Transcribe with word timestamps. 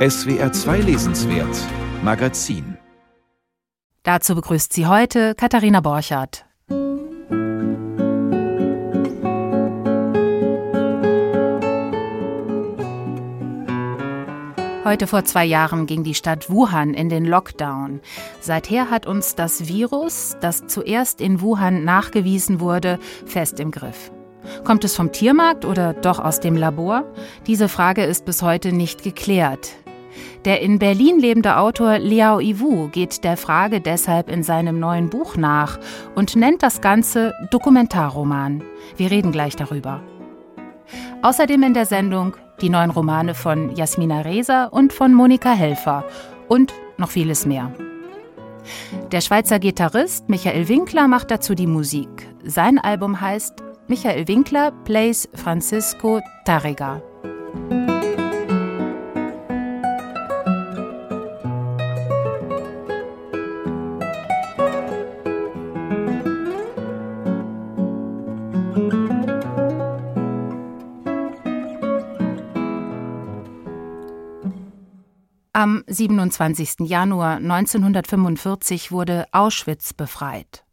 SWR 0.00 0.50
2 0.50 0.78
Lesenswert 0.78 1.58
Magazin 2.02 2.78
Dazu 4.02 4.34
begrüßt 4.34 4.72
sie 4.72 4.86
heute 4.86 5.34
Katharina 5.34 5.82
Borchardt. 5.82 6.46
Heute 14.84 15.06
vor 15.06 15.26
zwei 15.26 15.44
Jahren 15.44 15.84
ging 15.84 16.02
die 16.02 16.14
Stadt 16.14 16.48
Wuhan 16.48 16.94
in 16.94 17.10
den 17.10 17.26
Lockdown. 17.26 18.00
Seither 18.40 18.88
hat 18.88 19.04
uns 19.04 19.34
das 19.34 19.68
Virus, 19.68 20.38
das 20.40 20.66
zuerst 20.66 21.20
in 21.20 21.42
Wuhan 21.42 21.84
nachgewiesen 21.84 22.60
wurde, 22.60 22.98
fest 23.26 23.60
im 23.60 23.70
Griff. 23.70 24.10
Kommt 24.64 24.82
es 24.84 24.96
vom 24.96 25.12
Tiermarkt 25.12 25.66
oder 25.66 25.92
doch 25.92 26.18
aus 26.18 26.40
dem 26.40 26.56
Labor? 26.56 27.04
Diese 27.46 27.68
Frage 27.68 28.04
ist 28.04 28.24
bis 28.24 28.40
heute 28.40 28.72
nicht 28.72 29.02
geklärt. 29.02 29.76
Der 30.44 30.60
in 30.60 30.78
Berlin 30.78 31.18
lebende 31.18 31.56
Autor 31.56 31.98
Liao 31.98 32.40
Iwu 32.40 32.88
geht 32.88 33.24
der 33.24 33.36
Frage 33.36 33.80
deshalb 33.80 34.30
in 34.30 34.42
seinem 34.42 34.78
neuen 34.78 35.10
Buch 35.10 35.36
nach 35.36 35.78
und 36.14 36.36
nennt 36.36 36.62
das 36.62 36.80
Ganze 36.80 37.32
Dokumentarroman. 37.50 38.62
Wir 38.96 39.10
reden 39.10 39.32
gleich 39.32 39.56
darüber. 39.56 40.02
Außerdem 41.22 41.62
in 41.62 41.74
der 41.74 41.86
Sendung 41.86 42.34
die 42.60 42.70
neuen 42.70 42.90
Romane 42.90 43.34
von 43.34 43.74
Jasmina 43.74 44.22
Reza 44.22 44.64
und 44.64 44.92
von 44.92 45.14
Monika 45.14 45.52
Helfer 45.52 46.04
und 46.48 46.72
noch 46.96 47.10
vieles 47.10 47.46
mehr. 47.46 47.72
Der 49.10 49.20
Schweizer 49.20 49.58
Gitarrist 49.58 50.28
Michael 50.28 50.68
Winkler 50.68 51.08
macht 51.08 51.30
dazu 51.30 51.54
die 51.54 51.66
Musik. 51.66 52.08
Sein 52.44 52.78
Album 52.78 53.20
heißt 53.20 53.62
Michael 53.88 54.28
Winkler 54.28 54.72
plays 54.84 55.28
Francisco 55.34 56.20
Tarrega. 56.44 57.02
Am 75.60 75.84
27. 75.88 76.88
Januar 76.88 77.36
1945 77.36 78.92
wurde 78.92 79.26
Auschwitz 79.30 79.92
befreit. 79.92 80.64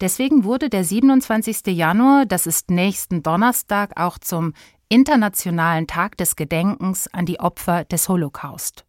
Deswegen 0.00 0.44
wurde 0.44 0.70
der 0.70 0.82
27. 0.82 1.66
Januar, 1.66 2.24
das 2.24 2.46
ist 2.46 2.70
nächsten 2.70 3.22
Donnerstag, 3.22 4.00
auch 4.00 4.16
zum 4.16 4.54
Internationalen 4.88 5.86
Tag 5.86 6.16
des 6.16 6.36
Gedenkens 6.36 7.06
an 7.12 7.26
die 7.26 7.38
Opfer 7.38 7.84
des 7.84 8.08
Holocaust. 8.08 8.86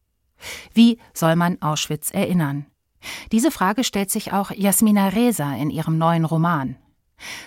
Wie 0.73 1.00
soll 1.13 1.36
man 1.36 1.61
Auschwitz 1.61 2.11
erinnern? 2.11 2.67
Diese 3.33 3.52
Frage 3.52 3.83
stellt 3.83 4.11
sich 4.11 4.31
auch 4.31 4.52
Jasmina 4.52 5.09
Reza 5.09 5.53
in 5.56 5.69
ihrem 5.69 5.97
neuen 5.97 6.23
Roman. 6.23 6.78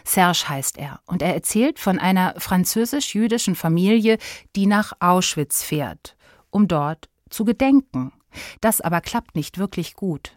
Serge 0.04 0.46
heißt 0.46 0.76
er, 0.76 1.00
und 1.06 1.22
er 1.22 1.32
erzählt 1.32 1.78
von 1.78 1.98
einer 1.98 2.34
französisch-jüdischen 2.36 3.54
Familie, 3.54 4.18
die 4.56 4.66
nach 4.66 4.92
Auschwitz 5.00 5.62
fährt, 5.62 6.18
um 6.50 6.68
dort 6.68 7.08
zu 7.30 7.44
gedenken. 7.44 8.12
Das 8.60 8.80
aber 8.80 9.00
klappt 9.00 9.34
nicht 9.34 9.58
wirklich 9.58 9.94
gut. 9.94 10.32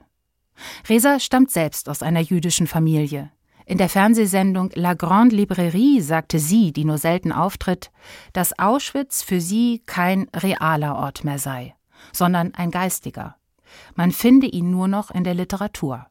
Reza 0.88 1.20
stammt 1.20 1.52
selbst 1.52 1.90
aus 1.90 2.04
einer 2.04 2.20
jüdischen 2.20 2.68
Familie. 2.68 3.32
In 3.66 3.78
der 3.78 3.90
Fernsehsendung 3.90 4.72
La 4.74 4.96
Grande 4.96 5.36
Librairie 5.36 6.02
sagte 6.02 6.40
sie, 6.40 6.74
die 6.74 6.84
nur 6.84 6.98
selten 6.98 7.32
auftritt, 7.32 7.92
dass 8.34 8.58
Auschwitz 8.60 9.24
für 9.24 9.40
sie 9.40 9.82
kein 9.86 10.28
realer 10.36 10.96
Ort 10.96 11.24
mehr 11.24 11.40
sei, 11.40 11.76
sondern 12.12 12.54
ein 12.56 12.72
geistiger. 12.72 13.38
Man 13.96 14.12
finde 14.12 14.48
ihn 14.48 14.72
nur 14.72 14.88
noch 14.88 15.12
in 15.12 15.24
der 15.24 15.36
Literatur. 15.36 16.08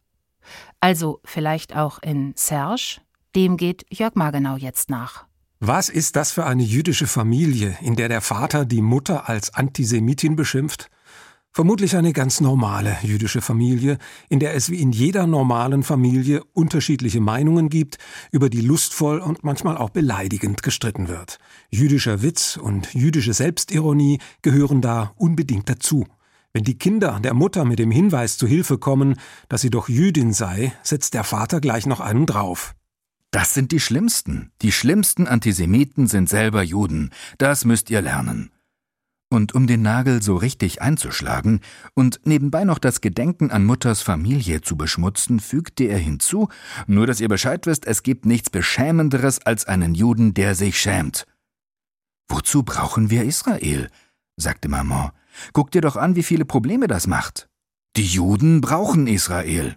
Also 0.81 1.20
vielleicht 1.25 1.77
auch 1.77 1.98
in 2.01 2.33
Serge? 2.36 3.01
Dem 3.36 3.57
geht 3.57 3.85
Jörg 3.91 4.14
Margenau 4.14 4.57
jetzt 4.57 4.91
nach. 4.91 5.27
Was 5.63 5.91
ist 5.91 6.17
das 6.17 6.33
für 6.33 6.47
eine 6.47 6.63
jüdische 6.63 7.07
Familie, 7.07 7.77
in 7.83 7.95
der 7.95 8.09
der 8.09 8.23
Vater 8.23 8.65
die 8.65 8.81
Mutter 8.81 9.29
als 9.29 9.53
Antisemitin 9.53 10.35
beschimpft? 10.35 10.89
Vermutlich 11.53 11.97
eine 11.97 12.15
ganz 12.15 12.41
normale 12.41 12.97
jüdische 13.03 13.43
Familie, 13.43 13.98
in 14.31 14.41
der 14.41 14.55
es 14.55 14.71
wie 14.71 14.81
in 14.81 14.91
jeder 14.91 15.27
normalen 15.27 15.83
Familie 15.83 16.43
unterschiedliche 16.55 17.21
Meinungen 17.21 17.69
gibt, 17.69 17.98
über 18.33 18.48
die 18.48 18.63
lustvoll 18.63 19.19
und 19.19 19.45
manchmal 19.45 19.77
auch 19.77 19.91
beleidigend 19.91 20.63
gestritten 20.63 21.09
wird. 21.09 21.39
Jüdischer 21.69 22.23
Witz 22.23 22.57
und 22.57 22.95
jüdische 22.95 23.35
Selbstironie 23.35 24.19
gehören 24.41 24.81
da 24.81 25.13
unbedingt 25.17 25.69
dazu. 25.69 26.07
Wenn 26.55 26.65
die 26.65 26.79
Kinder 26.79 27.21
der 27.21 27.35
Mutter 27.35 27.67
mit 27.67 27.79
dem 27.79 27.91
Hinweis 27.91 28.39
zu 28.39 28.47
Hilfe 28.47 28.79
kommen, 28.79 29.17
dass 29.51 29.61
sie 29.61 29.71
doch 29.71 29.91
Jüdin 29.91 30.33
sei, 30.33 30.73
setzt 30.83 31.13
der 31.13 31.25
Vater 31.25 31.61
gleich 31.61 31.85
noch 31.85 32.01
einen 32.01 32.25
drauf. 32.25 32.75
Das 33.30 33.55
sind 33.55 33.70
die 33.70 33.80
Schlimmsten. 33.80 34.51
Die 34.61 34.73
schlimmsten 34.73 35.27
Antisemiten 35.29 36.07
sind 36.08 36.29
selber 36.29 36.63
Juden. 36.63 37.11
Das 37.39 37.64
müsst 37.64 37.91
ihr 37.91 38.02
lernen. 38.02 38.51
Und 39.33 39.55
um 39.55 39.68
den 39.68 39.83
Nagel 39.83 40.20
so 40.20 40.35
richtig 40.35 40.83
einzuschlagen 40.83 41.61
und 41.95 42.20
nebenbei 42.24 42.64
noch 42.64 42.80
das 42.80 43.01
Gedenken 43.01 43.52
an 43.52 43.64
Mutters 43.64 44.02
Familie 44.02 44.61
zu 44.61 44.77
beschmutzen, 44.77 45.39
fügte 45.39 45.85
er 45.85 45.98
hinzu, 45.98 46.48
nur 46.89 47.07
dass 47.07 47.20
ihr 47.20 47.29
Bescheid 47.29 47.64
wisst, 47.67 47.86
es 47.86 48.02
gibt 48.02 48.27
nichts 48.27 48.51
Beschämenderes 48.51 49.39
als 49.47 49.67
einen 49.67 49.95
Juden, 49.95 50.35
der 50.35 50.57
sich 50.57 50.80
schämt. 50.80 51.27
Wozu 52.29 52.64
brauchen 52.64 53.11
wir 53.11 53.23
Israel? 53.24 53.89
sagte 54.36 54.68
Maman. 54.68 55.12
Guck 55.52 55.70
dir 55.70 55.80
doch 55.80 55.95
an, 55.95 56.17
wie 56.17 56.24
viele 56.24 56.45
Probleme 56.45 56.89
das 56.89 57.07
macht. 57.07 57.48
Die 57.97 58.07
Juden 58.07 58.61
brauchen 58.61 59.07
Israel. 59.07 59.77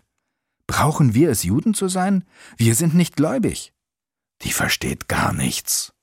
Brauchen 0.67 1.13
wir 1.13 1.29
es, 1.29 1.43
Juden 1.43 1.73
zu 1.73 1.87
sein? 1.87 2.23
Wir 2.57 2.75
sind 2.75 2.95
nicht 2.95 3.15
gläubig. 3.15 3.73
Die 4.41 4.51
versteht 4.51 5.07
gar 5.07 5.33
nichts. 5.33 5.93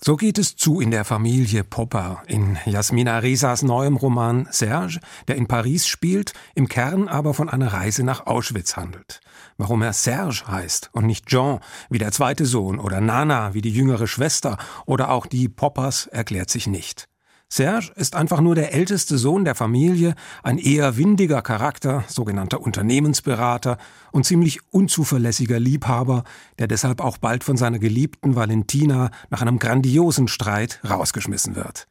So 0.00 0.14
geht 0.14 0.38
es 0.38 0.54
zu 0.54 0.80
in 0.80 0.92
der 0.92 1.04
Familie 1.04 1.64
Popper, 1.64 2.22
in 2.28 2.56
Jasmina 2.66 3.18
Resas 3.18 3.62
neuem 3.62 3.96
Roman 3.96 4.46
Serge, 4.52 5.00
der 5.26 5.34
in 5.34 5.48
Paris 5.48 5.88
spielt, 5.88 6.34
im 6.54 6.68
Kern 6.68 7.08
aber 7.08 7.34
von 7.34 7.48
einer 7.48 7.72
Reise 7.72 8.04
nach 8.04 8.26
Auschwitz 8.26 8.76
handelt. 8.76 9.20
Warum 9.56 9.82
er 9.82 9.92
Serge 9.92 10.44
heißt 10.46 10.90
und 10.92 11.06
nicht 11.06 11.26
Jean 11.26 11.58
wie 11.90 11.98
der 11.98 12.12
zweite 12.12 12.46
Sohn 12.46 12.78
oder 12.78 13.00
Nana 13.00 13.54
wie 13.54 13.60
die 13.60 13.72
jüngere 13.72 14.06
Schwester 14.06 14.56
oder 14.86 15.10
auch 15.10 15.26
die 15.26 15.48
Poppers 15.48 16.06
erklärt 16.06 16.48
sich 16.48 16.68
nicht. 16.68 17.08
Serge 17.50 17.92
ist 17.96 18.14
einfach 18.14 18.42
nur 18.42 18.54
der 18.54 18.74
älteste 18.74 19.16
Sohn 19.16 19.46
der 19.46 19.54
Familie, 19.54 20.14
ein 20.42 20.58
eher 20.58 20.98
windiger 20.98 21.40
Charakter, 21.40 22.04
sogenannter 22.06 22.60
Unternehmensberater 22.60 23.78
und 24.12 24.26
ziemlich 24.26 24.60
unzuverlässiger 24.70 25.58
Liebhaber, 25.58 26.24
der 26.58 26.68
deshalb 26.68 27.00
auch 27.00 27.16
bald 27.16 27.44
von 27.44 27.56
seiner 27.56 27.78
geliebten 27.78 28.36
Valentina 28.36 29.10
nach 29.30 29.40
einem 29.40 29.58
grandiosen 29.58 30.28
Streit 30.28 30.80
rausgeschmissen 30.88 31.56
wird. 31.56 31.88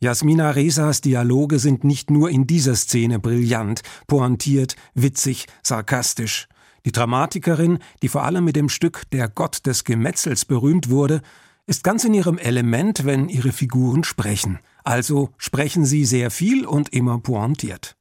Jasmina 0.00 0.50
Resas 0.50 1.00
Dialoge 1.00 1.58
sind 1.58 1.84
nicht 1.84 2.10
nur 2.10 2.28
in 2.28 2.46
dieser 2.46 2.76
Szene 2.76 3.18
brillant, 3.18 3.82
pointiert, 4.06 4.76
witzig, 4.94 5.46
sarkastisch. 5.62 6.48
Die 6.84 6.92
Dramatikerin, 6.92 7.78
die 8.02 8.08
vor 8.08 8.24
allem 8.24 8.44
mit 8.44 8.56
dem 8.56 8.68
Stück 8.68 9.02
Der 9.10 9.28
Gott 9.28 9.66
des 9.66 9.84
Gemetzels 9.84 10.44
berühmt 10.44 10.90
wurde, 10.90 11.22
ist 11.66 11.82
ganz 11.82 12.04
in 12.04 12.14
ihrem 12.14 12.38
Element, 12.38 13.04
wenn 13.04 13.28
ihre 13.28 13.52
Figuren 13.52 14.04
sprechen. 14.04 14.58
Also 14.88 15.28
sprechen 15.36 15.84
sie 15.84 16.06
sehr 16.06 16.30
viel 16.30 16.64
und 16.64 16.94
immer 16.94 17.18
pointiert. 17.18 17.98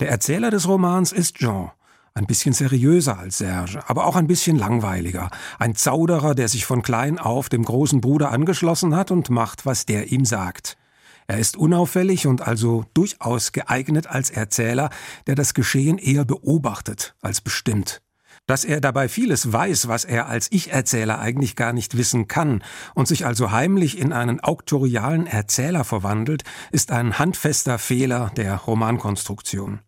Der 0.00 0.08
Erzähler 0.08 0.50
des 0.50 0.66
Romans 0.66 1.12
ist 1.12 1.36
Jean, 1.36 1.72
ein 2.14 2.24
bisschen 2.24 2.54
seriöser 2.54 3.18
als 3.18 3.36
Serge, 3.36 3.82
aber 3.86 4.06
auch 4.06 4.16
ein 4.16 4.26
bisschen 4.26 4.56
langweiliger, 4.56 5.28
ein 5.58 5.74
Zauderer, 5.74 6.34
der 6.34 6.48
sich 6.48 6.64
von 6.64 6.80
klein 6.80 7.18
auf 7.18 7.50
dem 7.50 7.66
großen 7.66 8.00
Bruder 8.00 8.30
angeschlossen 8.30 8.96
hat 8.96 9.10
und 9.10 9.28
macht, 9.28 9.66
was 9.66 9.84
der 9.84 10.10
ihm 10.10 10.24
sagt. 10.24 10.78
Er 11.26 11.36
ist 11.36 11.58
unauffällig 11.58 12.26
und 12.26 12.40
also 12.40 12.86
durchaus 12.94 13.52
geeignet 13.52 14.06
als 14.06 14.30
Erzähler, 14.30 14.88
der 15.26 15.34
das 15.34 15.52
Geschehen 15.52 15.98
eher 15.98 16.24
beobachtet 16.24 17.14
als 17.20 17.42
bestimmt 17.42 18.00
dass 18.50 18.64
er 18.64 18.80
dabei 18.80 19.08
vieles 19.08 19.52
weiß, 19.52 19.86
was 19.86 20.04
er 20.04 20.26
als 20.26 20.48
Ich-Erzähler 20.50 21.20
eigentlich 21.20 21.54
gar 21.54 21.72
nicht 21.72 21.96
wissen 21.96 22.26
kann 22.26 22.64
und 22.96 23.06
sich 23.06 23.24
also 23.24 23.52
heimlich 23.52 23.96
in 23.96 24.12
einen 24.12 24.40
auktorialen 24.40 25.28
Erzähler 25.28 25.84
verwandelt, 25.84 26.42
ist 26.72 26.90
ein 26.90 27.20
handfester 27.20 27.78
Fehler 27.78 28.32
der 28.36 28.56
Romankonstruktion. 28.56 29.78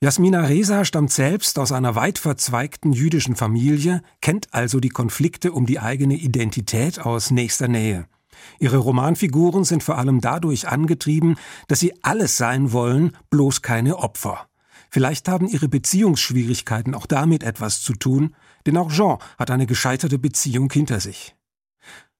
Jasmina 0.00 0.40
Reza 0.40 0.84
stammt 0.84 1.12
selbst 1.12 1.60
aus 1.60 1.70
einer 1.70 1.94
weit 1.94 2.18
verzweigten 2.18 2.92
jüdischen 2.92 3.36
Familie, 3.36 4.02
kennt 4.20 4.52
also 4.52 4.80
die 4.80 4.88
Konflikte 4.88 5.52
um 5.52 5.64
die 5.64 5.78
eigene 5.78 6.16
Identität 6.16 6.98
aus 6.98 7.30
nächster 7.30 7.68
Nähe. 7.68 8.06
Ihre 8.58 8.78
Romanfiguren 8.78 9.62
sind 9.62 9.84
vor 9.84 9.98
allem 9.98 10.20
dadurch 10.20 10.66
angetrieben, 10.66 11.36
dass 11.68 11.78
sie 11.78 11.94
alles 12.02 12.36
sein 12.36 12.72
wollen, 12.72 13.16
bloß 13.30 13.62
keine 13.62 13.98
Opfer. 13.98 14.48
Vielleicht 14.94 15.26
haben 15.26 15.48
ihre 15.48 15.70
Beziehungsschwierigkeiten 15.70 16.94
auch 16.94 17.06
damit 17.06 17.44
etwas 17.44 17.80
zu 17.80 17.94
tun, 17.94 18.36
denn 18.66 18.76
auch 18.76 18.92
Jean 18.92 19.16
hat 19.38 19.50
eine 19.50 19.64
gescheiterte 19.66 20.18
Beziehung 20.18 20.70
hinter 20.70 21.00
sich. 21.00 21.34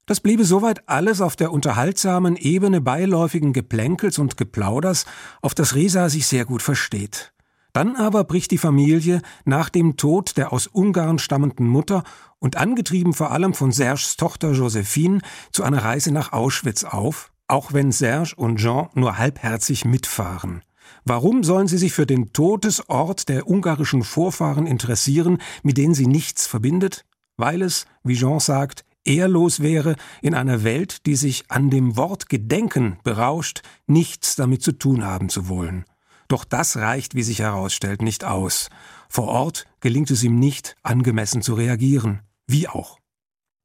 Das 0.07 0.21
bliebe 0.21 0.47
soweit 0.47 0.89
alles 0.89 1.21
auf 1.21 1.37
der 1.37 1.53
unterhaltsamen 1.53 2.35
Ebene 2.35 2.81
beiläufigen 2.81 3.53
Geplänkels 3.53 4.19
und 4.19 4.39
Geplauders, 4.39 5.05
auf 5.43 5.55
das 5.55 5.75
Resa 5.75 6.09
sich 6.09 6.27
sehr 6.27 6.47
gut 6.47 6.63
versteht. 6.63 7.35
Dann 7.75 7.95
aber 7.95 8.25
bricht 8.25 8.51
die 8.51 8.59
Familie 8.59 9.21
nach 9.45 9.69
dem 9.69 9.99
Tod 9.99 10.39
der 10.39 10.51
aus 10.51 10.67
Ungarn 10.67 11.19
stammenden 11.19 11.67
Mutter 11.69 12.05
und 12.39 12.57
angetrieben 12.57 13.13
vor 13.13 13.33
allem 13.33 13.53
von 13.53 13.71
Serges 13.71 14.17
Tochter 14.17 14.53
Josephine 14.53 15.21
zu 15.51 15.63
einer 15.63 15.85
Reise 15.85 16.11
nach 16.11 16.33
Auschwitz 16.33 16.85
auf, 16.85 17.33
auch 17.49 17.75
wenn 17.75 17.93
Serge 17.93 18.33
und 18.35 18.57
Jean 18.57 18.89
nur 18.95 19.19
halbherzig 19.19 19.85
mitfahren. 19.85 20.63
Warum 21.05 21.43
sollen 21.43 21.67
sie 21.67 21.79
sich 21.79 21.93
für 21.93 22.07
den 22.07 22.33
Todesort 22.33 23.29
der 23.29 23.49
ungarischen 23.49 24.05
Vorfahren 24.05 24.67
interessieren, 24.67 25.39
mit 25.63 25.77
denen 25.77 25.95
sie 25.95 26.07
nichts 26.07 26.47
verbindet? 26.47 27.05
Weil 27.37 27.63
es, 27.63 27.87
wie 28.05 28.15
Jean 28.15 28.39
sagt, 28.39 28.85
ehrlos 29.05 29.61
wäre, 29.61 29.97
in 30.21 30.35
einer 30.35 30.63
Welt, 30.63 31.07
die 31.07 31.17
sich 31.17 31.45
an 31.51 31.71
dem 31.71 31.97
Wort 31.97 32.29
Gedenken 32.29 32.99
berauscht, 33.03 33.63
nichts 33.87 34.37
damit 34.37 34.63
zu 34.63 34.73
tun 34.73 35.05
haben 35.05 35.29
zu 35.29 35.49
wollen. 35.49 35.85
Doch 36.29 36.45
das 36.45 36.77
reicht, 36.77 37.15
wie 37.15 37.23
sich 37.23 37.41
herausstellt, 37.41 38.01
nicht 38.01 38.25
aus. 38.25 38.71
Vor 39.09 39.29
Ort 39.29 39.67
gelingt 39.81 40.11
es 40.11 40.23
ihm 40.23 40.39
nicht, 40.39 40.77
angemessen 40.83 41.43
zu 41.43 41.55
reagieren. 41.55 42.21
Wie 42.47 42.69
auch. 42.69 42.99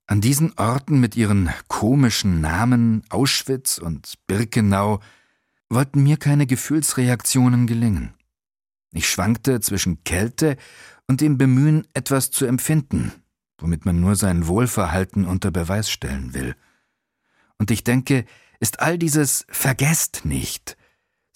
An 0.07 0.21
diesen 0.21 0.57
Orten 0.57 0.99
mit 0.99 1.15
ihren 1.15 1.49
komischen 1.67 2.41
Namen 2.41 3.03
Auschwitz 3.09 3.77
und 3.77 4.15
Birkenau 4.25 5.01
wollten 5.69 6.03
mir 6.03 6.17
keine 6.17 6.47
Gefühlsreaktionen 6.47 7.67
gelingen. 7.67 8.13
Ich 8.91 9.09
schwankte 9.09 9.59
zwischen 9.59 10.03
Kälte 10.03 10.57
und 11.07 11.21
dem 11.21 11.37
Bemühen, 11.37 11.87
etwas 11.93 12.31
zu 12.31 12.45
empfinden, 12.45 13.11
womit 13.57 13.85
man 13.85 13.99
nur 13.99 14.15
sein 14.15 14.47
Wohlverhalten 14.47 15.25
unter 15.25 15.51
Beweis 15.51 15.89
stellen 15.89 16.33
will. 16.33 16.55
Und 17.57 17.71
ich 17.71 17.83
denke, 17.83 18.25
ist 18.59 18.79
all 18.79 18.97
dieses 18.97 19.45
Vergesst 19.49 20.25
nicht 20.25 20.77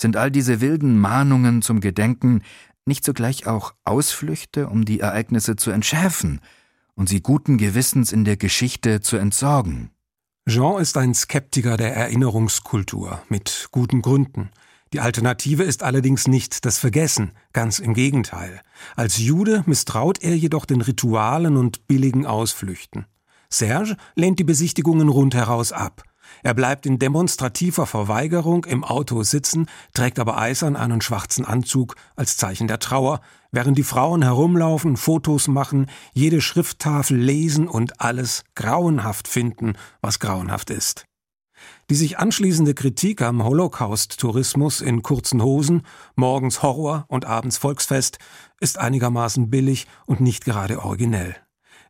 sind 0.01 0.17
all 0.17 0.31
diese 0.31 0.59
wilden 0.59 0.99
Mahnungen 0.99 1.61
zum 1.61 1.79
Gedenken 1.79 2.41
nicht 2.85 3.05
zugleich 3.05 3.47
auch 3.47 3.75
Ausflüchte, 3.85 4.67
um 4.67 4.83
die 4.83 4.99
Ereignisse 4.99 5.55
zu 5.55 5.71
entschärfen 5.71 6.41
und 6.95 7.07
sie 7.07 7.21
guten 7.21 7.57
Gewissens 7.57 8.11
in 8.11 8.25
der 8.25 8.35
Geschichte 8.35 8.99
zu 9.01 9.17
entsorgen? 9.17 9.91
Jean 10.47 10.81
ist 10.81 10.97
ein 10.97 11.13
Skeptiker 11.13 11.77
der 11.77 11.95
Erinnerungskultur, 11.95 13.21
mit 13.29 13.67
guten 13.71 14.01
Gründen. 14.01 14.49
Die 14.91 14.99
Alternative 14.99 15.61
ist 15.61 15.83
allerdings 15.83 16.27
nicht 16.27 16.65
das 16.65 16.79
Vergessen, 16.79 17.33
ganz 17.53 17.77
im 17.77 17.93
Gegenteil. 17.93 18.61
Als 18.95 19.19
Jude 19.19 19.61
misstraut 19.67 20.17
er 20.23 20.35
jedoch 20.35 20.65
den 20.65 20.81
Ritualen 20.81 21.57
und 21.57 21.87
billigen 21.87 22.25
Ausflüchten. 22.25 23.05
Serge 23.49 23.97
lehnt 24.15 24.39
die 24.39 24.43
Besichtigungen 24.43 25.09
rundheraus 25.09 25.71
ab. 25.71 26.03
Er 26.41 26.55
bleibt 26.55 26.87
in 26.87 26.97
demonstrativer 26.97 27.85
Verweigerung 27.85 28.65
im 28.65 28.83
Auto 28.83 29.21
sitzen, 29.21 29.67
trägt 29.93 30.17
aber 30.17 30.39
eisern 30.39 30.75
einen 30.75 31.01
schwarzen 31.01 31.45
Anzug 31.45 31.95
als 32.15 32.37
Zeichen 32.37 32.67
der 32.67 32.79
Trauer, 32.79 33.21
während 33.51 33.77
die 33.77 33.83
Frauen 33.83 34.21
herumlaufen, 34.21 34.97
Fotos 34.97 35.47
machen, 35.47 35.87
jede 36.13 36.41
Schrifttafel 36.41 37.17
lesen 37.17 37.67
und 37.67 38.01
alles 38.01 38.43
grauenhaft 38.55 39.27
finden, 39.27 39.73
was 40.01 40.19
grauenhaft 40.19 40.69
ist. 40.69 41.05
Die 41.89 41.95
sich 41.95 42.17
anschließende 42.17 42.73
Kritik 42.73 43.21
am 43.21 43.43
Holocaust-Tourismus 43.43 44.81
in 44.81 45.03
kurzen 45.03 45.43
Hosen, 45.43 45.83
morgens 46.15 46.63
Horror 46.63 47.05
und 47.07 47.25
abends 47.25 47.57
Volksfest, 47.57 48.17
ist 48.59 48.77
einigermaßen 48.77 49.49
billig 49.49 49.87
und 50.05 50.21
nicht 50.21 50.45
gerade 50.45 50.83
originell. 50.83 51.35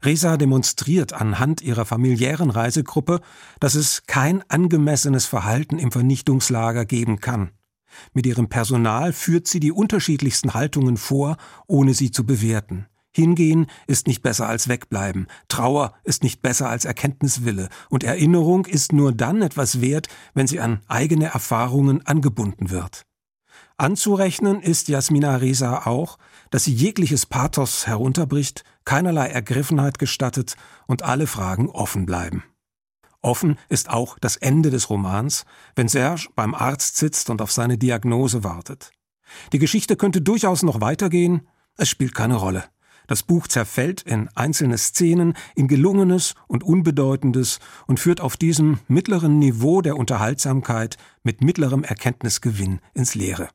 Resa 0.03 0.37
demonstriert 0.37 1.13
anhand 1.13 1.61
ihrer 1.61 1.85
familiären 1.85 2.49
Reisegruppe, 2.49 3.21
dass 3.59 3.75
es 3.75 4.03
kein 4.07 4.43
angemessenes 4.49 5.27
Verhalten 5.27 5.77
im 5.77 5.91
Vernichtungslager 5.91 6.85
geben 6.85 7.19
kann. 7.19 7.51
Mit 8.13 8.25
ihrem 8.25 8.49
Personal 8.49 9.13
führt 9.13 9.47
sie 9.47 9.59
die 9.59 9.71
unterschiedlichsten 9.71 10.53
Haltungen 10.53 10.97
vor, 10.97 11.38
ohne 11.67 11.93
sie 11.93 12.11
zu 12.11 12.25
bewerten. 12.25 12.88
Hingehen 13.13 13.67
ist 13.88 14.07
nicht 14.07 14.21
besser 14.21 14.47
als 14.47 14.69
wegbleiben, 14.69 15.27
Trauer 15.49 15.93
ist 16.05 16.23
nicht 16.23 16.41
besser 16.41 16.69
als 16.69 16.85
Erkenntniswille, 16.85 17.67
und 17.89 18.05
Erinnerung 18.05 18.65
ist 18.65 18.93
nur 18.93 19.11
dann 19.11 19.41
etwas 19.41 19.81
wert, 19.81 20.07
wenn 20.33 20.47
sie 20.47 20.61
an 20.61 20.79
eigene 20.88 21.25
Erfahrungen 21.25 22.05
angebunden 22.05 22.69
wird. 22.69 23.05
Anzurechnen 23.75 24.61
ist 24.61 24.87
Jasmina 24.87 25.35
Reza 25.37 25.85
auch, 25.85 26.19
dass 26.51 26.63
sie 26.63 26.73
jegliches 26.73 27.25
Pathos 27.25 27.87
herunterbricht, 27.87 28.63
keinerlei 28.85 29.27
Ergriffenheit 29.27 29.99
gestattet 29.99 30.55
und 30.87 31.03
alle 31.03 31.27
Fragen 31.27 31.67
offen 31.67 32.05
bleiben. 32.05 32.44
Offen 33.21 33.57
ist 33.69 33.89
auch 33.89 34.18
das 34.19 34.38
Ende 34.38 34.71
des 34.71 34.89
Romans, 34.89 35.45
wenn 35.75 35.88
Serge 35.88 36.27
beim 36.35 36.56
Arzt 36.56 36.97
sitzt 36.97 37.29
und 37.29 37.41
auf 37.41 37.51
seine 37.51 37.77
Diagnose 37.77 38.44
wartet. 38.44 38.91
Die 39.53 39.59
Geschichte 39.59 39.95
könnte 39.95 40.21
durchaus 40.21 40.63
noch 40.63 40.81
weitergehen, 40.81 41.47
es 41.77 41.89
spielt 41.89 42.15
keine 42.15 42.35
Rolle. 42.35 42.65
Das 43.07 43.23
Buch 43.23 43.47
zerfällt 43.47 44.01
in 44.03 44.29
einzelne 44.35 44.77
Szenen, 44.77 45.33
in 45.56 45.68
gelungenes 45.68 46.33
und 46.47 46.63
unbedeutendes 46.63 47.59
und 47.88 48.00
führt 48.00 48.21
auf 48.21 48.38
diesem 48.38 48.79
mittleren 48.88 49.38
Niveau 49.39 49.81
der 49.81 49.97
Unterhaltsamkeit 49.97 50.97
mit 51.23 51.41
mittlerem 51.41 51.83
Erkenntnisgewinn 51.83 52.79
ins 52.94 53.15
Leere. 53.15 53.50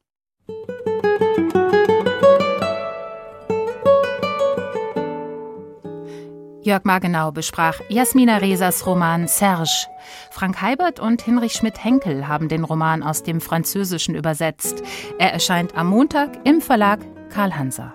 Jörg 6.66 6.84
Margenau 6.84 7.30
besprach 7.30 7.78
Jasmina 7.88 8.38
Resas 8.38 8.84
Roman 8.86 9.28
Serge. 9.28 9.86
Frank 10.32 10.60
Heibert 10.60 10.98
und 10.98 11.22
Hinrich 11.22 11.52
Schmidt-Henkel 11.52 12.26
haben 12.26 12.48
den 12.48 12.64
Roman 12.64 13.04
aus 13.04 13.22
dem 13.22 13.40
Französischen 13.40 14.16
übersetzt. 14.16 14.82
Er 15.20 15.32
erscheint 15.32 15.76
am 15.76 15.86
Montag 15.86 16.30
im 16.42 16.60
Verlag 16.60 16.98
Karl 17.30 17.56
Hanser. 17.56 17.94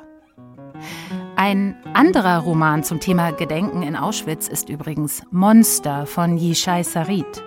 Ein 1.36 1.76
anderer 1.94 2.40
Roman 2.40 2.86
zum 2.86 3.02
Thema 3.02 3.32
Gedenken 3.32 3.84
in 3.84 3.98
Auschwitz 3.98 4.48
ist 4.48 4.70
übrigens 4.70 5.22
Monster 5.32 6.06
von 6.06 6.38
Yishai 6.38 6.84
Sarit. 6.84 7.44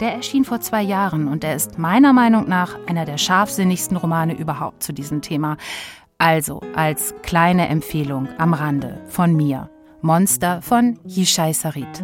Der 0.00 0.14
erschien 0.14 0.46
vor 0.46 0.62
zwei 0.62 0.80
Jahren 0.80 1.28
und 1.28 1.44
er 1.44 1.54
ist 1.54 1.78
meiner 1.78 2.14
Meinung 2.14 2.48
nach 2.48 2.78
einer 2.86 3.04
der 3.04 3.18
scharfsinnigsten 3.18 3.98
Romane 3.98 4.34
überhaupt 4.38 4.82
zu 4.82 4.94
diesem 4.94 5.20
Thema. 5.20 5.58
Also 6.16 6.62
als 6.74 7.14
kleine 7.22 7.68
Empfehlung 7.68 8.26
am 8.38 8.54
Rande 8.54 9.02
von 9.08 9.36
mir. 9.36 9.68
Monster 10.02 10.60
von 10.62 10.98
Yishai 11.06 11.52
Sarit. 11.52 12.02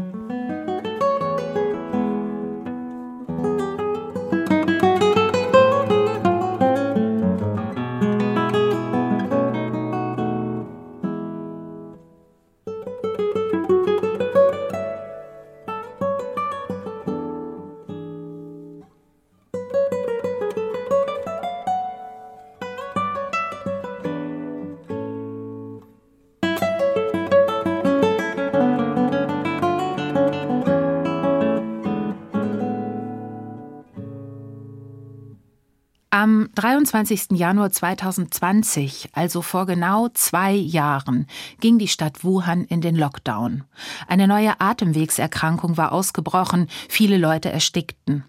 Am 36.20 36.48
23. 36.56 37.38
Januar 37.38 37.70
2020, 37.70 39.10
also 39.12 39.40
vor 39.40 39.66
genau 39.66 40.08
zwei 40.08 40.52
Jahren, 40.52 41.28
ging 41.60 41.78
die 41.78 41.86
Stadt 41.86 42.24
Wuhan 42.24 42.64
in 42.64 42.80
den 42.80 42.96
Lockdown. 42.96 43.62
Eine 44.08 44.26
neue 44.26 44.60
Atemwegserkrankung 44.60 45.76
war 45.76 45.92
ausgebrochen, 45.92 46.66
viele 46.88 47.18
Leute 47.18 47.52
erstickten. 47.52 48.24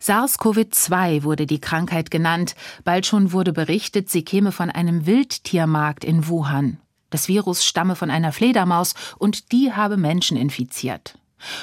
SARS-CoV-2 0.00 1.24
wurde 1.24 1.46
die 1.46 1.60
Krankheit 1.60 2.12
genannt, 2.12 2.54
bald 2.84 3.04
schon 3.04 3.32
wurde 3.32 3.52
berichtet, 3.52 4.08
sie 4.08 4.22
käme 4.22 4.52
von 4.52 4.70
einem 4.70 5.04
Wildtiermarkt 5.04 6.04
in 6.04 6.28
Wuhan. 6.28 6.78
Das 7.10 7.26
Virus 7.26 7.64
stamme 7.64 7.96
von 7.96 8.12
einer 8.12 8.30
Fledermaus 8.30 8.94
und 9.18 9.50
die 9.50 9.72
habe 9.72 9.96
Menschen 9.96 10.36
infiziert. 10.36 11.17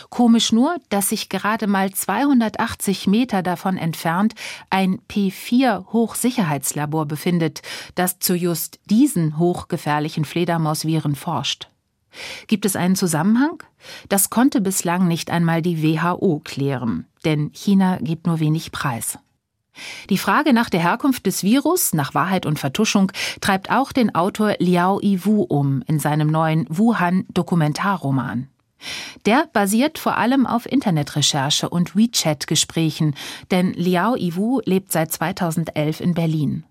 Komisch 0.09 0.51
nur, 0.51 0.77
dass 0.89 1.09
sich 1.09 1.29
gerade 1.29 1.67
mal 1.67 1.91
280 1.91 3.07
Meter 3.07 3.43
davon 3.43 3.77
entfernt 3.77 4.33
ein 4.69 4.99
P4-Hochsicherheitslabor 5.09 7.05
befindet, 7.05 7.61
das 7.95 8.19
zu 8.19 8.35
just 8.35 8.79
diesen 8.85 9.37
hochgefährlichen 9.37 10.25
Fledermausviren 10.25 11.15
forscht. 11.15 11.69
Gibt 12.47 12.65
es 12.65 12.75
einen 12.75 12.95
Zusammenhang? 12.95 13.61
Das 14.09 14.29
konnte 14.29 14.61
bislang 14.61 15.07
nicht 15.07 15.29
einmal 15.29 15.61
die 15.61 15.83
WHO 15.83 16.41
klären, 16.43 17.05
denn 17.25 17.51
China 17.53 17.97
gibt 18.01 18.27
nur 18.27 18.39
wenig 18.39 18.71
Preis. 18.71 19.19
Die 20.09 20.17
Frage 20.17 20.53
nach 20.53 20.69
der 20.69 20.79
Herkunft 20.79 21.25
des 21.25 21.43
Virus, 21.43 21.93
nach 21.93 22.13
Wahrheit 22.13 22.45
und 22.45 22.59
Vertuschung, 22.59 23.11
treibt 23.41 23.69
auch 23.71 23.91
den 23.91 24.15
Autor 24.15 24.55
Liao 24.59 25.01
Yiwu 25.01 25.41
um 25.43 25.83
in 25.85 25.99
seinem 25.99 26.29
neuen 26.29 26.65
Wuhan-Dokumentarroman. 26.69 28.47
Der 29.25 29.47
basiert 29.51 29.97
vor 29.97 30.17
allem 30.17 30.45
auf 30.45 30.71
Internetrecherche 30.71 31.69
und 31.69 31.95
WeChat-Gesprächen, 31.95 33.15
denn 33.51 33.73
Liao 33.73 34.15
Iwu 34.15 34.61
lebt 34.65 34.91
seit 34.91 35.11
2011 35.11 35.99
in 35.99 36.13
Berlin. 36.13 36.63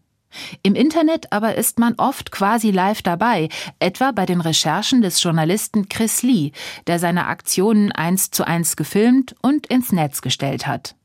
Im 0.63 0.75
Internet 0.75 1.33
aber 1.33 1.55
ist 1.55 1.79
man 1.79 1.95
oft 1.97 2.31
quasi 2.31 2.71
live 2.71 3.03
dabei, 3.03 3.49
etwa 3.79 4.13
bei 4.13 4.27
den 4.27 4.41
Recherchen 4.41 5.03
des 5.03 5.23
Journalisten 5.23 5.89
Chris 5.89 6.23
Lee, 6.23 6.53
der 6.87 6.99
seine 6.99 7.27
Aktionen 7.27 7.93
eins 7.93 8.31
zu 8.31 8.47
eins 8.47 8.77
gefilmt 8.77 9.35
und 9.43 9.67
ins 9.69 9.93
Netz 9.93 10.23
gestellt 10.23 10.67
hat. 10.67 10.97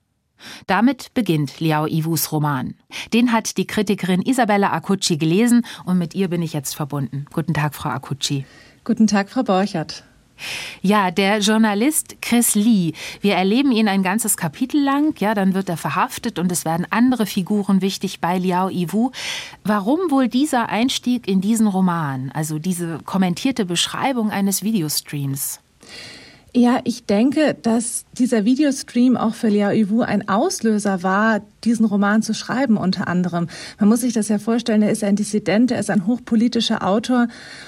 Damit 0.67 1.13
beginnt 1.13 1.59
Liao 1.59 1.85
Iwus 1.85 2.31
Roman. 2.31 2.75
Den 3.13 3.33
hat 3.33 3.57
die 3.57 3.67
Kritikerin 3.67 4.21
Isabella 4.21 4.71
Akucci 4.71 5.17
gelesen 5.17 5.65
und 5.85 5.97
mit 5.97 6.15
ihr 6.15 6.29
bin 6.29 6.41
ich 6.41 6.53
jetzt 6.53 6.75
verbunden. 6.75 7.25
Guten 7.31 7.53
Tag, 7.53 7.75
Frau 7.75 7.89
Akucci. 7.89 8.45
Guten 8.85 9.07
Tag, 9.07 9.29
Frau 9.29 9.43
Borchert. 9.43 10.03
Ja, 10.81 11.11
der 11.11 11.39
Journalist 11.39 12.21
Chris 12.21 12.55
Lee. 12.55 12.93
Wir 13.21 13.35
erleben 13.35 13.71
ihn 13.71 13.87
ein 13.87 14.03
ganzes 14.03 14.37
Kapitel 14.37 14.81
lang. 14.81 15.15
Ja, 15.19 15.33
dann 15.33 15.53
wird 15.53 15.69
er 15.69 15.77
verhaftet 15.77 16.39
und 16.39 16.51
es 16.51 16.65
werden 16.65 16.87
andere 16.89 17.25
Figuren 17.25 17.81
wichtig 17.81 18.19
bei 18.19 18.37
Liao 18.37 18.69
Yiwu. 18.69 19.11
Warum 19.63 20.11
wohl 20.11 20.27
dieser 20.27 20.69
Einstieg 20.69 21.27
in 21.27 21.41
diesen 21.41 21.67
Roman? 21.67 22.31
Also 22.33 22.59
diese 22.59 22.99
kommentierte 23.05 23.65
Beschreibung 23.65 24.31
eines 24.31 24.63
Videostreams? 24.63 25.59
Ja, 26.55 26.79
ich 26.83 27.05
denke, 27.05 27.55
dass 27.61 28.05
dieser 28.17 28.43
Videostream 28.43 29.17
auch 29.17 29.35
für 29.35 29.49
Liao 29.49 29.71
Yiwu 29.71 30.01
ein 30.01 30.27
Auslöser 30.27 31.03
war, 31.03 31.41
diesen 31.63 31.85
Roman 31.85 32.23
zu 32.23 32.33
schreiben 32.33 32.75
unter 32.75 33.07
anderem. 33.07 33.47
Man 33.79 33.87
muss 33.87 34.01
sich 34.01 34.13
das 34.13 34.29
ja 34.29 34.39
vorstellen, 34.39 34.81
er 34.81 34.89
ist 34.89 35.03
ein 35.03 35.15
Dissident, 35.15 35.69
er 35.69 35.79
ist 35.79 35.91
ein 35.91 36.07
hochpolitischer 36.07 36.83
Autor 36.83 37.27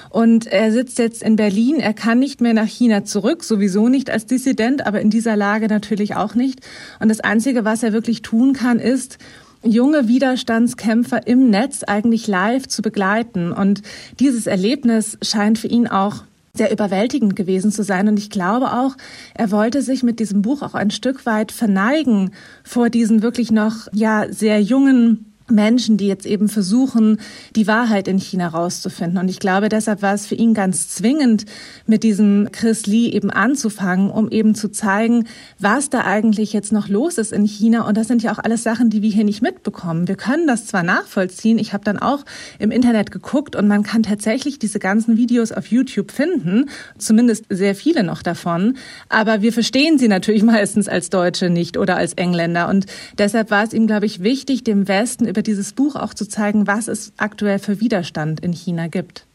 und 0.10 0.48
er 0.48 0.72
sitzt 0.72 0.98
jetzt 0.98 1.22
in 1.22 1.36
Berlin. 1.36 1.80
Er 1.80 1.94
kann 1.94 2.18
nicht 2.18 2.42
mehr 2.42 2.56
nach 2.56 2.66
China 2.66 3.04
zurück, 3.06 3.44
sowieso 3.44 3.88
nicht 3.88 4.10
als 4.10 4.26
Dissident, 4.26 4.88
aber 4.88 5.00
in 5.00 5.12
dieser 5.12 5.36
Lage 5.36 5.68
natürlich 5.68 6.16
auch 6.16 6.34
nicht. 6.34 6.62
Und 7.00 7.10
das 7.10 7.20
Einzige, 7.20 7.64
was 7.64 7.84
er 7.84 7.94
wirklich 7.94 8.24
tun 8.24 8.54
kann, 8.54 8.80
ist, 8.80 9.20
junge 9.64 10.08
Widerstandskämpfer 10.08 11.28
im 11.28 11.52
Netz 11.52 11.84
eigentlich 11.84 12.26
live 12.26 12.68
zu 12.68 12.82
begleiten. 12.82 13.52
Und 13.52 13.84
dieses 14.20 14.48
Erlebnis 14.48 15.20
scheint 15.22 15.60
für 15.60 15.68
ihn 15.68 15.88
auch 15.88 16.24
sehr 16.54 16.72
überwältigend 16.72 17.36
gewesen 17.36 17.72
zu 17.72 17.84
sein. 17.84 18.08
Und 18.08 18.18
ich 18.18 18.30
glaube 18.30 18.74
auch, 18.74 18.96
er 19.34 19.52
wollte 19.52 19.82
sich 19.82 20.04
mit 20.04 20.20
diesem 20.20 20.42
Buch 20.42 20.62
auch 20.62 20.74
ein 20.74 20.92
Stück 20.92 21.26
weit 21.26 21.52
verneigen 21.52 22.32
vor 22.64 22.90
diesen 22.90 23.22
wirklich 23.22 23.52
noch, 23.52 23.88
ja, 23.94 24.26
sehr 24.32 24.62
jungen 24.62 25.31
Menschen, 25.52 25.98
die 25.98 26.08
jetzt 26.08 26.26
eben 26.26 26.50
versuchen, 26.50 27.20
die 27.56 27.68
Wahrheit 27.68 28.08
in 28.08 28.18
China 28.18 28.48
rauszufinden. 28.48 29.20
Und 29.20 29.30
ich 29.30 29.40
glaube, 29.40 29.70
deshalb 29.70 30.02
war 30.02 30.14
es 30.14 30.26
für 30.26 30.36
ihn 30.36 30.54
ganz 30.54 30.90
zwingend, 30.90 31.46
mit 31.86 32.04
diesem 32.04 32.50
Chris 32.52 32.86
Lee 32.86 33.10
eben 33.10 33.30
anzufangen, 33.30 34.10
um 34.10 34.30
eben 34.30 34.56
zu 34.56 34.70
zeigen, 34.70 35.28
was 35.60 35.90
da 35.90 36.06
eigentlich 36.06 36.54
jetzt 36.54 36.72
noch 36.72 36.88
los 36.88 37.18
ist 37.18 37.32
in 37.32 37.46
China. 37.46 37.88
Und 37.88 37.98
das 37.98 38.08
sind 38.08 38.24
ja 38.24 38.34
auch 38.34 38.40
alles 38.40 38.64
Sachen, 38.64 38.90
die 38.90 39.02
wir 39.02 39.10
hier 39.10 39.24
nicht 39.24 39.42
mitbekommen. 39.42 40.08
Wir 40.08 40.16
können 40.16 40.48
das 40.48 40.66
zwar 40.66 40.84
nachvollziehen. 40.84 41.60
Ich 41.60 41.74
habe 41.74 41.84
dann 41.84 42.00
auch 42.00 42.26
im 42.60 42.72
Internet 42.72 43.12
geguckt 43.12 43.56
und 43.56 43.68
man 43.68 43.84
kann 43.84 44.04
tatsächlich 44.04 44.60
diese 44.60 44.80
ganzen 44.80 45.18
Videos 45.18 45.52
auf 45.52 45.68
YouTube 45.68 46.12
finden, 46.12 46.70
zumindest 46.98 47.46
sehr 47.50 47.76
viele 47.76 48.04
noch 48.04 48.22
davon. 48.24 48.78
Aber 49.10 49.42
wir 49.42 49.54
verstehen 49.54 49.98
sie 49.98 50.08
natürlich 50.08 50.44
meistens 50.52 50.88
als 50.88 51.10
Deutsche 51.10 51.50
nicht 51.50 51.78
oder 51.78 51.98
als 51.98 52.14
Engländer. 52.14 52.70
Und 52.70 52.86
deshalb 53.18 53.52
war 53.52 53.64
es 53.64 53.74
ihm, 53.74 53.88
glaube 53.88 54.06
ich, 54.06 54.24
wichtig, 54.24 54.64
dem 54.64 54.88
Westen 54.88 55.28
über 55.28 55.41
dieses 55.44 55.74
Buch 55.74 55.96
auch 55.96 56.14
zu 56.14 56.28
zeigen, 56.28 56.68
was 56.68 56.88
es 56.88 57.14
aktuell 57.18 57.60
für 57.60 57.80
Widerstand 57.80 58.40
in 58.40 58.54
China 58.54 58.88
gibt. 58.88 59.26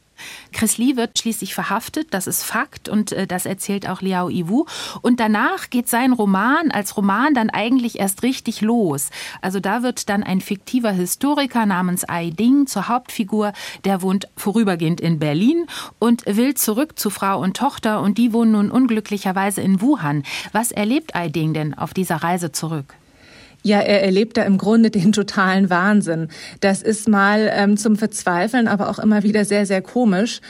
Chris 0.53 0.79
Lee 0.79 0.97
wird 0.97 1.19
schließlich 1.19 1.55
verhaftet, 1.55 2.09
das 2.13 2.27
ist 2.27 2.43
Fakt 2.43 2.89
und 2.89 3.13
äh, 3.13 3.27
das 3.27 3.47
erzählt 3.47 3.89
auch 3.89 4.01
Liao 4.01 4.29
Yiwu. 4.29 4.65
Und 5.03 5.21
danach 5.21 5.71
geht 5.71 5.89
sein 5.89 6.13
Roman 6.13 6.71
als 6.71 6.97
Roman 6.97 7.35
dann 7.35 7.51
eigentlich 7.51 7.99
erst 7.99 8.23
richtig 8.23 8.61
los. 8.61 9.11
Also 9.43 9.61
da 9.61 9.83
wird 9.83 10.09
dann 10.09 10.23
ein 10.23 10.41
fiktiver 10.41 10.91
Historiker 10.93 11.67
namens 11.67 12.09
Ai 12.09 12.31
Ding 12.31 12.67
zur 12.67 12.89
Hauptfigur, 12.89 13.53
der 13.85 14.03
wohnt 14.03 14.29
vorübergehend 14.37 15.01
in 15.01 15.19
Berlin 15.19 15.67
und 15.99 16.25
will 16.27 16.55
zurück 16.55 16.99
zu 16.99 17.11
Frau 17.11 17.41
und 17.41 17.57
Tochter 17.57 18.01
und 18.01 18.19
die 18.19 18.33
wohnen 18.33 18.53
nun 18.53 18.71
unglücklicherweise 18.71 19.61
in 19.61 19.81
Wuhan. 19.81 20.23
Was 20.53 20.73
erlebt 20.73 21.15
Ai 21.15 21.29
Ding 21.29 21.53
denn 21.53 21.75
auf 21.75 21.93
dieser 21.93 22.17
Reise 22.17 22.53
zurück? 22.53 22.95
Ja, 23.67 23.81
er 23.81 24.05
erlebt 24.05 24.37
da 24.37 24.45
im 24.45 24.59
Grunde 24.59 24.93
den 24.93 25.11
totalen 25.11 25.71
Wahnsinn. 25.71 26.29
Das 26.61 26.83
ist 26.83 27.09
mal 27.09 27.51
ähm, 27.53 27.77
zum 27.77 27.97
Verzweifeln, 27.97 28.69
aber 28.69 28.89
auch 28.89 29.01
immer 29.01 29.25
wieder 29.25 29.45
sehr, 29.45 29.67
sehr 29.67 29.83
komisch. 29.83 30.41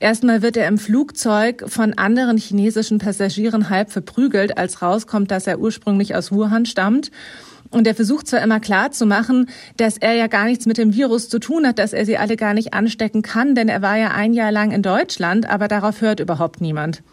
Erstmal 0.00 0.42
wird 0.42 0.56
er 0.56 0.66
im 0.66 0.78
Flugzeug 0.78 1.62
von 1.68 1.94
anderen 1.94 2.36
chinesischen 2.36 2.98
Passagieren 2.98 3.70
halb 3.70 3.92
verprügelt, 3.92 4.58
als 4.58 4.82
rauskommt, 4.82 5.30
dass 5.30 5.46
er 5.46 5.60
ursprünglich 5.60 6.16
aus 6.16 6.32
Wuhan 6.32 6.66
stammt. 6.66 7.12
Und 7.70 7.86
er 7.86 7.94
versucht 7.94 8.26
zwar 8.26 8.42
immer 8.42 8.58
klar 8.58 8.90
zu 8.90 9.06
machen, 9.06 9.48
dass 9.76 9.96
er 9.96 10.14
ja 10.14 10.26
gar 10.26 10.46
nichts 10.46 10.66
mit 10.66 10.76
dem 10.76 10.94
Virus 10.94 11.28
zu 11.28 11.38
tun 11.38 11.68
hat, 11.68 11.78
dass 11.78 11.92
er 11.92 12.04
sie 12.04 12.18
alle 12.18 12.34
gar 12.34 12.54
nicht 12.54 12.74
anstecken 12.74 13.22
kann, 13.22 13.54
denn 13.54 13.68
er 13.68 13.82
war 13.82 13.96
ja 13.96 14.08
ein 14.10 14.32
Jahr 14.32 14.50
lang 14.50 14.72
in 14.72 14.82
Deutschland, 14.82 15.48
aber 15.48 15.68
darauf 15.68 16.00
hört 16.00 16.18
überhaupt 16.18 16.60
niemand. 16.60 17.04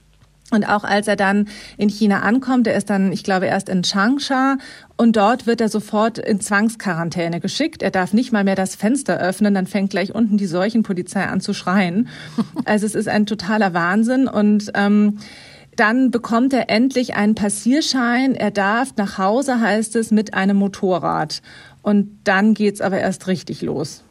Und 0.52 0.66
auch 0.66 0.84
als 0.84 1.08
er 1.08 1.16
dann 1.16 1.48
in 1.78 1.90
China 1.90 2.20
ankommt, 2.20 2.68
er 2.68 2.76
ist 2.76 2.90
dann, 2.90 3.12
ich 3.12 3.24
glaube, 3.24 3.48
erst 3.48 3.70
in 3.70 3.84
Changsha 3.84 4.58
und 4.98 5.16
dort 5.16 5.48
wird 5.48 5.62
er 5.62 5.70
sofort 5.70 6.18
in 6.18 6.42
Zwangsquarantäne 6.42 7.40
geschickt. 7.40 7.82
Er 7.82 7.90
darf 7.90 8.14
nicht 8.14 8.32
mal 8.32 8.44
mehr 8.44 8.56
das 8.56 8.76
Fenster 8.76 9.18
öffnen, 9.18 9.54
dann 9.54 9.66
fängt 9.66 9.92
gleich 9.92 10.14
unten 10.14 10.38
die 10.38 10.46
Seuchenpolizei 10.46 11.26
an 11.26 11.42
zu 11.42 11.54
schreien. 11.54 12.10
Also 12.66 12.86
es 12.86 12.96
ist 12.96 13.08
ein 13.08 13.26
totaler 13.26 13.74
Wahnsinn 13.74 14.28
und 14.28 14.72
ähm, 14.76 15.18
dann 15.76 16.12
bekommt 16.12 16.54
er 16.54 16.70
endlich 16.70 17.16
einen 17.16 17.34
Passierschein. 17.34 18.36
Er 18.36 18.52
darf 18.52 18.96
nach 18.98 19.18
Hause, 19.18 19.60
heißt 19.60 19.96
es, 19.96 20.12
mit 20.12 20.34
einem 20.34 20.58
Motorrad. 20.58 21.42
Und 21.82 22.20
dann 22.26 22.54
geht's 22.54 22.82
aber 22.82 23.00
erst 23.00 23.28
richtig 23.28 23.62
los. 23.62 24.04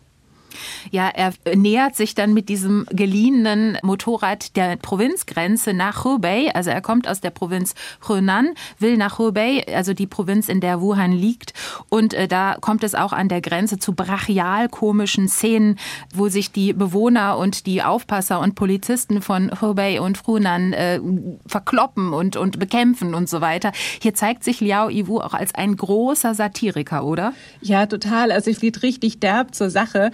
Ja, 0.91 1.09
er 1.09 1.33
nähert 1.55 1.97
sich 1.97 2.15
dann 2.15 2.33
mit 2.35 2.49
diesem 2.49 2.87
geliehenen 2.91 3.79
Motorrad 3.83 4.57
der 4.57 4.77
Provinzgrenze 4.77 5.73
nach 5.73 6.05
Hubei. 6.05 6.55
Also 6.55 6.71
er 6.71 6.81
kommt 6.81 7.09
aus 7.09 7.21
der 7.21 7.31
Provinz 7.31 7.75
Henan, 8.07 8.55
will 8.79 8.97
nach 8.97 9.19
Hubei, 9.19 9.65
also 9.75 9.95
die 9.95 10.07
Provinz, 10.07 10.49
in 10.49 10.61
der 10.61 10.81
Wuhan 10.81 11.13
liegt. 11.13 11.55
Und 11.89 12.15
äh, 12.15 12.29
da 12.29 12.57
kommt 12.61 12.85
es 12.85 12.95
auch 12.95 13.13
an 13.13 13.29
der 13.29 13.41
Grenze 13.41 13.79
zu 13.79 13.95
brachial 13.95 14.69
komischen 14.69 15.29
Szenen, 15.29 15.79
wo 16.15 16.29
sich 16.29 16.53
die 16.53 16.73
Bewohner 16.73 17.39
und 17.39 17.67
die 17.67 17.83
Aufpasser 17.83 18.41
und 18.41 18.55
Polizisten 18.55 19.23
von 19.23 19.51
Hubei 19.61 20.01
und 20.01 20.27
Hunan 20.27 20.73
äh, 20.73 21.01
verkloppen 21.47 22.13
und, 22.13 22.37
und 22.37 22.59
bekämpfen 22.59 23.15
und 23.15 23.29
so 23.29 23.41
weiter. 23.41 23.73
Hier 24.01 24.15
zeigt 24.15 24.45
sich 24.45 24.61
Liao 24.61 24.89
Yiwu 24.89 25.21
auch 25.21 25.35
als 25.35 25.55
ein 25.55 25.77
großer 25.77 26.35
Satiriker, 26.35 27.05
oder? 27.05 27.33
Ja, 27.61 27.87
total. 27.87 28.33
Also 28.33 28.51
ich 28.51 28.61
geht 28.61 28.83
richtig 28.83 29.21
derb 29.21 29.55
zur 29.55 29.71
Sache. 29.71 30.11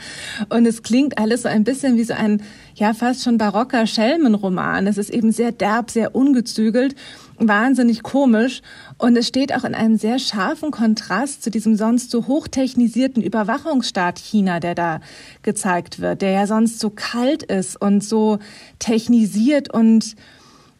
Und 0.48 0.66
es 0.66 0.82
klingt 0.82 1.18
alles 1.18 1.42
so 1.42 1.48
ein 1.48 1.64
bisschen 1.64 1.96
wie 1.96 2.04
so 2.04 2.14
ein, 2.14 2.42
ja, 2.74 2.94
fast 2.94 3.24
schon 3.24 3.38
barocker 3.38 3.86
Schelmenroman. 3.86 4.86
Es 4.86 4.98
ist 4.98 5.10
eben 5.10 5.32
sehr 5.32 5.52
derb, 5.52 5.90
sehr 5.90 6.14
ungezügelt, 6.14 6.94
wahnsinnig 7.38 8.02
komisch. 8.02 8.62
Und 8.98 9.16
es 9.16 9.28
steht 9.28 9.54
auch 9.54 9.64
in 9.64 9.74
einem 9.74 9.96
sehr 9.96 10.18
scharfen 10.18 10.70
Kontrast 10.70 11.42
zu 11.42 11.50
diesem 11.50 11.76
sonst 11.76 12.10
so 12.10 12.26
hochtechnisierten 12.26 13.22
Überwachungsstaat 13.22 14.18
China, 14.18 14.60
der 14.60 14.74
da 14.74 15.00
gezeigt 15.42 16.00
wird, 16.00 16.22
der 16.22 16.30
ja 16.30 16.46
sonst 16.46 16.80
so 16.80 16.90
kalt 16.90 17.42
ist 17.42 17.80
und 17.80 18.02
so 18.02 18.38
technisiert 18.78 19.72
und 19.72 20.16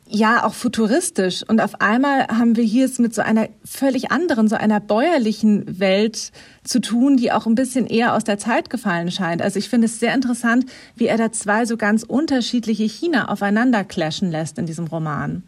ja 0.08 0.44
auch 0.44 0.54
futuristisch. 0.54 1.42
Und 1.46 1.60
auf 1.60 1.80
einmal 1.80 2.26
haben 2.28 2.56
wir 2.56 2.64
hier 2.64 2.84
es 2.84 2.98
mit 2.98 3.14
so 3.14 3.22
einer 3.22 3.48
völlig 3.64 4.10
anderen, 4.10 4.48
so 4.48 4.56
einer 4.56 4.80
bäuerlichen 4.80 5.80
Welt 5.80 6.32
zu 6.64 6.80
tun, 6.80 7.16
die 7.16 7.32
auch 7.32 7.46
ein 7.46 7.54
bisschen 7.54 7.86
eher 7.86 8.14
aus 8.14 8.24
der 8.24 8.38
Zeit 8.38 8.70
gefallen 8.70 9.10
scheint. 9.10 9.42
Also 9.42 9.58
ich 9.58 9.68
finde 9.68 9.86
es 9.86 10.00
sehr 10.00 10.14
interessant, 10.14 10.66
wie 10.94 11.06
er 11.06 11.16
da 11.16 11.32
zwei 11.32 11.66
so 11.66 11.76
ganz 11.76 12.02
unterschiedliche 12.02 12.84
China 12.84 13.28
aufeinander 13.28 13.84
clashen 13.84 14.30
lässt 14.30 14.58
in 14.58 14.66
diesem 14.66 14.86
Roman. 14.86 15.42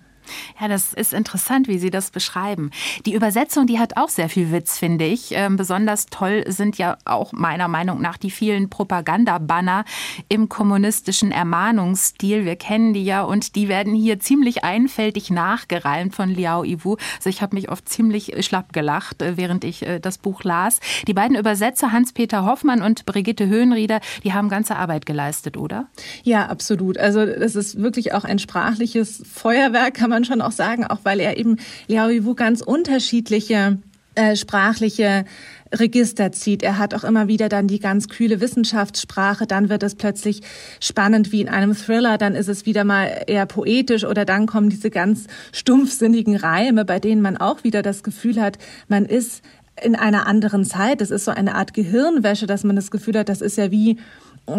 Ja, 0.60 0.68
das 0.68 0.92
ist 0.92 1.12
interessant, 1.12 1.68
wie 1.68 1.78
Sie 1.78 1.90
das 1.90 2.10
beschreiben. 2.10 2.70
Die 3.06 3.14
Übersetzung, 3.14 3.66
die 3.66 3.78
hat 3.78 3.96
auch 3.96 4.08
sehr 4.08 4.28
viel 4.28 4.52
Witz, 4.52 4.78
finde 4.78 5.04
ich. 5.04 5.30
Ähm, 5.32 5.56
besonders 5.56 6.06
toll 6.06 6.44
sind 6.48 6.78
ja 6.78 6.96
auch 7.04 7.32
meiner 7.32 7.68
Meinung 7.68 8.00
nach 8.00 8.16
die 8.16 8.30
vielen 8.30 8.70
Propagandabanner 8.70 9.84
im 10.28 10.48
kommunistischen 10.48 11.32
Ermahnungsstil. 11.32 12.44
Wir 12.44 12.56
kennen 12.56 12.92
die 12.92 13.04
ja 13.04 13.22
und 13.22 13.56
die 13.56 13.68
werden 13.68 13.94
hier 13.94 14.20
ziemlich 14.20 14.64
einfältig 14.64 15.30
nachgereimt 15.30 16.14
von 16.14 16.30
Liao 16.30 16.64
Iwu. 16.64 16.96
Also 17.16 17.30
ich 17.30 17.42
habe 17.42 17.56
mich 17.56 17.70
oft 17.70 17.88
ziemlich 17.88 18.32
schlapp 18.44 18.72
gelacht, 18.72 19.22
äh, 19.22 19.36
während 19.36 19.64
ich 19.64 19.82
äh, 19.86 20.00
das 20.00 20.18
Buch 20.18 20.44
las. 20.44 20.80
Die 21.06 21.14
beiden 21.14 21.36
Übersetzer 21.36 21.92
Hans-Peter 21.92 22.44
Hoffmann 22.44 22.82
und 22.82 23.06
Brigitte 23.06 23.46
Höhenrieder, 23.46 24.00
die 24.24 24.32
haben 24.32 24.48
ganze 24.48 24.76
Arbeit 24.76 25.06
geleistet, 25.06 25.56
oder? 25.56 25.86
Ja, 26.22 26.46
absolut. 26.46 26.98
Also 26.98 27.24
das 27.26 27.56
ist 27.56 27.80
wirklich 27.80 28.12
auch 28.12 28.24
ein 28.24 28.38
sprachliches 28.38 29.22
Feuerwerk, 29.30 29.94
kann 29.94 30.10
man 30.10 30.17
man 30.18 30.24
schon 30.24 30.40
auch 30.40 30.52
sagen, 30.52 30.84
auch 30.84 31.00
weil 31.04 31.20
er 31.20 31.36
eben 31.36 31.56
Liao 31.86 32.08
Yiwu 32.08 32.34
ganz 32.34 32.60
unterschiedliche 32.60 33.78
äh, 34.16 34.34
sprachliche 34.34 35.24
Register 35.72 36.32
zieht. 36.32 36.62
Er 36.62 36.78
hat 36.78 36.92
auch 36.94 37.04
immer 37.04 37.28
wieder 37.28 37.48
dann 37.48 37.68
die 37.68 37.78
ganz 37.78 38.08
kühle 38.08 38.40
Wissenschaftssprache. 38.40 39.46
Dann 39.46 39.68
wird 39.68 39.82
es 39.84 39.94
plötzlich 39.94 40.40
spannend 40.80 41.30
wie 41.30 41.40
in 41.40 41.48
einem 41.48 41.74
Thriller. 41.74 42.18
Dann 42.18 42.34
ist 42.34 42.48
es 42.48 42.66
wieder 42.66 42.82
mal 42.84 43.22
eher 43.28 43.46
poetisch 43.46 44.04
oder 44.04 44.24
dann 44.24 44.46
kommen 44.46 44.70
diese 44.70 44.90
ganz 44.90 45.26
stumpfsinnigen 45.52 46.34
Reime, 46.34 46.84
bei 46.84 46.98
denen 46.98 47.22
man 47.22 47.36
auch 47.36 47.62
wieder 47.62 47.82
das 47.82 48.02
Gefühl 48.02 48.40
hat, 48.40 48.58
man 48.88 49.04
ist 49.04 49.42
in 49.80 49.94
einer 49.94 50.26
anderen 50.26 50.64
Zeit. 50.64 51.00
Es 51.00 51.12
ist 51.12 51.26
so 51.26 51.30
eine 51.30 51.54
Art 51.54 51.74
Gehirnwäsche, 51.74 52.46
dass 52.46 52.64
man 52.64 52.74
das 52.74 52.90
Gefühl 52.90 53.18
hat, 53.18 53.28
das 53.28 53.40
ist 53.40 53.56
ja 53.56 53.70
wie 53.70 53.98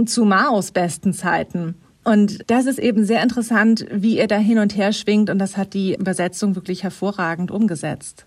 zu 0.05 0.23
Maos 0.23 0.71
besten 0.71 1.13
Zeiten. 1.13 1.75
Und 2.09 2.49
das 2.49 2.65
ist 2.65 2.79
eben 2.79 3.05
sehr 3.05 3.21
interessant, 3.21 3.85
wie 3.91 4.17
er 4.17 4.25
da 4.25 4.39
hin 4.39 4.57
und 4.57 4.75
her 4.75 4.93
schwingt. 4.93 5.29
Und 5.29 5.37
das 5.37 5.57
hat 5.57 5.75
die 5.75 5.93
Übersetzung 5.93 6.55
wirklich 6.55 6.81
hervorragend 6.81 7.51
umgesetzt. 7.51 8.25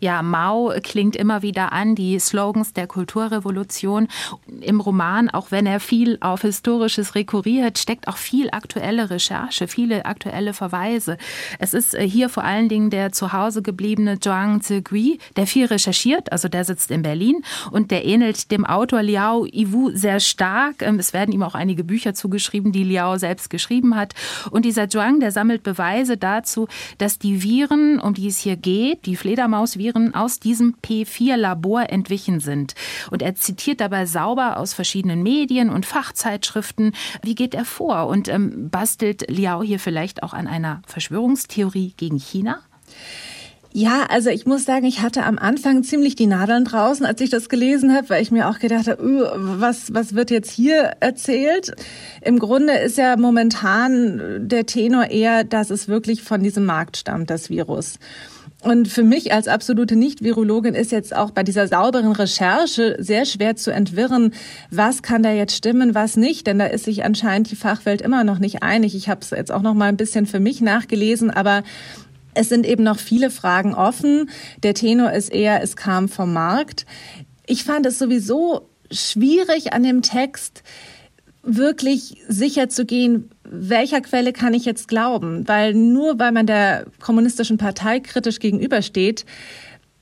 Ja, 0.00 0.22
Mao 0.22 0.72
klingt 0.82 1.16
immer 1.16 1.42
wieder 1.42 1.72
an, 1.72 1.94
die 1.94 2.18
Slogans 2.18 2.72
der 2.72 2.86
Kulturrevolution. 2.86 4.08
Im 4.60 4.80
Roman, 4.80 5.30
auch 5.30 5.50
wenn 5.50 5.66
er 5.66 5.80
viel 5.80 6.18
auf 6.20 6.42
Historisches 6.42 7.14
rekurriert, 7.14 7.78
steckt 7.78 8.08
auch 8.08 8.16
viel 8.16 8.50
aktuelle 8.50 9.10
Recherche, 9.10 9.68
viele 9.68 10.04
aktuelle 10.04 10.54
Verweise. 10.54 11.18
Es 11.58 11.74
ist 11.74 11.94
äh, 11.94 12.08
hier 12.08 12.28
vor 12.28 12.44
allen 12.44 12.68
Dingen 12.68 12.90
der 12.90 13.12
zu 13.12 13.32
Hause 13.32 13.62
gebliebene 13.62 14.20
Zhuang 14.20 14.60
Zigui, 14.60 15.18
der 15.36 15.46
viel 15.46 15.66
recherchiert, 15.66 16.30
also 16.32 16.48
der 16.48 16.64
sitzt 16.64 16.90
in 16.90 17.02
Berlin 17.02 17.42
und 17.70 17.90
der 17.90 18.04
ähnelt 18.04 18.50
dem 18.50 18.64
Autor 18.64 19.02
Liao 19.02 19.46
Yiwu 19.46 19.90
sehr 19.90 20.20
stark. 20.20 20.82
Ähm, 20.82 20.98
es 20.98 21.12
werden 21.12 21.32
ihm 21.32 21.42
auch 21.42 21.54
einige 21.54 21.84
Bücher 21.84 22.14
zugeschrieben, 22.14 22.72
die 22.72 22.84
Liao 22.84 23.16
selbst 23.16 23.50
geschrieben 23.50 23.96
hat. 23.96 24.14
Und 24.50 24.64
dieser 24.64 24.88
Zhuang, 24.88 25.20
der 25.20 25.32
sammelt 25.32 25.62
Beweise 25.62 26.16
dazu, 26.16 26.68
dass 26.98 27.18
die 27.18 27.42
Viren, 27.42 27.98
um 28.00 28.14
die 28.14 28.28
es 28.28 28.38
hier 28.38 28.56
geht, 28.56 29.06
die 29.06 29.16
Fledermaus 29.16 29.77
Viren 29.78 30.14
aus 30.14 30.40
diesem 30.40 30.74
P4-Labor 30.84 31.90
entwichen 31.90 32.40
sind. 32.40 32.74
Und 33.10 33.22
er 33.22 33.34
zitiert 33.34 33.80
dabei 33.80 34.06
sauber 34.06 34.58
aus 34.58 34.74
verschiedenen 34.74 35.22
Medien 35.22 35.70
und 35.70 35.86
Fachzeitschriften. 35.86 36.92
Wie 37.22 37.34
geht 37.34 37.54
er 37.54 37.64
vor? 37.64 38.06
Und 38.08 38.28
ähm, 38.28 38.70
bastelt 38.70 39.30
Liao 39.30 39.62
hier 39.62 39.78
vielleicht 39.78 40.22
auch 40.22 40.32
an 40.32 40.46
einer 40.46 40.82
Verschwörungstheorie 40.86 41.94
gegen 41.96 42.18
China? 42.18 42.60
Ja, 43.72 44.06
also 44.08 44.30
ich 44.30 44.46
muss 44.46 44.64
sagen, 44.64 44.86
ich 44.86 45.02
hatte 45.02 45.24
am 45.24 45.38
Anfang 45.38 45.82
ziemlich 45.82 46.16
die 46.16 46.26
Nadeln 46.26 46.64
draußen, 46.64 47.04
als 47.04 47.20
ich 47.20 47.28
das 47.28 47.50
gelesen 47.50 47.94
habe, 47.94 48.08
weil 48.08 48.22
ich 48.22 48.30
mir 48.30 48.48
auch 48.48 48.58
gedacht 48.58 48.88
habe, 48.88 49.02
uh, 49.04 49.26
was, 49.60 49.92
was 49.92 50.14
wird 50.14 50.30
jetzt 50.30 50.50
hier 50.50 50.92
erzählt? 51.00 51.72
Im 52.22 52.38
Grunde 52.38 52.72
ist 52.72 52.96
ja 52.96 53.16
momentan 53.16 54.48
der 54.48 54.64
Tenor 54.64 55.10
eher, 55.10 55.44
dass 55.44 55.68
es 55.68 55.86
wirklich 55.86 56.22
von 56.22 56.42
diesem 56.42 56.64
Markt 56.64 56.96
stammt, 56.96 57.28
das 57.28 57.50
Virus. 57.50 57.98
Und 58.60 58.88
für 58.88 59.04
mich 59.04 59.32
als 59.32 59.46
absolute 59.46 59.94
Nicht-Virologin 59.94 60.74
ist 60.74 60.90
jetzt 60.90 61.14
auch 61.14 61.30
bei 61.30 61.44
dieser 61.44 61.68
sauberen 61.68 62.10
Recherche 62.10 62.96
sehr 62.98 63.24
schwer 63.24 63.54
zu 63.54 63.70
entwirren, 63.70 64.34
was 64.70 65.02
kann 65.02 65.22
da 65.22 65.32
jetzt 65.32 65.54
stimmen, 65.54 65.94
was 65.94 66.16
nicht, 66.16 66.48
denn 66.48 66.58
da 66.58 66.66
ist 66.66 66.84
sich 66.84 67.04
anscheinend 67.04 67.50
die 67.52 67.56
Fachwelt 67.56 68.02
immer 68.02 68.24
noch 68.24 68.40
nicht 68.40 68.64
einig. 68.64 68.96
Ich 68.96 69.08
habe 69.08 69.20
es 69.20 69.30
jetzt 69.30 69.52
auch 69.52 69.62
noch 69.62 69.74
mal 69.74 69.88
ein 69.88 69.96
bisschen 69.96 70.26
für 70.26 70.40
mich 70.40 70.60
nachgelesen, 70.60 71.30
aber 71.30 71.62
es 72.34 72.48
sind 72.48 72.66
eben 72.66 72.82
noch 72.82 72.98
viele 72.98 73.30
Fragen 73.30 73.74
offen. 73.74 74.28
Der 74.64 74.74
Tenor 74.74 75.12
ist 75.12 75.32
eher, 75.32 75.62
es 75.62 75.76
kam 75.76 76.08
vom 76.08 76.32
Markt. 76.32 76.84
Ich 77.46 77.62
fand 77.62 77.86
es 77.86 77.98
sowieso 77.98 78.68
schwierig 78.90 79.72
an 79.72 79.84
dem 79.84 80.02
Text, 80.02 80.64
wirklich 81.42 82.22
sicher 82.28 82.68
zu 82.68 82.84
gehen, 82.84 83.30
welcher 83.50 84.00
Quelle 84.00 84.32
kann 84.32 84.54
ich 84.54 84.64
jetzt 84.64 84.88
glauben? 84.88 85.46
Weil 85.48 85.74
nur 85.74 86.18
weil 86.18 86.32
man 86.32 86.46
der 86.46 86.86
kommunistischen 87.00 87.58
Partei 87.58 88.00
kritisch 88.00 88.38
gegenübersteht, 88.38 89.24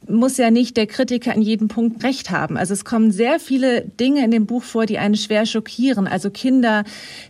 muss 0.08 0.36
ja 0.36 0.50
nicht 0.50 0.76
der 0.76 0.86
Kritiker 0.86 1.34
in 1.34 1.42
jedem 1.42 1.68
Punkt 1.68 2.02
recht 2.04 2.30
haben. 2.30 2.56
Also 2.56 2.74
es 2.74 2.84
kommen 2.84 3.10
sehr 3.10 3.40
viele 3.40 3.82
Dinge 3.82 4.24
in 4.24 4.30
dem 4.30 4.46
Buch 4.46 4.62
vor, 4.62 4.86
die 4.86 4.98
einen 4.98 5.16
schwer 5.16 5.46
schockieren. 5.46 6.06
Also 6.06 6.30
Kinder, 6.30 6.84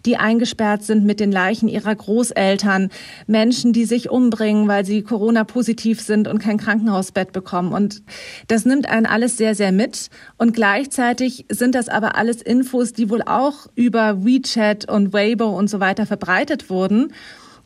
die 0.04 0.16
eingesperrt 0.16 0.82
sind 0.82 1.04
mit 1.04 1.20
den 1.20 1.32
Leichen 1.32 1.68
ihrer 1.68 1.94
Großeltern, 1.94 2.90
Menschen, 3.26 3.72
die 3.72 3.84
sich 3.84 4.10
umbringen, 4.10 4.68
weil 4.68 4.84
sie 4.84 5.02
Corona-positiv 5.02 6.00
sind 6.00 6.28
und 6.28 6.38
kein 6.38 6.58
Krankenhausbett 6.58 7.32
bekommen. 7.32 7.72
Und 7.72 8.02
das 8.48 8.64
nimmt 8.64 8.88
einen 8.88 9.06
alles 9.06 9.36
sehr, 9.36 9.54
sehr 9.54 9.72
mit. 9.72 10.08
Und 10.36 10.52
gleichzeitig 10.52 11.46
sind 11.48 11.74
das 11.74 11.88
aber 11.88 12.16
alles 12.16 12.42
Infos, 12.42 12.92
die 12.92 13.10
wohl 13.10 13.22
auch 13.22 13.66
über 13.74 14.24
WeChat 14.24 14.88
und 14.90 15.12
Weibo 15.12 15.46
und 15.46 15.68
so 15.68 15.80
weiter 15.80 16.06
verbreitet 16.06 16.70
wurden 16.70 17.12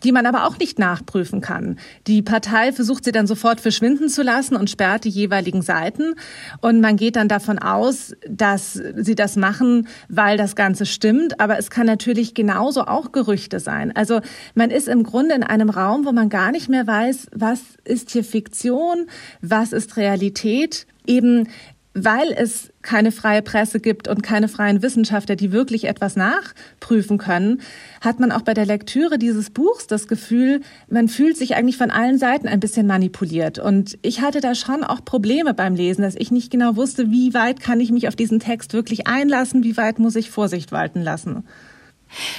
die 0.03 0.13
man 0.13 0.27
aber 0.27 0.47
auch 0.47 0.59
nicht 0.59 0.79
nachprüfen 0.79 1.41
kann. 1.41 1.79
Die 2.07 2.23
Partei 2.23 2.73
versucht 2.73 3.05
sie 3.05 3.13
dann 3.13 3.27
sofort 3.27 3.61
verschwinden 3.61 4.09
zu 4.09 4.23
lassen 4.23 4.57
und 4.57 4.71
sperrt 4.71 5.05
die 5.05 5.11
jeweiligen 5.11 5.63
Seiten. 5.63 6.15
Und 6.61 6.81
man 6.81 6.97
geht 6.97 7.17
dann 7.17 7.29
davon 7.29 7.59
aus, 7.59 8.15
dass 8.29 8.75
sie 8.75 9.15
das 9.15 9.37
machen, 9.37 9.89
weil 10.09 10.37
das 10.37 10.57
Ganze 10.57 10.87
stimmt. 10.87 11.41
Aber 11.41 11.59
es 11.59 11.71
kann 11.71 11.87
natürlich 11.87 12.35
genauso 12.35 12.83
auch 12.83 13.13
Gerüchte 13.13 13.61
sein. 13.61 13.95
Also 13.95 14.21
man 14.55 14.71
ist 14.71 14.89
im 14.89 15.03
Grunde 15.03 15.35
in 15.35 15.43
einem 15.43 15.71
Raum, 15.71 16.05
wo 16.05 16.13
man 16.13 16.29
gar 16.29 16.51
nicht 16.51 16.69
mehr 16.69 16.87
weiß, 16.87 17.29
was 17.35 17.61
ist 17.85 18.11
hier 18.11 18.25
Fiktion, 18.25 19.07
was 19.41 19.73
ist 19.73 19.97
Realität. 19.97 20.87
Eben 21.07 21.49
weil 21.93 22.33
es 22.33 22.73
keine 22.83 23.11
freie 23.11 23.43
Presse 23.43 23.81
gibt 23.81 24.07
und 24.07 24.23
keine 24.23 24.49
freien 24.49 24.81
Wissenschaftler, 24.81 25.35
die 25.35 25.51
wirklich 25.51 25.85
etwas 25.85 26.15
nachprüfen 26.15 27.19
können, 27.19 27.61
hat 28.01 28.21
man 28.21 28.31
auch 28.31 28.43
bei 28.43 28.55
der 28.55 28.65
Lektüre 28.65 29.19
dieses 29.19 29.51
Buchs 29.51 29.87
das 29.87 30.07
Gefühl, 30.07 30.61
man 30.89 31.09
fühlt 31.09 31.37
sich 31.37 31.57
eigentlich 31.57 31.77
von 31.77 31.91
allen 31.91 32.19
Seiten 32.19 32.47
ein 32.47 32.61
bisschen 32.61 32.87
manipuliert. 32.87 33.59
Und 33.59 33.99
ich 34.03 34.21
hatte 34.21 34.41
da 34.41 34.55
schon 34.55 34.85
auch 34.85 35.05
Probleme 35.05 35.53
beim 35.53 35.75
Lesen, 35.75 36.03
dass 36.03 36.15
ich 36.15 36.31
nicht 36.31 36.51
genau 36.51 36.77
wusste, 36.77 37.11
wie 37.11 37.35
weit 37.35 37.61
kann 37.61 37.81
ich 37.81 37.91
mich 37.91 38.07
auf 38.07 38.17
diesen 38.17 38.39
Text 38.39 38.73
wirklich 38.73 39.09
einlassen, 39.09 39.65
wie 39.65 39.77
weit 39.77 39.99
muss 39.99 40.17
ich 40.17 40.31
Vorsicht 40.31 40.71
walten 40.71 41.03
lassen. 41.03 41.45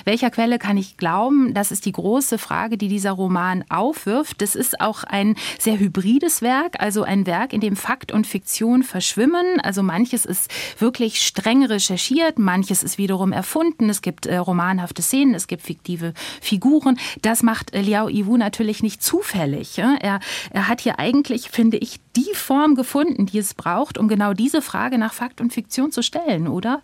Welcher 0.05 0.29
Quelle 0.29 0.59
kann 0.59 0.77
ich 0.77 0.97
glauben? 0.97 1.53
Das 1.53 1.71
ist 1.71 1.85
die 1.85 1.91
große 1.91 2.37
Frage, 2.37 2.77
die 2.77 2.87
dieser 2.87 3.11
Roman 3.11 3.63
aufwirft. 3.69 4.41
Das 4.41 4.55
ist 4.55 4.81
auch 4.81 5.03
ein 5.03 5.35
sehr 5.59 5.79
hybrides 5.79 6.41
Werk, 6.41 6.79
also 6.79 7.03
ein 7.03 7.25
Werk, 7.25 7.53
in 7.53 7.61
dem 7.61 7.75
Fakt 7.75 8.11
und 8.11 8.27
Fiktion 8.27 8.83
verschwimmen. 8.83 9.59
Also 9.61 9.83
manches 9.83 10.25
ist 10.25 10.51
wirklich 10.79 11.21
streng 11.21 11.65
recherchiert, 11.65 12.39
manches 12.39 12.83
ist 12.83 12.97
wiederum 12.97 13.31
erfunden. 13.31 13.89
Es 13.89 14.01
gibt 14.01 14.25
äh, 14.25 14.37
romanhafte 14.37 15.01
Szenen, 15.01 15.35
es 15.35 15.47
gibt 15.47 15.63
fiktive 15.63 16.13
Figuren. 16.41 16.97
Das 17.21 17.43
macht 17.43 17.73
äh, 17.73 17.81
Liao 17.81 18.09
Yiwu 18.09 18.37
natürlich 18.37 18.83
nicht 18.83 19.03
zufällig. 19.03 19.77
Ja? 19.77 19.95
Er, 19.99 20.19
er 20.51 20.67
hat 20.67 20.81
hier 20.81 20.99
eigentlich, 20.99 21.49
finde 21.49 21.77
ich, 21.77 21.99
die 22.15 22.33
Form 22.33 22.75
gefunden, 22.75 23.25
die 23.25 23.39
es 23.39 23.53
braucht, 23.53 23.97
um 23.97 24.07
genau 24.07 24.33
diese 24.33 24.61
Frage 24.61 24.97
nach 24.97 25.13
Fakt 25.13 25.41
und 25.41 25.53
Fiktion 25.53 25.91
zu 25.91 26.01
stellen, 26.01 26.47
oder? 26.47 26.81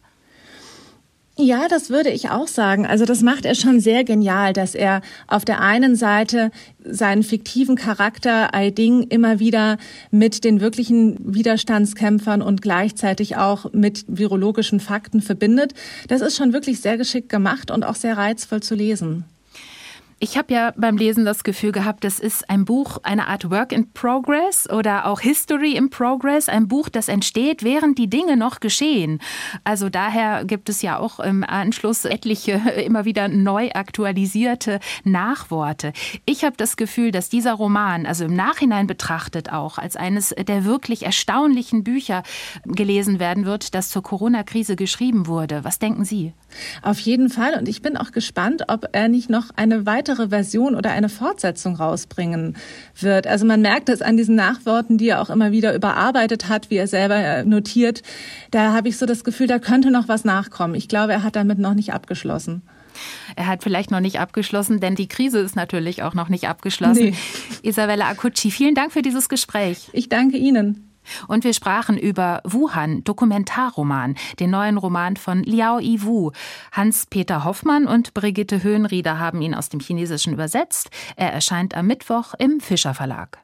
Ja, 1.39 1.67
das 1.67 1.91
würde 1.91 2.09
ich 2.09 2.31
auch 2.31 2.47
sagen. 2.47 2.87
Also 2.87 3.05
das 3.05 3.21
macht 3.21 3.45
er 3.45 3.53
schon 3.53 3.79
sehr 3.79 4.03
genial, 4.03 4.53
dass 4.53 4.73
er 4.73 5.01
auf 5.27 5.45
der 5.45 5.61
einen 5.61 5.95
Seite 5.95 6.49
seinen 6.83 7.21
fiktiven 7.21 7.75
Charakter 7.75 8.55
Aiding 8.55 9.03
immer 9.03 9.39
wieder 9.39 9.77
mit 10.09 10.43
den 10.43 10.61
wirklichen 10.61 11.35
Widerstandskämpfern 11.35 12.41
und 12.41 12.63
gleichzeitig 12.63 13.37
auch 13.37 13.71
mit 13.71 14.03
virologischen 14.07 14.79
Fakten 14.79 15.21
verbindet. 15.21 15.75
Das 16.07 16.21
ist 16.21 16.35
schon 16.35 16.53
wirklich 16.53 16.81
sehr 16.81 16.97
geschickt 16.97 17.29
gemacht 17.29 17.69
und 17.69 17.85
auch 17.85 17.95
sehr 17.95 18.17
reizvoll 18.17 18.63
zu 18.63 18.73
lesen. 18.73 19.25
Ich 20.19 20.35
habe 20.35 20.51
ja 20.51 20.73
beim 20.75 20.97
Lesen 20.97 21.25
das 21.25 21.43
Gefühl 21.43 21.71
gehabt, 21.71 22.03
das 22.03 22.19
ist 22.19 22.49
ein 22.49 22.65
Buch, 22.65 22.97
eine 23.03 23.27
Art 23.27 23.51
Work 23.51 23.71
in 23.71 23.91
Progress 23.93 24.67
oder 24.67 25.05
auch 25.05 25.19
History 25.19 25.73
in 25.73 25.91
Progress, 25.91 26.49
ein 26.49 26.67
Buch, 26.67 26.89
das 26.89 27.07
entsteht, 27.07 27.61
während 27.61 27.99
die 27.99 28.09
Dinge 28.09 28.35
noch 28.35 28.59
geschehen. 28.59 29.19
Also 29.63 29.89
daher 29.89 30.43
gibt 30.43 30.69
es 30.69 30.81
ja 30.81 30.97
auch 30.97 31.19
im 31.19 31.43
Anschluss 31.43 32.03
etliche 32.03 32.53
immer 32.83 33.05
wieder 33.05 33.27
neu 33.27 33.69
aktualisierte 33.75 34.79
Nachworte. 35.03 35.93
Ich 36.25 36.43
habe 36.43 36.57
das 36.57 36.77
Gefühl, 36.77 37.11
dass 37.11 37.29
dieser 37.29 37.53
Roman, 37.53 38.07
also 38.07 38.25
im 38.25 38.35
Nachhinein 38.35 38.87
betrachtet 38.87 39.53
auch, 39.53 39.77
als 39.77 39.95
eines 39.95 40.29
der 40.29 40.65
wirklich 40.65 41.05
erstaunlichen 41.05 41.83
Bücher 41.83 42.23
gelesen 42.65 43.19
werden 43.19 43.45
wird, 43.45 43.75
das 43.75 43.89
zur 43.89 44.01
Corona-Krise 44.01 44.77
geschrieben 44.77 45.27
wurde. 45.27 45.63
Was 45.63 45.77
denken 45.77 46.05
Sie? 46.05 46.33
Auf 46.81 46.99
jeden 46.99 47.29
Fall. 47.29 47.53
Und 47.57 47.67
ich 47.67 47.83
bin 47.83 47.97
auch 47.97 48.11
gespannt, 48.11 48.63
ob 48.67 48.87
er 48.93 49.09
nicht 49.09 49.29
noch 49.29 49.51
eine 49.55 49.85
weitere 50.07 50.29
Version 50.29 50.75
oder 50.75 50.91
eine 50.91 51.09
Fortsetzung 51.09 51.75
rausbringen 51.75 52.55
wird. 52.99 53.27
Also 53.27 53.45
man 53.45 53.61
merkt 53.61 53.89
es 53.89 54.01
an 54.01 54.15
diesen 54.15 54.35
Nachworten, 54.35 54.97
die 54.97 55.09
er 55.09 55.21
auch 55.21 55.29
immer 55.29 55.51
wieder 55.51 55.75
überarbeitet 55.75 56.47
hat, 56.47 56.69
wie 56.69 56.77
er 56.77 56.87
selber 56.87 57.43
notiert. 57.43 58.03
Da 58.51 58.71
habe 58.71 58.87
ich 58.87 58.97
so 58.97 59.05
das 59.05 59.23
Gefühl, 59.23 59.47
da 59.47 59.59
könnte 59.59 59.91
noch 59.91 60.07
was 60.07 60.23
nachkommen. 60.23 60.75
Ich 60.75 60.87
glaube, 60.87 61.13
er 61.13 61.23
hat 61.23 61.35
damit 61.35 61.59
noch 61.59 61.73
nicht 61.73 61.93
abgeschlossen. 61.93 62.61
Er 63.35 63.47
hat 63.47 63.63
vielleicht 63.63 63.91
noch 63.91 63.99
nicht 63.99 64.19
abgeschlossen, 64.19 64.79
denn 64.79 64.95
die 64.95 65.07
Krise 65.07 65.39
ist 65.39 65.55
natürlich 65.55 66.03
auch 66.03 66.13
noch 66.13 66.29
nicht 66.29 66.47
abgeschlossen. 66.47 67.09
Nee. 67.09 67.13
Isabella 67.61 68.07
Acucci, 68.07 68.49
vielen 68.49 68.75
Dank 68.75 68.91
für 68.91 69.01
dieses 69.01 69.29
Gespräch. 69.29 69.89
Ich 69.91 70.09
danke 70.09 70.37
Ihnen. 70.37 70.86
Und 71.27 71.43
wir 71.43 71.53
sprachen 71.53 71.97
über 71.97 72.41
Wuhan, 72.43 73.03
Dokumentarroman, 73.03 74.15
den 74.39 74.49
neuen 74.49 74.77
Roman 74.77 75.17
von 75.17 75.43
Liao 75.43 75.79
Yiwu. 75.79 76.31
Hans-Peter 76.71 77.43
Hoffmann 77.43 77.87
und 77.87 78.13
Brigitte 78.13 78.63
Höhenrieder 78.63 79.19
haben 79.19 79.41
ihn 79.41 79.53
aus 79.53 79.69
dem 79.69 79.79
Chinesischen 79.79 80.33
übersetzt. 80.33 80.89
Er 81.15 81.31
erscheint 81.31 81.75
am 81.75 81.87
Mittwoch 81.87 82.33
im 82.37 82.59
Fischer 82.59 82.93
Verlag. 82.93 83.39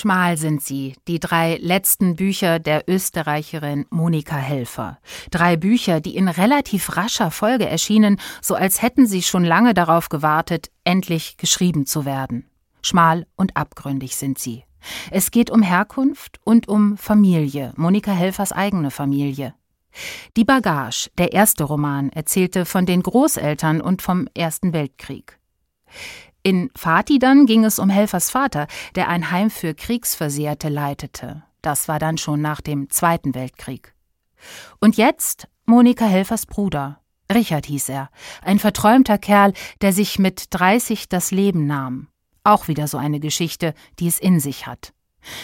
Schmal 0.00 0.38
sind 0.38 0.62
sie, 0.62 0.94
die 1.08 1.20
drei 1.20 1.58
letzten 1.60 2.16
Bücher 2.16 2.58
der 2.58 2.88
Österreicherin 2.88 3.84
Monika 3.90 4.36
Helfer. 4.36 4.98
Drei 5.30 5.58
Bücher, 5.58 6.00
die 6.00 6.16
in 6.16 6.28
relativ 6.28 6.96
rascher 6.96 7.30
Folge 7.30 7.68
erschienen, 7.68 8.18
so 8.40 8.54
als 8.54 8.80
hätten 8.80 9.06
sie 9.06 9.20
schon 9.20 9.44
lange 9.44 9.74
darauf 9.74 10.08
gewartet, 10.08 10.70
endlich 10.84 11.36
geschrieben 11.36 11.84
zu 11.84 12.06
werden. 12.06 12.48
Schmal 12.80 13.26
und 13.36 13.58
abgründig 13.58 14.16
sind 14.16 14.38
sie. 14.38 14.64
Es 15.10 15.30
geht 15.30 15.50
um 15.50 15.60
Herkunft 15.60 16.40
und 16.44 16.66
um 16.66 16.96
Familie, 16.96 17.74
Monika 17.76 18.12
Helfers 18.12 18.52
eigene 18.52 18.90
Familie. 18.90 19.52
Die 20.34 20.44
Bagage, 20.44 21.10
der 21.18 21.34
erste 21.34 21.64
Roman, 21.64 22.08
erzählte 22.08 22.64
von 22.64 22.86
den 22.86 23.02
Großeltern 23.02 23.82
und 23.82 24.00
vom 24.00 24.28
Ersten 24.32 24.72
Weltkrieg. 24.72 25.38
In 26.42 26.70
Fatih 26.74 27.18
dann 27.18 27.46
ging 27.46 27.64
es 27.64 27.78
um 27.78 27.90
Helfers 27.90 28.30
Vater, 28.30 28.66
der 28.94 29.08
ein 29.08 29.30
Heim 29.30 29.50
für 29.50 29.74
Kriegsversehrte 29.74 30.68
leitete. 30.68 31.42
Das 31.60 31.88
war 31.88 31.98
dann 31.98 32.16
schon 32.16 32.40
nach 32.40 32.60
dem 32.60 32.88
Zweiten 32.88 33.34
Weltkrieg. 33.34 33.94
Und 34.80 34.96
jetzt 34.96 35.48
Monika 35.66 36.06
Helfers 36.06 36.46
Bruder. 36.46 37.00
Richard 37.32 37.66
hieß 37.66 37.90
er, 37.90 38.10
ein 38.42 38.58
verträumter 38.58 39.18
Kerl, 39.18 39.52
der 39.82 39.92
sich 39.92 40.18
mit 40.18 40.46
30 40.50 41.08
das 41.08 41.30
Leben 41.30 41.66
nahm. 41.66 42.08
Auch 42.42 42.68
wieder 42.68 42.88
so 42.88 42.98
eine 42.98 43.20
Geschichte, 43.20 43.74
die 43.98 44.08
es 44.08 44.18
in 44.18 44.40
sich 44.40 44.66
hat. 44.66 44.92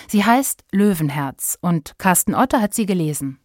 Sie 0.09 0.25
heißt 0.25 0.65
Löwenherz 0.73 1.59
und 1.61 1.99
Carsten 1.99 2.35
Otter 2.35 2.61
hat 2.63 2.75
sie 2.75 2.87
gelesen. 2.87 3.39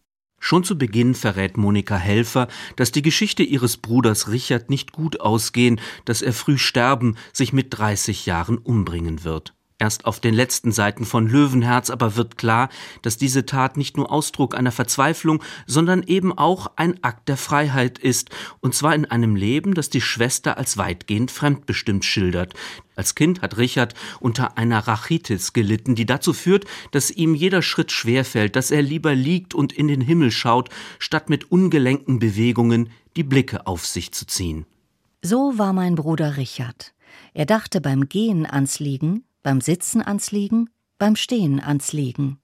Schon 0.43 0.63
zu 0.63 0.75
Beginn 0.77 1.13
verrät 1.13 1.55
Monika 1.55 1.95
Helfer, 1.95 2.47
dass 2.75 2.91
die 2.91 3.03
Geschichte 3.03 3.43
ihres 3.43 3.77
Bruders 3.77 4.29
Richard 4.29 4.71
nicht 4.71 4.91
gut 4.91 5.21
ausgehen, 5.21 5.79
dass 6.03 6.23
er 6.23 6.33
früh 6.33 6.57
sterben, 6.57 7.15
sich 7.31 7.53
mit 7.53 7.67
30 7.69 8.25
Jahren 8.25 8.57
umbringen 8.57 9.23
wird. 9.23 9.53
Erst 9.81 10.05
auf 10.05 10.19
den 10.19 10.35
letzten 10.35 10.71
Seiten 10.71 11.05
von 11.05 11.25
Löwenherz 11.25 11.89
aber 11.89 12.15
wird 12.15 12.37
klar, 12.37 12.69
dass 13.01 13.17
diese 13.17 13.47
Tat 13.47 13.77
nicht 13.77 13.97
nur 13.97 14.11
Ausdruck 14.11 14.53
einer 14.53 14.71
Verzweiflung, 14.71 15.41
sondern 15.65 16.03
eben 16.03 16.37
auch 16.37 16.69
ein 16.75 17.03
Akt 17.03 17.27
der 17.27 17.35
Freiheit 17.35 17.97
ist, 17.97 18.29
und 18.59 18.75
zwar 18.75 18.93
in 18.93 19.05
einem 19.05 19.35
Leben, 19.35 19.73
das 19.73 19.89
die 19.89 19.99
Schwester 19.99 20.59
als 20.59 20.77
weitgehend 20.77 21.31
fremdbestimmt 21.31 22.05
schildert. 22.05 22.53
Als 22.95 23.15
Kind 23.15 23.41
hat 23.41 23.57
Richard 23.57 23.95
unter 24.19 24.55
einer 24.55 24.87
Rachitis 24.87 25.51
gelitten, 25.51 25.95
die 25.95 26.05
dazu 26.05 26.33
führt, 26.33 26.65
dass 26.91 27.09
ihm 27.09 27.33
jeder 27.33 27.63
Schritt 27.63 27.91
schwerfällt, 27.91 28.55
dass 28.55 28.69
er 28.69 28.83
lieber 28.83 29.15
liegt 29.15 29.55
und 29.55 29.73
in 29.73 29.87
den 29.87 30.01
Himmel 30.01 30.29
schaut, 30.29 30.69
statt 30.99 31.27
mit 31.27 31.51
ungelenken 31.51 32.19
Bewegungen 32.19 32.91
die 33.15 33.23
Blicke 33.23 33.65
auf 33.65 33.87
sich 33.87 34.11
zu 34.11 34.27
ziehen. 34.27 34.67
So 35.23 35.57
war 35.57 35.73
mein 35.73 35.95
Bruder 35.95 36.37
Richard. 36.37 36.93
Er 37.33 37.47
dachte 37.47 37.81
beim 37.81 38.09
Gehen 38.09 38.45
ans 38.45 38.79
Liegen, 38.79 39.23
beim 39.43 39.61
Sitzen 39.61 40.01
ans 40.01 40.31
Liegen, 40.31 40.69
beim 40.97 41.15
Stehen 41.15 41.59
ans 41.59 41.93
Liegen. 41.93 42.37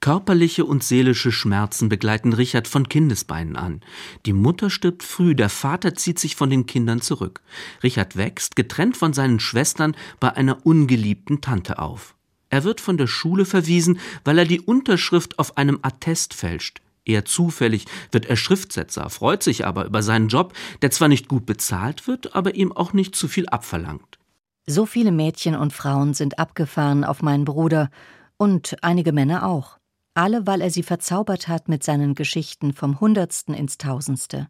Körperliche 0.00 0.64
und 0.64 0.82
seelische 0.82 1.30
Schmerzen 1.30 1.88
begleiten 1.88 2.32
Richard 2.32 2.66
von 2.66 2.88
Kindesbeinen 2.88 3.54
an. 3.54 3.80
Die 4.26 4.32
Mutter 4.32 4.68
stirbt 4.68 5.04
früh, 5.04 5.36
der 5.36 5.48
Vater 5.48 5.94
zieht 5.94 6.18
sich 6.18 6.34
von 6.34 6.50
den 6.50 6.66
Kindern 6.66 7.00
zurück. 7.00 7.40
Richard 7.84 8.16
wächst, 8.16 8.56
getrennt 8.56 8.96
von 8.96 9.12
seinen 9.12 9.38
Schwestern, 9.38 9.94
bei 10.18 10.34
einer 10.34 10.66
ungeliebten 10.66 11.40
Tante 11.40 11.78
auf. 11.78 12.16
Er 12.50 12.64
wird 12.64 12.80
von 12.80 12.96
der 12.96 13.06
Schule 13.06 13.44
verwiesen, 13.44 14.00
weil 14.24 14.38
er 14.38 14.44
die 14.44 14.60
Unterschrift 14.60 15.38
auf 15.38 15.56
einem 15.56 15.78
Attest 15.82 16.34
fälscht. 16.34 16.82
Eher 17.04 17.24
zufällig 17.24 17.86
wird 18.10 18.26
er 18.26 18.36
Schriftsetzer, 18.36 19.08
freut 19.08 19.44
sich 19.44 19.64
aber 19.64 19.86
über 19.86 20.02
seinen 20.02 20.28
Job, 20.28 20.52
der 20.82 20.90
zwar 20.90 21.08
nicht 21.08 21.28
gut 21.28 21.46
bezahlt 21.46 22.08
wird, 22.08 22.34
aber 22.34 22.56
ihm 22.56 22.72
auch 22.72 22.92
nicht 22.92 23.14
zu 23.14 23.28
viel 23.28 23.46
abverlangt. 23.48 24.18
So 24.66 24.86
viele 24.86 25.10
Mädchen 25.10 25.56
und 25.56 25.72
Frauen 25.72 26.14
sind 26.14 26.38
abgefahren 26.38 27.04
auf 27.04 27.20
meinen 27.20 27.44
Bruder 27.44 27.90
und 28.36 28.76
einige 28.82 29.12
Männer 29.12 29.46
auch. 29.46 29.78
Alle, 30.14 30.46
weil 30.46 30.60
er 30.60 30.70
sie 30.70 30.82
verzaubert 30.82 31.48
hat 31.48 31.68
mit 31.68 31.82
seinen 31.82 32.14
Geschichten 32.14 32.72
vom 32.72 33.00
Hundertsten 33.00 33.54
ins 33.54 33.78
Tausendste. 33.78 34.48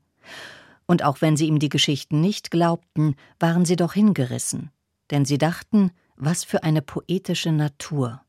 Und 0.87 1.05
auch 1.05 1.21
wenn 1.21 1.37
sie 1.37 1.47
ihm 1.47 1.59
die 1.59 1.69
Geschichten 1.69 2.21
nicht 2.21 2.51
glaubten, 2.51 3.15
waren 3.39 3.65
sie 3.65 3.77
doch 3.77 3.95
hingerissen. 3.95 4.71
Denn 5.11 5.25
sie 5.25 5.39
dachten, 5.39 5.93
was 6.17 6.45
für 6.45 6.63
eine 6.63 6.83
poetische 6.83 7.53
Natur. 7.53 8.23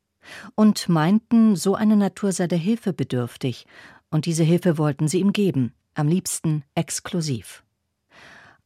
Und 0.54 0.88
meinten, 0.88 1.56
so 1.56 1.74
eine 1.74 1.96
Natur 1.96 2.32
sei 2.32 2.46
der 2.46 2.58
Hilfe 2.58 2.92
bedürftig, 2.92 3.66
und 4.10 4.26
diese 4.26 4.44
Hilfe 4.44 4.78
wollten 4.78 5.08
sie 5.08 5.18
ihm 5.18 5.32
geben, 5.32 5.74
am 5.94 6.08
liebsten 6.08 6.62
exklusiv. 6.74 7.63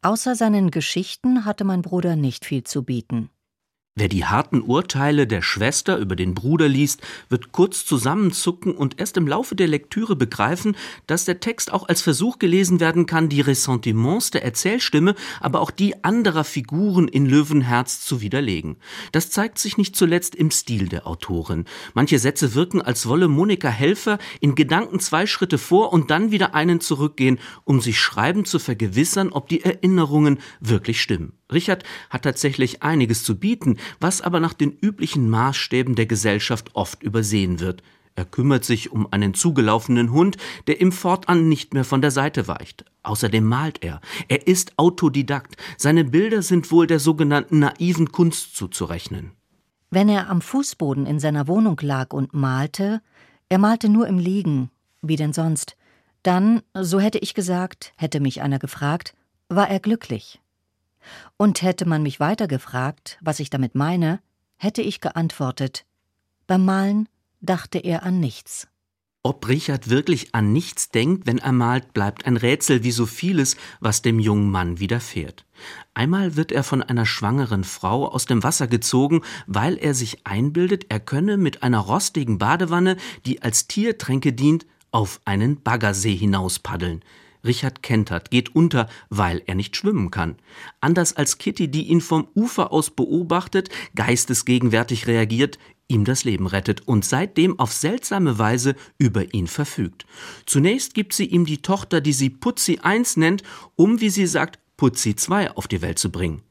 Außer 0.01 0.37
seinen 0.37 0.71
Geschichten 0.71 1.45
hatte 1.45 1.65
mein 1.65 1.83
Bruder 1.83 2.15
nicht 2.15 2.45
viel 2.45 2.63
zu 2.63 2.85
bieten. 2.85 3.31
Wer 4.01 4.09
die 4.09 4.25
harten 4.25 4.63
Urteile 4.63 5.27
der 5.27 5.43
Schwester 5.43 5.99
über 5.99 6.15
den 6.15 6.33
Bruder 6.33 6.69
liest, 6.69 7.03
wird 7.31 7.51
kurz 7.51 7.85
zusammenzucken 7.85 8.77
und 8.77 9.01
erst 9.01 9.17
im 9.17 9.27
Laufe 9.27 9.57
der 9.57 9.67
Lektüre 9.67 10.15
begreifen, 10.15 10.77
dass 11.09 11.25
der 11.25 11.41
Text 11.41 11.73
auch 11.73 11.89
als 11.89 12.01
Versuch 12.01 12.39
gelesen 12.39 12.79
werden 12.79 13.07
kann, 13.07 13.29
die 13.29 13.41
Ressentiments 13.41 14.31
der 14.31 14.45
Erzählstimme, 14.45 15.17
aber 15.41 15.61
auch 15.61 15.73
die 15.73 16.05
anderer 16.05 16.45
Figuren 16.45 17.09
in 17.09 17.27
Löwenherz 17.27 18.05
zu 18.05 18.21
widerlegen. 18.21 18.77
Das 19.11 19.33
zeigt 19.33 19.59
sich 19.59 19.79
nicht 19.79 19.97
zuletzt 19.97 20.37
im 20.37 20.53
Stil 20.53 20.89
der 20.89 21.09
Autorin. 21.09 21.65
Manche 21.93 22.21
Sätze 22.21 22.55
wirken, 22.55 22.81
als 22.81 23.09
wolle 23.09 23.27
Monika 23.27 23.69
Helfer 23.69 24.19
in 24.39 24.55
Gedanken 24.55 25.01
zwei 25.01 25.27
Schritte 25.27 25.59
vor 25.59 25.93
und 25.93 26.13
dann 26.13 26.31
wieder 26.31 26.55
einen 26.55 26.81
zurückgehen, 26.81 27.41
um 27.65 27.81
sich 27.81 27.99
schreiben 27.99 28.45
zu 28.45 28.61
vergewissern, 28.61 29.31
ob 29.33 29.49
die 29.49 29.65
Erinnerungen 29.65 30.39
wirklich 30.61 31.03
stimmen. 31.03 31.33
Richard 31.51 31.83
hat 32.11 32.23
tatsächlich 32.23 32.83
einiges 32.83 33.25
zu 33.25 33.39
bieten, 33.39 33.79
was 34.01 34.21
aber 34.21 34.41
nach 34.41 34.55
den 34.55 34.73
üblichen 34.73 35.31
Maßstäben 35.31 35.95
der 35.95 36.07
Gesellschaft 36.07 36.71
oft 36.75 37.03
übersehen 37.03 37.61
wird. 37.61 37.83
Er 38.19 38.25
kümmert 38.25 38.65
sich 38.65 38.91
um 38.91 39.07
einen 39.13 39.33
zugelaufenen 39.35 40.11
Hund, 40.11 40.39
der 40.67 40.81
ihm 40.81 40.91
fortan 40.91 41.49
nicht 41.49 41.73
mehr 41.73 41.85
von 41.85 42.03
der 42.03 42.11
Seite 42.11 42.49
weicht. 42.49 42.85
Außerdem 43.05 43.45
malt 43.45 43.85
er. 43.85 44.01
Er 44.27 44.49
ist 44.49 44.77
Autodidakt. 44.77 45.57
Seine 45.77 46.05
Bilder 46.05 46.43
sind 46.43 46.73
wohl 46.73 46.89
der 46.89 46.99
sogenannten 46.99 47.61
naiven 47.61 48.11
Kunst 48.11 48.57
zuzurechnen. 48.57 49.31
Wenn 49.91 50.09
er 50.09 50.29
am 50.29 50.41
Fußboden 50.41 51.07
in 51.07 51.21
seiner 51.21 51.47
Wohnung 51.47 51.79
lag 51.81 52.13
und 52.13 52.35
malte, 52.35 53.01
er 53.49 53.59
malte 53.59 53.89
nur 53.89 54.09
im 54.09 54.19
Liegen, 54.19 54.71
wie 55.01 55.17
denn 55.17 55.33
sonst, 55.33 55.77
dann, 56.23 56.63
so 56.75 56.99
hätte 57.01 57.19
ich 57.19 57.35
gesagt, 57.35 57.93
hätte 57.97 58.21
mich 58.21 58.43
einer 58.43 58.59
gefragt, 58.59 59.15
war 59.49 59.71
er 59.71 59.81
glücklich. 59.81 60.41
Und 61.37 61.63
hätte 61.63 61.87
man 61.87 62.03
mich 62.03 62.21
weiter 62.21 62.49
gefragt, 62.49 63.19
was 63.21 63.41
ich 63.41 63.51
damit 63.51 63.75
meine, 63.75 64.21
hätte 64.57 64.83
ich 64.83 65.01
geantwortet 65.01 65.85
Beim 66.47 66.65
Malen 66.65 67.09
dachte 67.41 67.79
er 67.79 68.03
an 68.03 68.21
nichts. 68.21 68.69
Ob 69.25 69.49
Richard 69.49 69.91
wirklich 69.91 70.35
an 70.35 70.53
nichts 70.53 70.91
denkt, 70.91 71.27
wenn 71.27 71.39
er 71.39 71.53
malt, 71.53 71.93
bleibt 71.93 72.25
ein 72.25 72.37
Rätsel 72.37 72.85
wie 72.85 72.93
so 72.93 73.05
vieles, 73.05 73.57
was 73.81 74.01
dem 74.01 74.21
jungen 74.21 74.51
Mann 74.51 74.79
widerfährt. 74.79 75.45
Einmal 75.93 76.37
wird 76.37 76.53
er 76.53 76.63
von 76.63 76.83
einer 76.83 77.05
schwangeren 77.05 77.65
Frau 77.65 78.07
aus 78.07 78.27
dem 78.27 78.43
Wasser 78.45 78.69
gezogen, 78.69 79.23
weil 79.47 79.77
er 79.77 79.93
sich 79.95 80.25
einbildet, 80.25 80.87
er 80.89 81.01
könne 81.01 81.37
mit 81.37 81.63
einer 81.63 81.81
rostigen 81.81 82.39
Badewanne, 82.39 82.97
die 83.27 83.43
als 83.43 83.67
Tiertränke 83.67 84.33
dient, 84.33 84.67
auf 84.93 85.21
einen 85.25 85.61
Baggersee 85.63 86.15
hinauspaddeln. 86.15 87.03
Richard 87.45 87.83
kentert, 87.83 88.31
geht 88.31 88.55
unter, 88.55 88.89
weil 89.09 89.43
er 89.47 89.55
nicht 89.55 89.77
schwimmen 89.77 90.11
kann. 90.11 90.37
Anders 90.81 91.17
als 91.17 91.39
Kitty, 91.39 91.69
die 91.69 91.89
ihn 91.89 92.01
vom 92.01 92.29
Ufer 92.35 92.73
aus 92.73 92.91
beobachtet, 92.91 93.69
geistesgegenwärtig 93.95 95.07
reagiert, 95.07 95.59
ihm 95.89 96.05
das 96.05 96.25
Leben 96.25 96.47
rettet 96.47 96.87
und 96.87 97.05
seitdem 97.05 97.59
auf 97.59 97.73
seltsame 97.73 98.39
Weise 98.39 98.77
über 98.99 99.33
ihn 99.35 99.47
verfügt. 99.47 100.07
Zunächst 100.47 100.95
gibt 100.95 101.15
sie 101.15 101.27
ihm 101.27 101.47
die 101.47 101.63
Tochter, 101.63 102.01
die 102.01 102.13
sie 102.13 102.31
Putzi 102.31 102.79
1 102.83 103.17
nennt, 103.17 103.43
um, 103.75 104.01
wie 104.01 104.11
sie 104.11 104.27
sagt, 104.27 104.59
Putzi 104.77 105.17
2 105.17 105.53
auf 105.53 105.67
die 105.67 105.83
Welt 105.83 105.99
zu 105.99 106.13
bringen. 106.13 106.43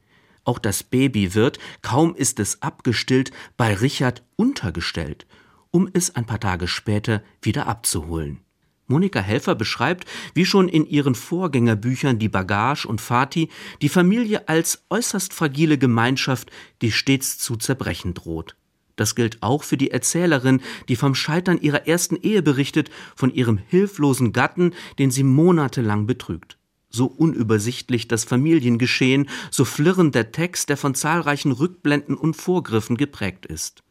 Auch 0.44 0.58
das 0.58 0.82
Baby 0.82 1.34
wird, 1.34 1.58
kaum 1.82 2.14
ist 2.14 2.40
es 2.40 2.62
abgestillt, 2.62 3.30
bei 3.56 3.74
Richard 3.74 4.22
untergestellt, 4.36 5.26
um 5.70 5.88
es 5.92 6.14
ein 6.14 6.26
paar 6.26 6.40
Tage 6.40 6.68
später 6.68 7.22
wieder 7.42 7.66
abzuholen. 7.66 8.40
Monika 8.88 9.20
Helfer 9.20 9.54
beschreibt, 9.54 10.08
wie 10.34 10.44
schon 10.44 10.68
in 10.68 10.86
ihren 10.86 11.14
Vorgängerbüchern 11.14 12.18
Die 12.18 12.28
Bagage 12.28 12.86
und 12.86 13.00
Fatih, 13.00 13.48
die 13.82 13.88
Familie 13.88 14.48
als 14.48 14.84
äußerst 14.90 15.32
fragile 15.32 15.78
Gemeinschaft, 15.78 16.50
die 16.82 16.90
stets 16.90 17.38
zu 17.38 17.56
zerbrechen 17.56 18.14
droht. 18.14 18.56
Das 18.96 19.14
gilt 19.14 19.42
auch 19.42 19.62
für 19.62 19.76
die 19.76 19.92
Erzählerin, 19.92 20.60
die 20.88 20.96
vom 20.96 21.14
Scheitern 21.14 21.60
ihrer 21.60 21.86
ersten 21.86 22.16
Ehe 22.16 22.42
berichtet, 22.42 22.90
von 23.14 23.32
ihrem 23.32 23.58
hilflosen 23.58 24.32
Gatten, 24.32 24.74
den 24.98 25.10
sie 25.10 25.22
monatelang 25.22 26.06
betrügt. 26.06 26.58
So 26.90 27.06
unübersichtlich 27.06 28.08
das 28.08 28.24
Familiengeschehen, 28.24 29.28
so 29.50 29.64
flirrend 29.64 30.14
der 30.14 30.32
Text, 30.32 30.68
der 30.68 30.76
von 30.76 30.94
zahlreichen 30.94 31.52
Rückblenden 31.52 32.16
und 32.16 32.34
Vorgriffen 32.34 32.96
geprägt 32.96 33.46
ist. 33.46 33.82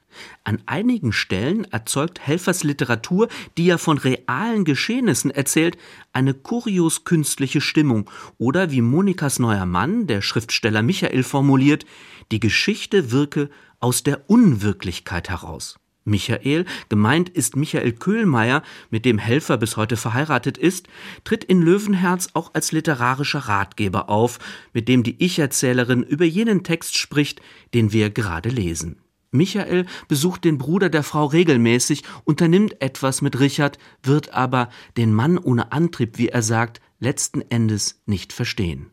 An 0.43 0.61
einigen 0.65 1.11
Stellen 1.11 1.65
erzeugt 1.65 2.19
Helfers 2.19 2.63
Literatur, 2.63 3.27
die 3.57 3.65
ja 3.65 3.77
von 3.77 3.97
realen 3.97 4.65
Geschehnissen 4.65 5.31
erzählt, 5.31 5.77
eine 6.13 6.33
kurios 6.33 7.03
künstliche 7.03 7.61
Stimmung 7.61 8.09
oder 8.37 8.71
wie 8.71 8.81
Monikas 8.81 9.39
neuer 9.39 9.65
Mann, 9.65 10.07
der 10.07 10.21
Schriftsteller 10.21 10.81
Michael 10.81 11.23
formuliert, 11.23 11.85
die 12.31 12.39
Geschichte 12.39 13.11
wirke 13.11 13.49
aus 13.79 14.03
der 14.03 14.29
Unwirklichkeit 14.29 15.29
heraus. 15.29 15.79
Michael, 16.07 16.65
gemeint 16.87 17.27
ist 17.29 17.57
Michael 17.57 17.91
Köhlmeier, 17.91 18.63
mit 18.89 19.03
dem 19.03 19.17
Helfer 19.17 19.57
bis 19.57 19.75
heute 19.75 19.97
verheiratet 19.97 20.57
ist, 20.57 20.87
tritt 21.25 21.43
in 21.43 21.61
Löwenherz 21.61 22.29
auch 22.33 22.53
als 22.53 22.71
literarischer 22.71 23.39
Ratgeber 23.39 24.09
auf, 24.09 24.39
mit 24.71 24.87
dem 24.87 25.03
die 25.03 25.21
Ich-Erzählerin 25.21 26.03
über 26.03 26.23
jenen 26.23 26.63
Text 26.63 26.97
spricht, 26.97 27.41
den 27.73 27.91
wir 27.91 28.09
gerade 28.09 28.49
lesen. 28.49 29.01
Michael 29.31 29.85
besucht 30.07 30.43
den 30.43 30.57
Bruder 30.57 30.89
der 30.89 31.03
Frau 31.03 31.25
regelmäßig, 31.25 32.03
unternimmt 32.23 32.81
etwas 32.81 33.21
mit 33.21 33.39
Richard, 33.39 33.77
wird 34.03 34.33
aber 34.33 34.69
den 34.95 35.13
Mann 35.13 35.37
ohne 35.37 35.71
Antrieb, 35.71 36.17
wie 36.17 36.29
er 36.29 36.41
sagt, 36.41 36.81
letzten 36.99 37.41
Endes 37.41 38.01
nicht 38.05 38.33
verstehen. 38.33 38.87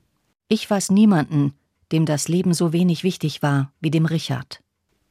Ich 0.48 0.68
weiß 0.68 0.90
niemanden, 0.90 1.54
dem 1.92 2.06
das 2.06 2.28
Leben 2.28 2.54
so 2.54 2.72
wenig 2.72 3.04
wichtig 3.04 3.42
war 3.42 3.72
wie 3.80 3.90
dem 3.90 4.06
Richard. 4.06 4.60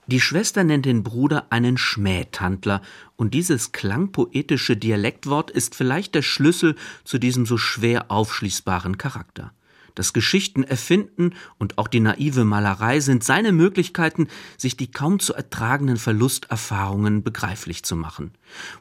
Die 0.07 0.19
Schwester 0.19 0.65
nennt 0.65 0.85
den 0.85 1.03
Bruder 1.03 1.47
einen 1.49 1.77
Schmähtandler, 1.77 2.81
und 3.15 3.33
dieses 3.33 3.71
klangpoetische 3.71 4.75
Dialektwort 4.75 5.49
ist 5.49 5.75
vielleicht 5.75 6.13
der 6.13 6.23
Schlüssel 6.23 6.75
zu 7.05 7.19
diesem 7.19 7.45
so 7.45 7.57
schwer 7.57 8.11
aufschließbaren 8.11 8.97
Charakter. 8.97 9.53
Das 9.95 10.13
Geschichten 10.13 10.63
erfinden 10.63 11.33
und 11.57 11.77
auch 11.77 11.87
die 11.87 11.99
naive 11.99 12.45
Malerei 12.45 12.99
sind 12.99 13.23
seine 13.23 13.51
Möglichkeiten, 13.51 14.27
sich 14.57 14.75
die 14.75 14.89
kaum 14.89 15.19
zu 15.19 15.33
ertragenden 15.33 15.97
Verlusterfahrungen 15.97 17.23
begreiflich 17.23 17.83
zu 17.83 17.95
machen. 17.95 18.31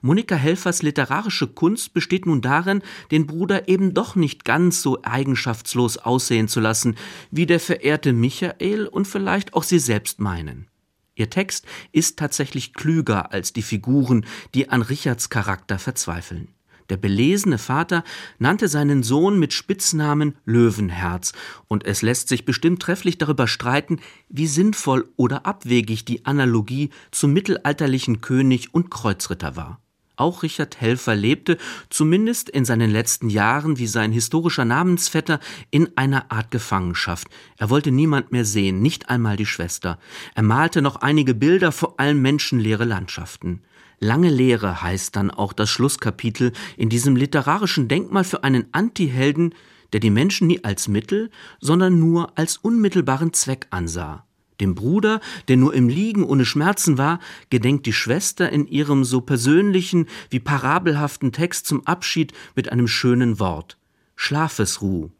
Monika 0.01 0.35
Helfers 0.35 0.83
literarische 0.83 1.48
Kunst 1.48 1.92
besteht 1.92 2.27
nun 2.27 2.40
darin, 2.40 2.83
den 3.11 3.27
Bruder 3.27 3.68
eben 3.68 3.94
doch 3.94 4.16
nicht 4.16 4.44
ganz 4.44 4.83
so 4.83 5.03
eigenschaftslos 5.03 5.98
aussehen 5.98 6.48
zu 6.48 6.61
lassen, 6.61 6.96
wie 7.31 7.46
der 7.46 7.61
verehrte 7.61 8.12
Michael 8.12 8.87
und 8.87 9.07
vielleicht 9.07 9.55
auch 9.55 9.62
sie 9.62 9.79
selbst 9.79 10.20
meinen. 10.20 10.68
Ihr 11.14 11.29
Text 11.29 11.66
ist 11.92 12.18
tatsächlich 12.18 12.72
klüger 12.72 13.33
als 13.33 13.53
die 13.53 13.62
Figuren, 13.62 14.25
die 14.55 14.70
an 14.70 14.81
Richards 14.81 15.29
Charakter 15.29 15.79
verzweifeln. 15.79 16.48
Der 16.92 16.98
belesene 16.98 17.57
Vater 17.57 18.05
nannte 18.38 18.68
seinen 18.68 19.02
Sohn 19.02 19.38
mit 19.38 19.55
Spitznamen 19.55 20.35
Löwenherz, 20.44 21.33
und 21.66 21.87
es 21.87 22.02
lässt 22.02 22.28
sich 22.28 22.44
bestimmt 22.44 22.83
trefflich 22.83 23.16
darüber 23.16 23.48
streiten, 23.48 23.98
wie 24.28 24.46
sinnvoll 24.46 25.09
oder 25.16 25.46
abwegig 25.46 26.05
die 26.05 26.26
Analogie 26.26 26.90
zum 27.11 27.33
mittelalterlichen 27.33 28.20
König 28.20 28.74
und 28.74 28.90
Kreuzritter 28.90 29.57
war. 29.57 29.81
Auch 30.16 30.42
Richard 30.42 30.83
Helfer 30.83 31.16
lebte, 31.16 31.57
zumindest 31.88 32.50
in 32.50 32.66
seinen 32.66 32.90
letzten 32.90 33.31
Jahren, 33.31 33.78
wie 33.78 33.87
sein 33.87 34.12
historischer 34.12 34.66
Namensvetter, 34.66 35.40
in 35.70 35.96
einer 35.96 36.31
Art 36.31 36.50
Gefangenschaft. 36.50 37.26
Er 37.57 37.70
wollte 37.70 37.90
niemand 37.90 38.33
mehr 38.33 38.44
sehen, 38.44 38.83
nicht 38.83 39.09
einmal 39.09 39.38
die 39.38 39.46
Schwester. 39.46 39.98
Er 40.35 40.42
malte 40.42 40.83
noch 40.83 40.96
einige 40.96 41.33
Bilder, 41.33 41.72
vor 41.72 41.98
allem 41.98 42.20
menschenleere 42.20 42.85
Landschaften. 42.85 43.62
Lange 44.02 44.30
Lehre 44.30 44.82
heißt 44.82 45.14
dann 45.14 45.30
auch 45.30 45.52
das 45.52 45.70
Schlusskapitel 45.70 46.50
in 46.76 46.88
diesem 46.88 47.14
literarischen 47.14 47.86
Denkmal 47.86 48.24
für 48.24 48.42
einen 48.42 48.66
Antihelden, 48.72 49.54
der 49.92 50.00
die 50.00 50.10
Menschen 50.10 50.48
nie 50.48 50.64
als 50.64 50.88
Mittel, 50.88 51.30
sondern 51.60 52.00
nur 52.00 52.36
als 52.36 52.56
unmittelbaren 52.56 53.32
Zweck 53.32 53.68
ansah. 53.70 54.26
Dem 54.60 54.74
Bruder, 54.74 55.20
der 55.46 55.56
nur 55.56 55.72
im 55.72 55.88
Liegen 55.88 56.24
ohne 56.24 56.44
Schmerzen 56.44 56.98
war, 56.98 57.20
gedenkt 57.48 57.86
die 57.86 57.92
Schwester 57.92 58.50
in 58.50 58.66
ihrem 58.66 59.04
so 59.04 59.20
persönlichen 59.20 60.06
wie 60.30 60.40
parabelhaften 60.40 61.30
Text 61.30 61.68
zum 61.68 61.86
Abschied 61.86 62.32
mit 62.56 62.72
einem 62.72 62.88
schönen 62.88 63.38
Wort. 63.38 63.78
Schlafesruh. 64.16 65.10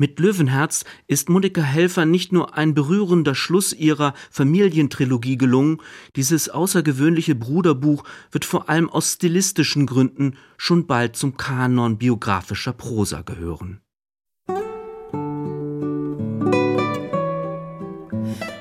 Mit 0.00 0.18
Löwenherz 0.18 0.86
ist 1.08 1.28
Monika 1.28 1.60
Helfer 1.60 2.06
nicht 2.06 2.32
nur 2.32 2.56
ein 2.56 2.72
berührender 2.72 3.34
Schluss 3.34 3.74
ihrer 3.74 4.14
Familientrilogie 4.30 5.36
gelungen, 5.36 5.76
dieses 6.16 6.48
außergewöhnliche 6.48 7.34
Bruderbuch 7.34 8.04
wird 8.30 8.46
vor 8.46 8.70
allem 8.70 8.88
aus 8.88 9.12
stilistischen 9.12 9.84
Gründen 9.84 10.38
schon 10.56 10.86
bald 10.86 11.16
zum 11.16 11.36
Kanon 11.36 11.98
biografischer 11.98 12.72
Prosa 12.72 13.20
gehören. 13.20 13.82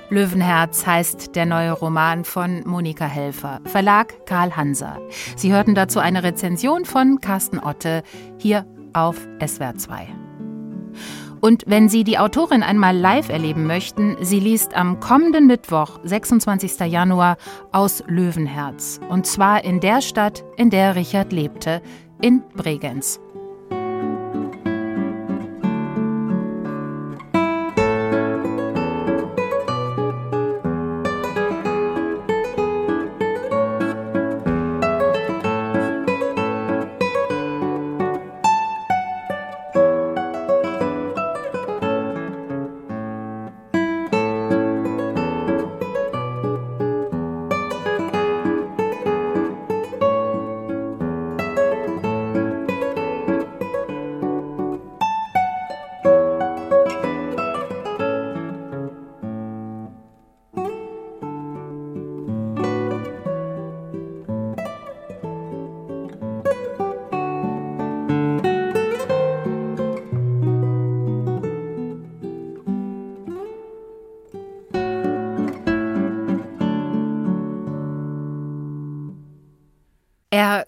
Löwenherz 0.10 0.86
heißt 0.86 1.38
der 1.38 1.46
neue 1.46 1.72
Roman 1.72 2.26
von 2.26 2.68
Monika 2.68 3.06
Helfer, 3.06 3.62
Verlag 3.64 4.26
Karl 4.26 4.58
Hanser. 4.58 5.00
Sie 5.38 5.54
hörten 5.54 5.74
dazu 5.74 6.00
eine 6.00 6.22
Rezension 6.22 6.84
von 6.84 7.22
Carsten 7.22 7.60
Otte 7.60 8.04
hier 8.38 8.66
auf 8.92 9.26
SWR 9.42 9.78
2. 9.78 10.29
Und 11.42 11.64
wenn 11.68 11.90
Sie 11.90 12.04
die 12.04 12.18
Autorin 12.18 12.64
einmal 12.64 12.96
live 12.98 13.30
erleben 13.30 13.66
möchten, 13.66 14.18
sie 14.22 14.40
liest 14.40 14.74
am 14.76 15.00
kommenden 15.00 15.48
Mittwoch, 15.48 16.00
26. 16.04 16.80
Januar, 16.92 17.38
aus 17.72 18.04
Löwenherz. 18.08 19.00
Und 19.10 19.26
zwar 19.26 19.64
in 19.64 19.80
der 19.80 20.02
Stadt, 20.02 20.44
in 20.58 20.70
der 20.70 20.96
Richard 20.96 21.32
lebte, 21.32 21.82
in 22.22 22.44
Bregenz. 22.56 23.20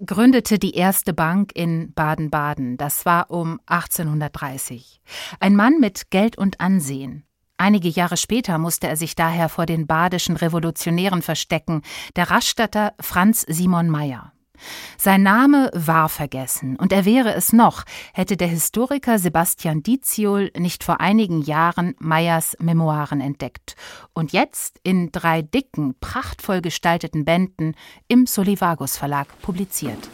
Gründete 0.06 0.60
die 0.60 0.76
erste 0.76 1.14
Bank 1.14 1.52
in 1.54 1.94
Baden-Baden. 1.94 2.78
Das 2.78 3.06
war 3.06 3.32
um 3.32 3.60
1830. 3.68 5.02
Ein 5.40 5.56
Mann 5.56 5.80
mit 5.80 6.12
Geld 6.12 6.38
und 6.38 6.60
Ansehen. 6.60 7.26
Einige 7.58 7.90
Jahre 7.90 8.18
später 8.18 8.58
musste 8.58 8.88
er 8.88 8.98
sich 8.98 9.14
daher 9.14 9.48
vor 9.48 9.68
den 9.68 9.86
badischen 9.86 10.36
Revolutionären 10.36 11.22
verstecken, 11.22 11.84
der 12.16 12.32
Rastatter 12.32 12.94
Franz 13.00 13.46
Simon 13.48 13.88
Meyer. 13.90 14.31
Sein 14.98 15.24
Name 15.24 15.72
war 15.74 16.10
vergessen, 16.10 16.76
und 16.76 16.94
er 16.94 17.06
wäre 17.06 17.34
es 17.34 17.54
noch, 17.54 17.84
hätte 18.14 18.38
der 18.38 18.48
Historiker 18.48 19.20
Sebastian 19.20 19.84
Diziol 19.84 20.52
nicht 20.58 20.84
vor 20.84 21.02
einigen 21.02 21.42
Jahren 21.42 21.96
Meyers 22.00 22.56
Memoiren 22.60 23.22
entdeckt 23.22 23.76
und 24.14 24.32
jetzt 24.32 24.80
in 24.84 25.12
drei 25.12 25.42
dicken, 25.42 25.96
prachtvoll 26.00 26.62
gestalteten 26.62 27.26
Bänden 27.26 27.76
im 28.08 28.26
Solivagus 28.26 28.98
Verlag 28.98 29.28
publiziert. 29.42 30.10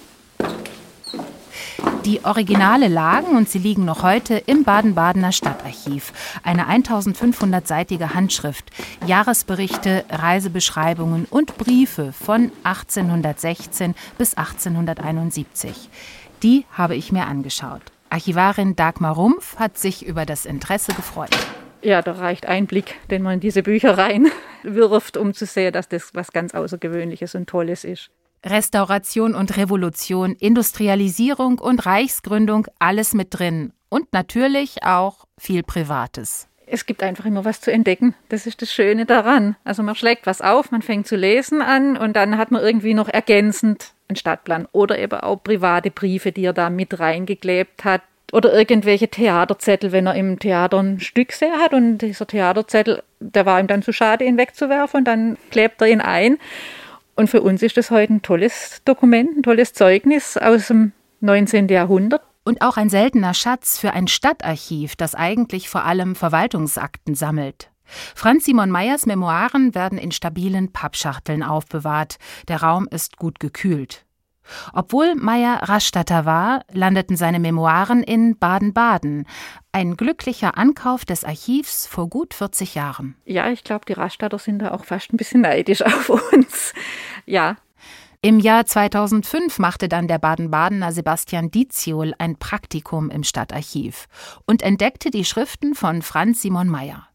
Die 2.06 2.24
Originale 2.24 2.88
lagen 2.88 3.36
und 3.36 3.50
sie 3.50 3.60
liegen 3.60 3.86
noch 3.86 4.02
heute 4.02 4.36
im 4.36 4.64
Baden-Badener 4.64 5.32
Stadtarchiv. 5.32 6.14
Eine 6.44 6.68
1500-seitige 6.70 8.14
Handschrift, 8.14 8.72
Jahresberichte, 9.06 10.06
Reisebeschreibungen 10.10 11.26
und 11.30 11.58
Briefe 11.58 12.14
von 12.14 12.52
1816 12.64 13.94
bis 14.18 14.36
1871. 14.36 15.90
Die 16.44 16.66
habe 16.72 16.96
ich 16.96 17.12
mir 17.12 17.26
angeschaut. 17.26 17.82
Archivarin 18.10 18.76
Dagmar 18.76 19.16
Rumpf 19.16 19.58
hat 19.58 19.78
sich 19.78 20.06
über 20.06 20.26
das 20.26 20.46
Interesse 20.46 20.94
gefreut. 20.94 21.36
Ja, 21.82 22.02
da 22.02 22.14
reicht 22.14 22.48
ein 22.48 22.68
Blick, 22.68 22.96
den 23.12 23.22
man 23.22 23.36
in 23.36 23.40
diese 23.40 23.64
Bücher 23.64 23.98
reinwirft, 23.98 25.18
um 25.18 25.34
zu 25.34 25.46
sehen, 25.46 25.74
dass 25.74 25.90
das 25.90 26.16
was 26.16 26.32
ganz 26.32 26.54
Außergewöhnliches 26.54 27.36
und 27.36 27.48
Tolles 27.48 27.84
ist. 27.84 28.10
Restauration 28.46 29.36
und 29.36 29.58
Revolution, 29.58 30.36
Industrialisierung 30.36 31.60
und 31.60 31.86
Reichsgründung, 31.86 32.68
alles 32.80 33.14
mit 33.14 33.28
drin. 33.32 33.74
Und 33.90 34.12
natürlich 34.14 34.84
auch 34.84 35.26
viel 35.38 35.64
Privates. 35.64 36.48
Es 36.70 36.86
gibt 36.86 37.02
einfach 37.02 37.26
immer 37.26 37.46
was 37.46 37.62
zu 37.62 37.72
entdecken. 37.72 38.14
Das 38.28 38.46
ist 38.46 38.62
das 38.62 38.72
Schöne 38.72 39.06
daran. 39.06 39.56
Also 39.64 39.84
man 39.84 39.96
schlägt 39.96 40.26
was 40.26 40.42
auf, 40.42 40.72
man 40.72 40.82
fängt 40.82 41.08
zu 41.08 41.16
lesen 41.16 41.62
an 41.62 41.96
und 41.96 42.16
dann 42.16 42.38
hat 42.38 42.52
man 42.52 42.62
irgendwie 42.62 42.94
noch 42.94 43.08
ergänzend 43.08 43.94
einen 44.10 44.18
Stadtplan 44.18 44.68
oder 44.74 45.00
eben 45.00 45.20
auch 45.20 45.42
private 45.42 45.92
Briefe, 45.92 46.34
die 46.34 46.44
er 46.44 46.54
da 46.54 46.70
mit 46.70 47.00
reingeklebt 47.00 47.86
hat. 47.86 48.02
Oder 48.34 48.54
irgendwelche 48.54 49.08
Theaterzettel, 49.08 49.94
wenn 49.94 50.08
er 50.08 50.16
im 50.16 50.38
Theater 50.38 50.80
ein 50.80 51.00
Stück 51.00 51.32
sehr 51.32 51.54
hat 51.54 51.74
und 51.74 52.00
dieser 52.00 52.28
Theaterzettel, 52.28 53.02
der 53.22 53.46
war 53.46 53.58
ihm 53.62 53.68
dann 53.68 53.82
zu 53.82 53.94
schade, 53.94 54.26
ihn 54.26 54.38
wegzuwerfen 54.38 55.00
und 55.00 55.06
dann 55.06 55.38
klebt 55.50 55.82
er 55.82 55.88
ihn 55.88 56.02
ein. 56.02 56.38
Und 57.18 57.32
für 57.32 57.42
uns 57.42 57.64
ist 57.64 57.76
das 57.78 57.90
heute 57.90 58.14
ein 58.14 58.22
tolles 58.22 58.84
Dokument, 58.86 59.36
ein 59.36 59.42
tolles 59.42 59.74
Zeugnis 59.74 60.38
aus 60.38 60.68
dem 60.68 60.92
19. 61.22 61.68
Jahrhundert. 61.68 62.22
Und 62.44 62.62
auch 62.62 62.78
ein 62.78 62.90
seltener 62.90 63.34
Schatz 63.34 63.80
für 63.80 63.92
ein 63.92 64.08
Stadtarchiv, 64.08 64.96
das 64.96 65.16
eigentlich 65.16 65.68
vor 65.68 65.84
allem 65.84 66.16
Verwaltungsakten 66.16 67.16
sammelt. 67.16 67.72
Franz 68.16 68.46
Simon 68.46 68.70
Meyers 68.70 69.08
Memoiren 69.08 69.74
werden 69.74 69.98
in 69.98 70.12
stabilen 70.12 70.72
Pappschachteln 70.72 71.42
aufbewahrt. 71.42 72.18
Der 72.48 72.62
Raum 72.62 72.88
ist 72.90 73.18
gut 73.18 73.40
gekühlt. 73.40 74.06
Obwohl 74.74 75.16
Meyer 75.16 75.62
Rastatter 75.64 76.26
war, 76.26 76.64
landeten 76.72 77.18
seine 77.18 77.40
Memoiren 77.40 78.04
in 78.04 78.38
Baden-Baden. 78.38 79.26
Ein 79.72 79.98
glücklicher 79.98 80.58
Ankauf 80.58 81.06
des 81.06 81.24
Archivs 81.24 81.88
vor 81.88 82.10
gut 82.10 82.34
40 82.34 82.76
Jahren. 82.76 83.16
Ja, 83.26 83.50
ich 83.50 83.64
glaube, 83.64 83.86
die 83.86 83.94
Rastatter 83.94 84.40
sind 84.40 84.60
da 84.60 84.72
auch 84.72 84.86
fast 84.86 85.14
ein 85.14 85.18
bisschen 85.18 85.42
neidisch 85.42 85.82
auf 85.86 86.10
uns. 86.10 86.74
Ja. 87.26 87.58
Im 88.22 88.40
Jahr 88.40 88.66
2005 88.66 89.60
machte 89.60 89.88
dann 89.88 90.08
der 90.08 90.18
Baden-Badener 90.18 90.92
Sebastian 90.92 91.52
Diziol 91.52 92.14
ein 92.18 92.38
Praktikum 92.38 93.12
im 93.12 93.24
Stadtarchiv 93.24 94.08
und 94.46 94.64
entdeckte 94.64 95.12
die 95.12 95.24
Schriften 95.24 95.76
von 95.76 96.02
Franz 96.02 96.42
Simon 96.42 96.68
Meyer. 96.68 97.07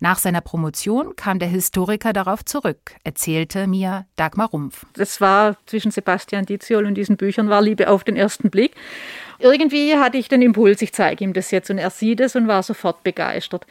Nach 0.00 0.18
seiner 0.18 0.40
Promotion 0.40 1.16
kam 1.16 1.40
der 1.40 1.48
Historiker 1.48 2.12
darauf 2.12 2.44
zurück, 2.44 2.92
erzählte 3.02 3.66
mir 3.66 4.06
Dagmar 4.14 4.50
Rumpf. 4.50 4.86
Das 4.94 5.20
war 5.20 5.56
zwischen 5.66 5.90
Sebastian 5.90 6.46
Diziol 6.46 6.86
und 6.86 6.94
diesen 6.94 7.16
Büchern 7.16 7.48
war 7.48 7.60
Liebe 7.60 7.90
auf 7.90 8.04
den 8.04 8.14
ersten 8.14 8.48
Blick. 8.48 8.76
Irgendwie 9.40 9.96
hatte 9.96 10.16
ich 10.16 10.28
den 10.28 10.42
Impuls, 10.42 10.82
ich 10.82 10.92
zeige 10.92 11.24
ihm 11.24 11.32
das 11.32 11.50
jetzt 11.50 11.70
und 11.70 11.78
er 11.78 11.90
sieht 11.90 12.20
es 12.20 12.36
und 12.36 12.46
war 12.46 12.62
sofort 12.62 13.02
begeistert. 13.02 13.66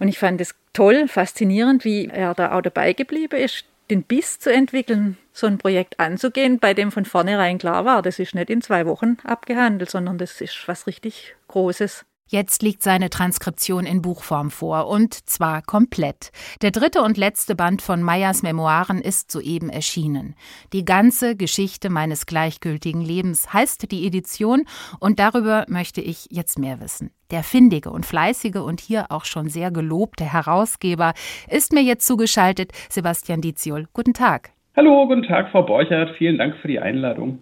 Und 0.00 0.08
ich 0.08 0.18
fand 0.18 0.40
es 0.40 0.54
toll, 0.72 1.06
faszinierend, 1.06 1.84
wie 1.84 2.06
er 2.06 2.34
da 2.34 2.52
auch 2.52 2.62
dabei 2.62 2.92
geblieben 2.92 3.38
ist, 3.38 3.64
den 3.90 4.02
Biss 4.02 4.38
zu 4.38 4.52
entwickeln, 4.52 5.18
so 5.32 5.46
ein 5.46 5.58
Projekt 5.58 6.00
anzugehen, 6.00 6.58
bei 6.58 6.74
dem 6.74 6.90
von 6.90 7.04
vornherein 7.04 7.58
klar 7.58 7.84
war, 7.84 8.02
das 8.02 8.18
ist 8.18 8.34
nicht 8.34 8.50
in 8.50 8.62
zwei 8.62 8.86
Wochen 8.86 9.18
abgehandelt, 9.24 9.90
sondern 9.90 10.18
das 10.18 10.40
ist 10.40 10.66
was 10.66 10.86
richtig 10.86 11.36
Großes. 11.48 12.04
Jetzt 12.32 12.62
liegt 12.62 12.84
seine 12.84 13.10
Transkription 13.10 13.86
in 13.86 14.02
Buchform 14.02 14.52
vor, 14.52 14.86
und 14.86 15.14
zwar 15.28 15.62
komplett. 15.62 16.30
Der 16.62 16.70
dritte 16.70 17.02
und 17.02 17.16
letzte 17.16 17.56
Band 17.56 17.82
von 17.82 18.04
Meyers 18.04 18.44
Memoiren 18.44 19.00
ist 19.00 19.32
soeben 19.32 19.68
erschienen. 19.68 20.36
Die 20.72 20.84
ganze 20.84 21.34
Geschichte 21.34 21.90
meines 21.90 22.26
gleichgültigen 22.26 23.00
Lebens 23.00 23.52
heißt 23.52 23.90
die 23.90 24.06
Edition, 24.06 24.62
und 25.00 25.18
darüber 25.18 25.64
möchte 25.66 26.00
ich 26.02 26.28
jetzt 26.30 26.60
mehr 26.60 26.80
wissen. 26.80 27.10
Der 27.32 27.42
findige 27.42 27.90
und 27.90 28.06
fleißige 28.06 28.60
und 28.64 28.80
hier 28.80 29.06
auch 29.08 29.24
schon 29.24 29.48
sehr 29.48 29.72
gelobte 29.72 30.22
Herausgeber 30.22 31.14
ist 31.48 31.72
mir 31.72 31.82
jetzt 31.82 32.06
zugeschaltet, 32.06 32.70
Sebastian 32.90 33.40
Diziol. 33.40 33.88
Guten 33.92 34.14
Tag. 34.14 34.52
Hallo, 34.76 35.04
guten 35.08 35.24
Tag, 35.24 35.50
Frau 35.50 35.64
Borchert. 35.64 36.14
Vielen 36.16 36.38
Dank 36.38 36.54
für 36.62 36.68
die 36.68 36.78
Einladung. 36.78 37.40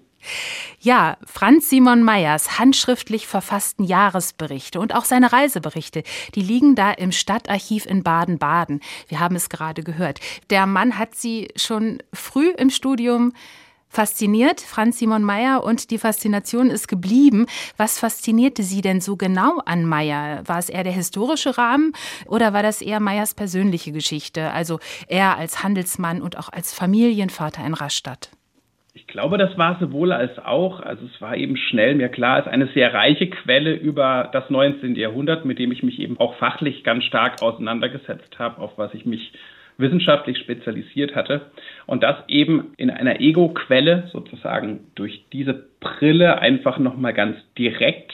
Ja, 0.81 1.17
Franz 1.25 1.71
Simon 1.71 2.03
Meyers 2.03 2.59
handschriftlich 2.59 3.27
verfassten 3.27 3.85
Jahresberichte 3.85 4.81
und 4.81 4.95
auch 4.95 5.05
seine 5.05 5.33
Reiseberichte, 5.33 6.03
die 6.35 6.43
liegen 6.43 6.75
da 6.75 6.93
im 6.93 7.13
Stadtarchiv 7.13 7.87
in 7.87 8.03
Baden-Baden. 8.03 8.81
Wir 9.09 9.21
haben 9.21 9.37
es 9.37 9.49
gerade 9.49 9.83
gehört. 9.83 10.21
Der 10.51 10.67
Mann 10.67 10.99
hat 10.99 11.15
sie 11.15 11.49
schon 11.57 11.99
früh 12.13 12.51
im 12.51 12.71
Studium 12.71 13.33
fasziniert, 13.89 14.61
Franz 14.61 14.99
Simon 14.99 15.23
Meyer, 15.23 15.65
und 15.65 15.91
die 15.91 15.99
Faszination 15.99 16.71
ist 16.71 16.89
geblieben. 16.89 17.47
Was 17.77 17.99
faszinierte 17.99 18.63
Sie 18.63 18.81
denn 18.81 19.01
so 19.01 19.17
genau 19.17 19.59
an 19.65 19.87
Meyer? 19.87 20.47
War 20.47 20.59
es 20.59 20.69
eher 20.69 20.85
der 20.85 20.93
historische 20.93 21.57
Rahmen 21.59 21.93
oder 22.27 22.53
war 22.53 22.63
das 22.63 22.83
eher 22.83 23.01
Meyers 23.01 23.35
persönliche 23.35 23.93
Geschichte, 23.93 24.51
also 24.53 24.79
er 25.09 25.37
als 25.39 25.63
Handelsmann 25.63 26.23
und 26.23 26.37
auch 26.37 26.51
als 26.51 26.75
Familienvater 26.75 27.65
in 27.65 27.75
Rastatt? 27.75 28.31
Ich 28.99 29.07
glaube, 29.07 29.39
das 29.39 29.57
war 29.57 29.79
sowohl 29.79 30.11
als 30.11 30.41
auch. 30.41 30.81
Also 30.81 31.07
es 31.07 31.21
war 31.21 31.37
eben 31.37 31.57
schnell 31.57 31.95
mir 31.95 32.09
klar, 32.09 32.41
es 32.41 32.47
ist 32.47 32.53
eine 32.53 32.67
sehr 32.69 32.93
reiche 32.93 33.29
Quelle 33.29 33.73
über 33.73 34.29
das 34.33 34.51
19. 34.51 34.97
Jahrhundert, 34.97 35.45
mit 35.45 35.61
dem 35.61 35.71
ich 35.71 35.85
mich 35.85 36.01
eben 36.01 36.19
auch 36.19 36.35
fachlich 36.35 36.83
ganz 36.83 37.05
stark 37.05 37.41
auseinandergesetzt 37.41 38.41
habe, 38.41 38.61
auf 38.61 38.73
was 38.77 38.93
ich 38.95 39.07
mich 39.07 39.33
wissenschaftlich 39.77 40.39
spezialisiert 40.39 41.15
hatte. 41.15 41.43
Und 41.87 42.03
das 42.03 42.17
eben 42.27 42.73
in 42.77 42.91
einer 42.91 43.21
Ego-Quelle 43.21 44.09
sozusagen 44.13 44.81
durch 44.97 45.23
diese 45.33 45.67
Brille 45.79 46.41
einfach 46.41 46.79
nochmal 46.79 47.15
ganz 47.15 47.37
direkt 47.57 48.13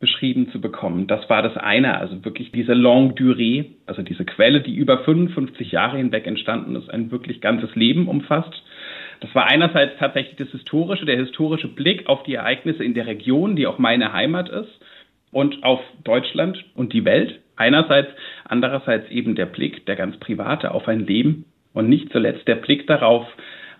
beschrieben 0.00 0.50
zu 0.50 0.60
bekommen. 0.60 1.06
Das 1.06 1.30
war 1.30 1.42
das 1.42 1.56
eine, 1.56 1.98
also 1.98 2.24
wirklich 2.24 2.50
diese 2.50 2.74
Longue 2.74 3.14
Durée, 3.14 3.66
also 3.86 4.02
diese 4.02 4.24
Quelle, 4.24 4.62
die 4.62 4.74
über 4.74 4.98
55 5.04 5.70
Jahre 5.70 5.98
hinweg 5.98 6.26
entstanden 6.26 6.74
ist, 6.74 6.90
ein 6.90 7.12
wirklich 7.12 7.40
ganzes 7.40 7.72
Leben 7.76 8.08
umfasst 8.08 8.64
das 9.22 9.32
war 9.36 9.46
einerseits 9.46 9.96
tatsächlich 9.98 10.36
das 10.36 10.48
historische, 10.48 11.06
der 11.06 11.16
historische 11.16 11.68
Blick 11.68 12.08
auf 12.08 12.24
die 12.24 12.34
Ereignisse 12.34 12.82
in 12.82 12.92
der 12.92 13.06
Region, 13.06 13.54
die 13.54 13.68
auch 13.68 13.78
meine 13.78 14.12
Heimat 14.12 14.48
ist, 14.48 14.80
und 15.30 15.62
auf 15.62 15.80
Deutschland 16.02 16.62
und 16.74 16.92
die 16.92 17.04
Welt. 17.04 17.40
Einerseits, 17.54 18.10
andererseits 18.44 19.08
eben 19.10 19.36
der 19.36 19.46
Blick, 19.46 19.86
der 19.86 19.94
ganz 19.94 20.18
private, 20.18 20.72
auf 20.72 20.88
ein 20.88 21.06
Leben 21.06 21.44
und 21.72 21.88
nicht 21.88 22.10
zuletzt 22.10 22.48
der 22.48 22.56
Blick 22.56 22.88
darauf, 22.88 23.26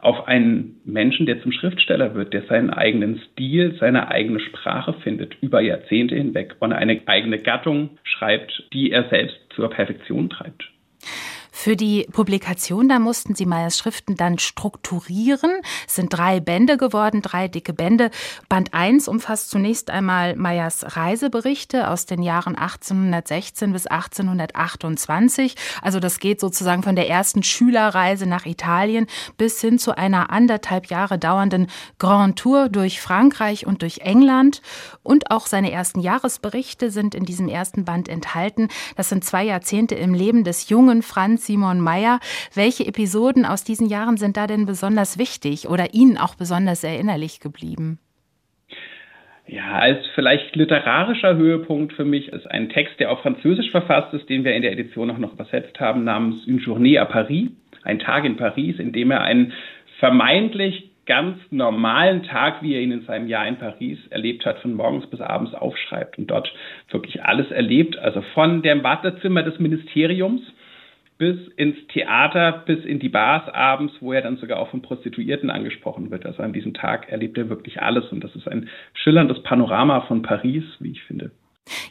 auf 0.00 0.28
einen 0.28 0.80
Menschen, 0.84 1.26
der 1.26 1.42
zum 1.42 1.50
Schriftsteller 1.50 2.14
wird, 2.14 2.32
der 2.32 2.42
seinen 2.42 2.70
eigenen 2.70 3.20
Stil, 3.32 3.76
seine 3.80 4.08
eigene 4.08 4.38
Sprache 4.40 4.94
findet, 4.94 5.36
über 5.42 5.60
Jahrzehnte 5.60 6.14
hinweg 6.14 6.54
und 6.60 6.72
eine 6.72 7.00
eigene 7.06 7.38
Gattung 7.38 7.98
schreibt, 8.04 8.64
die 8.72 8.92
er 8.92 9.08
selbst 9.10 9.38
zur 9.54 9.70
Perfektion 9.70 10.30
treibt. 10.30 10.71
Für 11.54 11.76
die 11.76 12.08
Publikation, 12.10 12.88
da 12.88 12.98
mussten 12.98 13.34
Sie 13.34 13.44
Meyers 13.44 13.76
Schriften 13.76 14.16
dann 14.16 14.38
strukturieren. 14.38 15.60
Es 15.86 15.94
sind 15.94 16.08
drei 16.08 16.40
Bände 16.40 16.78
geworden, 16.78 17.20
drei 17.20 17.46
dicke 17.46 17.74
Bände. 17.74 18.10
Band 18.48 18.72
1 18.72 19.06
umfasst 19.06 19.50
zunächst 19.50 19.90
einmal 19.90 20.34
Meyers 20.34 20.96
Reiseberichte 20.96 21.88
aus 21.88 22.06
den 22.06 22.22
Jahren 22.22 22.56
1816 22.56 23.72
bis 23.72 23.86
1828. 23.86 25.54
Also 25.82 26.00
das 26.00 26.20
geht 26.20 26.40
sozusagen 26.40 26.82
von 26.82 26.96
der 26.96 27.08
ersten 27.08 27.42
Schülerreise 27.42 28.26
nach 28.26 28.46
Italien 28.46 29.06
bis 29.36 29.60
hin 29.60 29.78
zu 29.78 29.96
einer 29.96 30.30
anderthalb 30.30 30.86
Jahre 30.86 31.18
dauernden 31.18 31.68
Grand 31.98 32.38
Tour 32.38 32.70
durch 32.70 33.00
Frankreich 33.00 33.66
und 33.66 33.82
durch 33.82 33.98
England. 33.98 34.62
Und 35.02 35.30
auch 35.30 35.46
seine 35.46 35.70
ersten 35.70 36.00
Jahresberichte 36.00 36.90
sind 36.90 37.14
in 37.14 37.24
diesem 37.24 37.46
ersten 37.46 37.84
Band 37.84 38.08
enthalten. 38.08 38.68
Das 38.96 39.10
sind 39.10 39.22
zwei 39.22 39.44
Jahrzehnte 39.44 39.94
im 39.94 40.14
Leben 40.14 40.44
des 40.44 40.70
jungen 40.70 41.02
Franz 41.02 41.41
Simon 41.46 41.80
Meyer. 41.80 42.20
Welche 42.54 42.86
Episoden 42.86 43.44
aus 43.44 43.64
diesen 43.64 43.88
Jahren 43.88 44.16
sind 44.16 44.36
da 44.36 44.46
denn 44.46 44.66
besonders 44.66 45.18
wichtig 45.18 45.68
oder 45.68 45.94
Ihnen 45.94 46.16
auch 46.16 46.34
besonders 46.34 46.84
erinnerlich 46.84 47.40
geblieben? 47.40 47.98
Ja, 49.46 49.72
als 49.80 49.98
vielleicht 50.14 50.54
literarischer 50.54 51.36
Höhepunkt 51.36 51.92
für 51.94 52.04
mich 52.04 52.28
ist 52.28 52.50
ein 52.50 52.70
Text, 52.70 52.98
der 53.00 53.10
auf 53.10 53.20
Französisch 53.22 53.70
verfasst 53.70 54.14
ist, 54.14 54.28
den 54.28 54.44
wir 54.44 54.54
in 54.54 54.62
der 54.62 54.72
Edition 54.72 55.10
auch 55.10 55.18
noch 55.18 55.34
übersetzt 55.34 55.78
haben, 55.80 56.04
namens 56.04 56.46
Une 56.46 56.60
Journée 56.60 56.98
à 56.98 57.04
Paris, 57.04 57.50
ein 57.82 57.98
Tag 57.98 58.24
in 58.24 58.36
Paris, 58.36 58.78
in 58.78 58.92
dem 58.92 59.10
er 59.10 59.22
einen 59.22 59.52
vermeintlich 59.98 60.90
ganz 61.06 61.38
normalen 61.50 62.22
Tag, 62.22 62.62
wie 62.62 62.74
er 62.74 62.80
ihn 62.80 62.92
in 62.92 63.02
seinem 63.02 63.26
Jahr 63.26 63.46
in 63.46 63.56
Paris 63.56 63.98
erlebt 64.10 64.46
hat, 64.46 64.60
von 64.60 64.74
morgens 64.74 65.06
bis 65.08 65.20
abends 65.20 65.52
aufschreibt 65.52 66.16
und 66.18 66.30
dort 66.30 66.52
wirklich 66.90 67.22
alles 67.24 67.50
erlebt, 67.50 67.98
also 67.98 68.22
von 68.34 68.62
dem 68.62 68.82
Wartezimmer 68.84 69.42
des 69.42 69.58
Ministeriums 69.58 70.40
bis 71.18 71.36
ins 71.56 71.76
Theater, 71.88 72.62
bis 72.66 72.84
in 72.84 72.98
die 72.98 73.08
Bars 73.08 73.48
abends, 73.48 73.94
wo 74.00 74.12
er 74.12 74.22
dann 74.22 74.36
sogar 74.38 74.58
auch 74.58 74.70
von 74.70 74.82
Prostituierten 74.82 75.50
angesprochen 75.50 76.10
wird. 76.10 76.26
Also 76.26 76.42
an 76.42 76.52
diesem 76.52 76.74
Tag 76.74 77.08
erlebt 77.10 77.38
er 77.38 77.48
wirklich 77.48 77.80
alles 77.80 78.10
und 78.12 78.22
das 78.24 78.34
ist 78.34 78.48
ein 78.48 78.68
schillerndes 78.94 79.42
Panorama 79.42 80.02
von 80.02 80.22
Paris, 80.22 80.64
wie 80.80 80.92
ich 80.92 81.02
finde. 81.04 81.30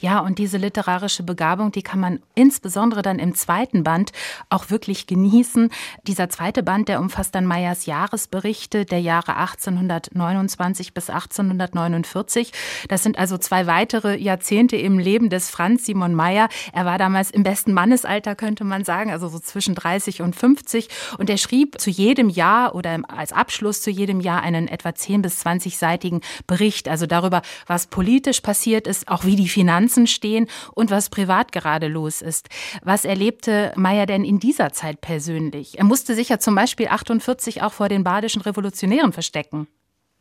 Ja, 0.01 0.19
und 0.19 0.37
diese 0.37 0.57
literarische 0.57 1.23
Begabung, 1.23 1.71
die 1.71 1.81
kann 1.81 1.99
man 1.99 2.19
insbesondere 2.35 3.01
dann 3.01 3.19
im 3.19 3.35
zweiten 3.35 3.83
Band 3.83 4.11
auch 4.49 4.69
wirklich 4.69 5.07
genießen. 5.07 5.69
Dieser 6.07 6.29
zweite 6.29 6.61
Band, 6.61 6.89
der 6.89 6.99
umfasst 6.99 7.35
dann 7.35 7.45
Meyers 7.45 7.85
Jahresberichte 7.85 8.83
der 8.85 8.99
Jahre 8.99 9.37
1829 9.37 10.93
bis 10.93 11.09
1849. 11.09 12.51
Das 12.89 13.03
sind 13.03 13.17
also 13.17 13.37
zwei 13.37 13.65
weitere 13.65 14.17
Jahrzehnte 14.17 14.75
im 14.75 14.99
Leben 14.99 15.29
des 15.29 15.49
Franz 15.49 15.85
Simon 15.85 16.15
Meyer. 16.15 16.49
Er 16.73 16.85
war 16.85 16.97
damals 16.97 17.31
im 17.31 17.43
besten 17.43 17.73
Mannesalter, 17.73 18.35
könnte 18.35 18.65
man 18.65 18.83
sagen, 18.83 19.11
also 19.11 19.29
so 19.29 19.39
zwischen 19.39 19.75
30 19.75 20.21
und 20.21 20.35
50. 20.35 20.89
Und 21.17 21.29
er 21.29 21.37
schrieb 21.37 21.79
zu 21.79 21.89
jedem 21.89 22.29
Jahr 22.29 22.75
oder 22.75 22.99
als 23.07 23.31
Abschluss 23.31 23.81
zu 23.81 23.89
jedem 23.89 24.19
Jahr 24.19 24.41
einen 24.41 24.67
etwa 24.67 24.93
10 24.93 25.21
bis 25.21 25.45
20-seitigen 25.45 26.21
Bericht, 26.45 26.89
also 26.89 27.05
darüber, 27.05 27.41
was 27.67 27.87
politisch 27.87 28.41
passiert 28.41 28.85
ist, 28.85 29.07
auch 29.07 29.23
wie 29.23 29.35
die 29.35 29.47
Finanzen 29.61 30.07
stehen 30.07 30.47
und 30.73 30.89
was 30.89 31.11
privat 31.11 31.51
gerade 31.51 31.87
los 31.87 32.23
ist. 32.23 32.49
Was 32.83 33.05
erlebte 33.05 33.71
Meyer 33.75 34.07
denn 34.07 34.23
in 34.23 34.39
dieser 34.39 34.71
Zeit 34.71 35.01
persönlich? 35.01 35.77
Er 35.77 35.83
musste 35.83 36.15
sich 36.15 36.29
ja 36.29 36.39
zum 36.39 36.55
Beispiel 36.55 36.87
48 36.87 37.61
auch 37.61 37.71
vor 37.71 37.87
den 37.87 38.03
badischen 38.03 38.41
Revolutionären 38.41 39.13
verstecken. 39.13 39.67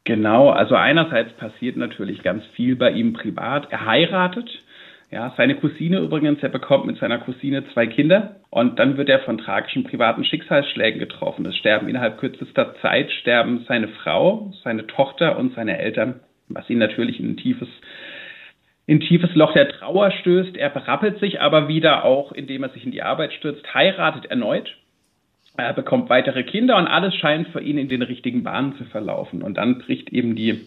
Genau, 0.04 0.50
also 0.50 0.74
einerseits 0.74 1.32
passiert 1.38 1.78
natürlich 1.78 2.22
ganz 2.22 2.44
viel 2.54 2.76
bei 2.76 2.90
ihm 2.90 3.14
privat. 3.14 3.72
Er 3.72 3.86
heiratet 3.86 4.50
Ja, 5.10 5.32
seine 5.38 5.54
Cousine 5.54 6.00
übrigens, 6.00 6.42
er 6.42 6.50
bekommt 6.50 6.84
mit 6.84 6.98
seiner 6.98 7.18
Cousine 7.18 7.64
zwei 7.72 7.86
Kinder 7.86 8.36
und 8.50 8.78
dann 8.78 8.98
wird 8.98 9.08
er 9.08 9.20
von 9.20 9.38
tragischen 9.38 9.84
privaten 9.84 10.24
Schicksalsschlägen 10.24 11.00
getroffen. 11.00 11.46
Es 11.46 11.56
sterben 11.56 11.88
innerhalb 11.88 12.18
kürzester 12.18 12.74
Zeit 12.82 13.10
sterben 13.10 13.64
seine 13.66 13.88
Frau, 13.88 14.52
seine 14.62 14.86
Tochter 14.86 15.38
und 15.38 15.54
seine 15.54 15.78
Eltern, 15.78 16.20
was 16.48 16.68
ihn 16.68 16.78
natürlich 16.78 17.18
in 17.18 17.30
ein 17.30 17.36
tiefes 17.38 17.68
in 18.90 18.98
tiefes 18.98 19.32
Loch 19.36 19.52
der 19.52 19.68
Trauer 19.68 20.10
stößt. 20.10 20.56
Er 20.56 20.68
berappelt 20.68 21.20
sich 21.20 21.40
aber 21.40 21.68
wieder 21.68 22.04
auch, 22.04 22.32
indem 22.32 22.64
er 22.64 22.70
sich 22.70 22.84
in 22.84 22.90
die 22.90 23.04
Arbeit 23.04 23.32
stürzt, 23.32 23.72
heiratet 23.72 24.26
erneut. 24.26 24.76
Er 25.56 25.72
bekommt 25.74 26.10
weitere 26.10 26.42
Kinder 26.42 26.76
und 26.76 26.88
alles 26.88 27.14
scheint 27.14 27.46
für 27.50 27.60
ihn 27.60 27.78
in 27.78 27.88
den 27.88 28.02
richtigen 28.02 28.42
Bahnen 28.42 28.74
zu 28.78 28.84
verlaufen. 28.86 29.42
Und 29.42 29.58
dann 29.58 29.78
bricht 29.78 30.10
eben 30.10 30.34
die, 30.34 30.62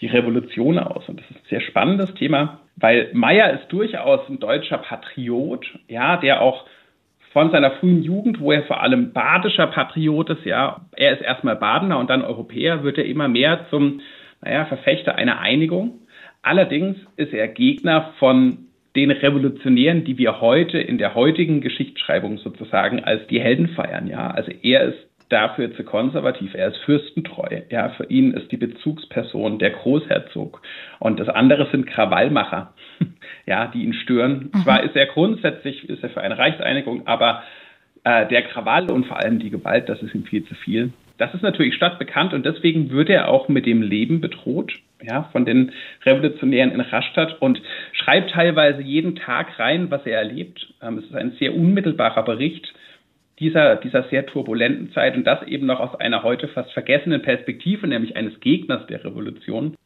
die 0.00 0.08
Revolution 0.08 0.80
aus. 0.80 1.08
Und 1.08 1.20
das 1.20 1.30
ist 1.30 1.36
ein 1.36 1.48
sehr 1.48 1.60
spannendes 1.60 2.12
Thema, 2.14 2.58
weil 2.74 3.10
Meyer 3.12 3.52
ist 3.52 3.68
durchaus 3.68 4.28
ein 4.28 4.40
deutscher 4.40 4.78
Patriot, 4.78 5.64
ja, 5.86 6.16
der 6.16 6.42
auch 6.42 6.66
von 7.32 7.52
seiner 7.52 7.70
frühen 7.70 8.02
Jugend, 8.02 8.40
wo 8.40 8.50
er 8.50 8.64
vor 8.64 8.82
allem 8.82 9.12
badischer 9.12 9.68
Patriot 9.68 10.28
ist, 10.30 10.44
ja, 10.44 10.80
er 10.96 11.12
ist 11.12 11.22
erstmal 11.22 11.54
Badener 11.54 12.00
und 12.00 12.10
dann 12.10 12.24
Europäer, 12.24 12.82
wird 12.82 12.98
er 12.98 13.04
immer 13.04 13.28
mehr 13.28 13.66
zum, 13.70 14.00
naja, 14.40 14.64
Verfechter 14.64 15.14
einer 15.14 15.38
Einigung. 15.38 15.99
Allerdings 16.42 16.96
ist 17.16 17.32
er 17.32 17.48
Gegner 17.48 18.12
von 18.18 18.66
den 18.96 19.10
Revolutionären, 19.10 20.04
die 20.04 20.18
wir 20.18 20.40
heute 20.40 20.78
in 20.78 20.98
der 20.98 21.14
heutigen 21.14 21.60
Geschichtsschreibung 21.60 22.38
sozusagen 22.38 23.04
als 23.04 23.26
die 23.28 23.40
Helden 23.40 23.68
feiern. 23.68 24.08
Ja, 24.08 24.30
also 24.30 24.50
er 24.62 24.82
ist 24.82 25.10
dafür 25.28 25.74
zu 25.74 25.84
konservativ. 25.84 26.54
Er 26.54 26.68
ist 26.68 26.78
fürstentreu. 26.78 27.62
Ja, 27.70 27.90
für 27.90 28.04
ihn 28.04 28.32
ist 28.32 28.50
die 28.50 28.56
Bezugsperson 28.56 29.58
der 29.58 29.70
Großherzog. 29.70 30.60
Und 30.98 31.20
das 31.20 31.28
andere 31.28 31.70
sind 31.70 31.86
Krawallmacher, 31.86 32.74
ja, 33.46 33.68
die 33.68 33.84
ihn 33.84 33.94
stören. 33.94 34.50
Mhm. 34.52 34.62
Zwar 34.62 34.82
ist 34.82 34.96
er 34.96 35.06
grundsätzlich, 35.06 35.88
ist 35.88 36.02
er 36.02 36.10
für 36.10 36.20
eine 36.20 36.36
Reichseinigung, 36.36 37.06
aber 37.06 37.44
äh, 38.02 38.26
der 38.26 38.42
Krawall 38.42 38.90
und 38.90 39.06
vor 39.06 39.18
allem 39.18 39.38
die 39.38 39.50
Gewalt, 39.50 39.88
das 39.88 40.02
ist 40.02 40.14
ihm 40.14 40.24
viel 40.24 40.44
zu 40.44 40.54
viel. 40.54 40.92
Das 41.20 41.34
ist 41.34 41.42
natürlich 41.42 41.74
stadtbekannt 41.74 42.32
und 42.32 42.46
deswegen 42.46 42.88
wird 42.88 43.10
er 43.10 43.28
auch 43.28 43.48
mit 43.48 43.66
dem 43.66 43.82
Leben 43.82 44.22
bedroht 44.22 44.72
ja, 45.02 45.24
von 45.32 45.44
den 45.44 45.72
Revolutionären 46.06 46.72
in 46.72 46.80
Rastatt 46.80 47.42
und 47.42 47.60
schreibt 47.92 48.30
teilweise 48.30 48.80
jeden 48.80 49.16
Tag 49.16 49.58
rein, 49.58 49.90
was 49.90 50.06
er 50.06 50.16
erlebt. 50.16 50.72
Ähm, 50.82 50.96
es 50.96 51.04
ist 51.04 51.14
ein 51.14 51.32
sehr 51.32 51.54
unmittelbarer 51.54 52.24
Bericht 52.24 52.72
dieser, 53.40 53.76
dieser 53.76 54.08
sehr 54.10 54.26
turbulenten 54.26 54.92
Zeit 54.92 55.16
und 55.16 55.24
das 55.24 55.42
eben 55.46 55.66
noch 55.66 55.80
aus 55.80 55.98
einer 55.98 56.22
heute 56.22 56.46
fast 56.48 56.70
vergessenen 56.72 57.22
Perspektive, 57.22 57.86
nämlich 57.86 58.14
eines 58.14 58.38
Gegners 58.40 58.86
der 58.86 59.02
Revolution. 59.02 59.76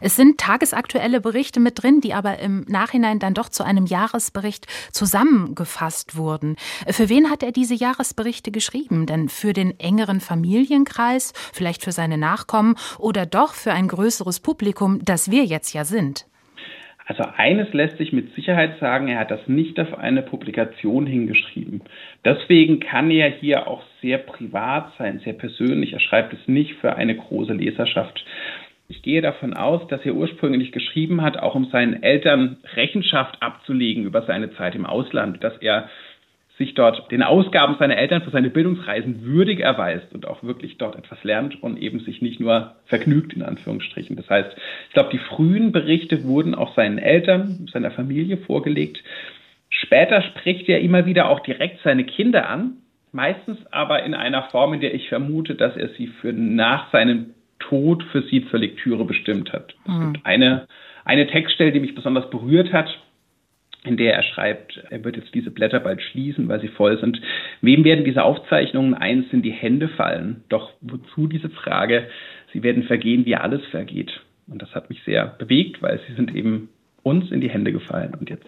Es 0.00 0.16
sind 0.16 0.38
tagesaktuelle 0.38 1.20
Berichte 1.20 1.60
mit 1.60 1.82
drin, 1.82 2.00
die 2.00 2.12
aber 2.12 2.40
im 2.40 2.64
Nachhinein 2.68 3.20
dann 3.20 3.32
doch 3.32 3.48
zu 3.48 3.64
einem 3.64 3.86
Jahresbericht 3.86 4.66
zusammengefasst 4.92 6.16
wurden. 6.16 6.56
Für 6.88 7.08
wen 7.08 7.30
hat 7.30 7.44
er 7.44 7.52
diese 7.52 7.74
Jahresberichte 7.74 8.50
geschrieben? 8.50 9.06
Denn 9.06 9.28
für 9.28 9.52
den 9.52 9.78
engeren 9.78 10.20
Familienkreis, 10.20 11.32
vielleicht 11.52 11.82
für 11.84 11.92
seine 11.92 12.18
Nachkommen 12.18 12.74
oder 12.98 13.26
doch 13.26 13.54
für 13.54 13.72
ein 13.72 13.86
größeres 13.88 14.40
Publikum, 14.40 15.00
das 15.04 15.30
wir 15.30 15.44
jetzt 15.44 15.72
ja 15.72 15.84
sind? 15.84 16.26
Also 17.06 17.24
eines 17.36 17.72
lässt 17.74 17.98
sich 17.98 18.12
mit 18.12 18.34
Sicherheit 18.34 18.78
sagen, 18.80 19.08
er 19.08 19.18
hat 19.18 19.30
das 19.30 19.46
nicht 19.46 19.78
auf 19.78 19.98
eine 19.98 20.22
Publikation 20.22 21.06
hingeschrieben. 21.06 21.82
Deswegen 22.24 22.80
kann 22.80 23.10
er 23.10 23.28
hier 23.28 23.68
auch 23.68 23.82
sehr 24.00 24.18
privat 24.18 24.92
sein, 24.96 25.20
sehr 25.20 25.34
persönlich. 25.34 25.92
Er 25.92 26.00
schreibt 26.00 26.32
es 26.32 26.48
nicht 26.48 26.74
für 26.76 26.96
eine 26.96 27.14
große 27.14 27.52
Leserschaft. 27.52 28.24
Ich 28.88 29.02
gehe 29.02 29.22
davon 29.22 29.54
aus, 29.54 29.86
dass 29.88 30.04
er 30.04 30.14
ursprünglich 30.14 30.72
geschrieben 30.72 31.22
hat, 31.22 31.38
auch 31.38 31.54
um 31.54 31.66
seinen 31.66 32.02
Eltern 32.02 32.58
Rechenschaft 32.74 33.42
abzulegen 33.42 34.04
über 34.04 34.22
seine 34.22 34.52
Zeit 34.54 34.74
im 34.74 34.86
Ausland, 34.86 35.42
dass 35.42 35.56
er 35.58 35.88
sich 36.58 36.74
dort 36.74 37.10
den 37.10 37.22
Ausgaben 37.22 37.76
seiner 37.78 37.96
Eltern 37.96 38.22
für 38.22 38.30
seine 38.30 38.48
Bildungsreisen 38.48 39.24
würdig 39.24 39.60
erweist 39.60 40.14
und 40.14 40.26
auch 40.28 40.42
wirklich 40.44 40.78
dort 40.78 40.96
etwas 40.96 41.22
lernt 41.24 41.60
und 41.62 41.78
eben 41.78 42.00
sich 42.00 42.22
nicht 42.22 42.38
nur 42.38 42.76
vergnügt, 42.86 43.32
in 43.32 43.42
Anführungsstrichen. 43.42 44.14
Das 44.16 44.30
heißt, 44.30 44.56
ich 44.88 44.94
glaube, 44.94 45.10
die 45.12 45.18
frühen 45.18 45.72
Berichte 45.72 46.22
wurden 46.24 46.54
auch 46.54 46.74
seinen 46.76 46.98
Eltern, 46.98 47.68
seiner 47.72 47.90
Familie 47.90 48.36
vorgelegt. 48.36 49.02
Später 49.68 50.22
spricht 50.22 50.68
er 50.68 50.80
immer 50.80 51.06
wieder 51.06 51.28
auch 51.28 51.40
direkt 51.40 51.80
seine 51.82 52.04
Kinder 52.04 52.48
an, 52.48 52.74
meistens 53.10 53.58
aber 53.72 54.04
in 54.04 54.14
einer 54.14 54.44
Form, 54.44 54.74
in 54.74 54.80
der 54.80 54.94
ich 54.94 55.08
vermute, 55.08 55.56
dass 55.56 55.76
er 55.76 55.88
sie 55.90 56.06
für 56.06 56.32
nach 56.32 56.92
seinem 56.92 57.34
Tod 57.58 58.04
für 58.12 58.22
sie 58.22 58.46
zur 58.50 58.60
Lektüre 58.60 59.04
bestimmt 59.04 59.52
hat. 59.52 59.74
Es 59.86 59.92
mhm. 59.92 60.12
gibt 60.12 60.26
eine, 60.26 60.68
eine 61.04 61.26
Textstelle, 61.26 61.72
die 61.72 61.80
mich 61.80 61.96
besonders 61.96 62.30
berührt 62.30 62.72
hat, 62.72 62.88
in 63.86 63.96
der 63.96 64.14
er 64.14 64.22
schreibt, 64.22 64.82
er 64.90 65.04
wird 65.04 65.16
jetzt 65.16 65.34
diese 65.34 65.50
Blätter 65.50 65.80
bald 65.80 66.02
schließen, 66.02 66.48
weil 66.48 66.60
sie 66.60 66.68
voll 66.68 66.98
sind. 66.98 67.20
Wem 67.60 67.84
werden 67.84 68.04
diese 68.04 68.22
Aufzeichnungen 68.22 68.94
eins 68.94 69.26
in 69.32 69.42
die 69.42 69.52
Hände 69.52 69.88
fallen? 69.88 70.42
Doch 70.48 70.72
wozu 70.80 71.26
diese 71.26 71.50
Frage? 71.50 72.08
Sie 72.52 72.62
werden 72.62 72.84
vergehen, 72.84 73.26
wie 73.26 73.36
alles 73.36 73.64
vergeht. 73.66 74.20
Und 74.46 74.62
das 74.62 74.74
hat 74.74 74.90
mich 74.90 75.02
sehr 75.04 75.26
bewegt, 75.38 75.82
weil 75.82 76.00
sie 76.06 76.14
sind 76.14 76.34
eben 76.34 76.68
uns 77.02 77.30
in 77.30 77.40
die 77.40 77.50
Hände 77.50 77.72
gefallen. 77.72 78.14
Und 78.18 78.30
jetzt 78.30 78.46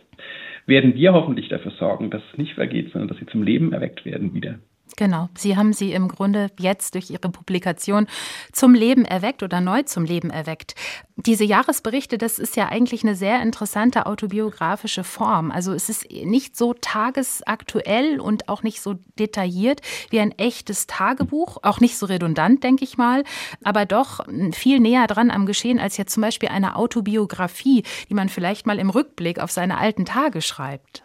werden 0.66 0.94
wir 0.94 1.12
hoffentlich 1.12 1.48
dafür 1.48 1.72
sorgen, 1.72 2.10
dass 2.10 2.22
es 2.32 2.38
nicht 2.38 2.54
vergeht, 2.54 2.90
sondern 2.92 3.08
dass 3.08 3.18
sie 3.18 3.26
zum 3.26 3.42
Leben 3.42 3.72
erweckt 3.72 4.04
werden 4.04 4.34
wieder. 4.34 4.58
Genau, 4.94 5.28
Sie 5.36 5.56
haben 5.56 5.72
sie 5.72 5.92
im 5.92 6.08
Grunde 6.08 6.50
jetzt 6.58 6.94
durch 6.94 7.10
Ihre 7.10 7.28
Publikation 7.28 8.06
zum 8.52 8.72
Leben 8.72 9.04
erweckt 9.04 9.42
oder 9.42 9.60
neu 9.60 9.82
zum 9.82 10.04
Leben 10.04 10.30
erweckt. 10.30 10.74
Diese 11.16 11.44
Jahresberichte, 11.44 12.18
das 12.18 12.38
ist 12.38 12.56
ja 12.56 12.68
eigentlich 12.68 13.02
eine 13.02 13.14
sehr 13.14 13.42
interessante 13.42 14.06
autobiografische 14.06 15.02
Form. 15.02 15.50
Also 15.50 15.72
es 15.72 15.88
ist 15.88 16.10
nicht 16.10 16.56
so 16.56 16.72
tagesaktuell 16.72 18.20
und 18.20 18.48
auch 18.48 18.62
nicht 18.62 18.80
so 18.80 18.94
detailliert 19.18 19.80
wie 20.10 20.20
ein 20.20 20.32
echtes 20.38 20.86
Tagebuch, 20.86 21.58
auch 21.62 21.80
nicht 21.80 21.98
so 21.98 22.06
redundant, 22.06 22.62
denke 22.62 22.84
ich 22.84 22.96
mal, 22.96 23.24
aber 23.64 23.86
doch 23.86 24.20
viel 24.52 24.78
näher 24.78 25.06
dran 25.06 25.30
am 25.30 25.46
Geschehen 25.46 25.78
als 25.78 25.96
jetzt 25.96 26.12
zum 26.12 26.20
Beispiel 26.20 26.50
eine 26.50 26.76
Autobiografie, 26.76 27.82
die 28.08 28.14
man 28.14 28.28
vielleicht 28.28 28.66
mal 28.66 28.78
im 28.78 28.90
Rückblick 28.90 29.40
auf 29.40 29.50
seine 29.50 29.78
alten 29.78 30.04
Tage 30.04 30.42
schreibt. 30.42 31.02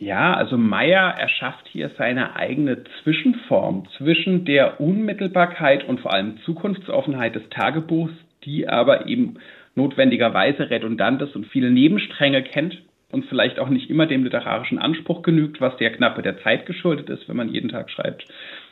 Ja, 0.00 0.34
also 0.34 0.56
Meyer 0.56 1.14
erschafft 1.18 1.66
hier 1.68 1.90
seine 1.98 2.36
eigene 2.36 2.84
Zwischenform 3.02 3.88
zwischen 3.96 4.44
der 4.44 4.80
Unmittelbarkeit 4.80 5.82
und 5.84 6.00
vor 6.00 6.12
allem 6.12 6.38
Zukunftsoffenheit 6.44 7.34
des 7.34 7.48
Tagebuchs, 7.50 8.12
die 8.44 8.68
aber 8.68 9.06
eben 9.06 9.38
notwendigerweise 9.74 10.70
redundant 10.70 11.20
ist 11.22 11.34
und 11.34 11.46
viele 11.46 11.70
Nebenstränge 11.70 12.44
kennt 12.44 12.80
und 13.10 13.24
vielleicht 13.24 13.58
auch 13.58 13.70
nicht 13.70 13.90
immer 13.90 14.06
dem 14.06 14.22
literarischen 14.22 14.78
Anspruch 14.78 15.22
genügt, 15.22 15.60
was 15.60 15.76
der 15.78 15.90
Knappe 15.90 16.22
der 16.22 16.40
Zeit 16.42 16.66
geschuldet 16.66 17.08
ist, 17.08 17.28
wenn 17.28 17.36
man 17.36 17.48
jeden 17.48 17.70
Tag 17.70 17.90
schreibt. 17.90 18.24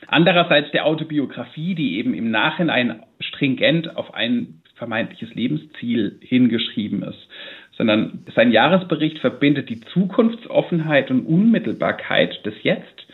Andererseits 0.06 0.70
der 0.70 0.86
Autobiografie, 0.86 1.74
die 1.74 1.98
eben 1.98 2.14
im 2.14 2.30
Nachhinein 2.30 3.02
stringent 3.18 3.96
auf 3.96 4.14
ein 4.14 4.60
vermeintliches 4.76 5.34
Lebensziel 5.34 6.20
hingeschrieben 6.20 7.02
ist 7.02 7.28
sondern 7.76 8.24
sein 8.34 8.52
Jahresbericht 8.52 9.18
verbindet 9.18 9.68
die 9.68 9.80
Zukunftsoffenheit 9.80 11.10
und 11.10 11.26
Unmittelbarkeit 11.26 12.44
des 12.44 12.54
Jetzt, 12.62 13.06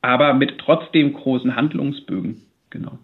aber 0.00 0.34
mit 0.34 0.58
trotzdem 0.58 1.12
großen 1.12 1.54
Handlungsbögen. 1.54 2.42
Genau. 2.70 2.98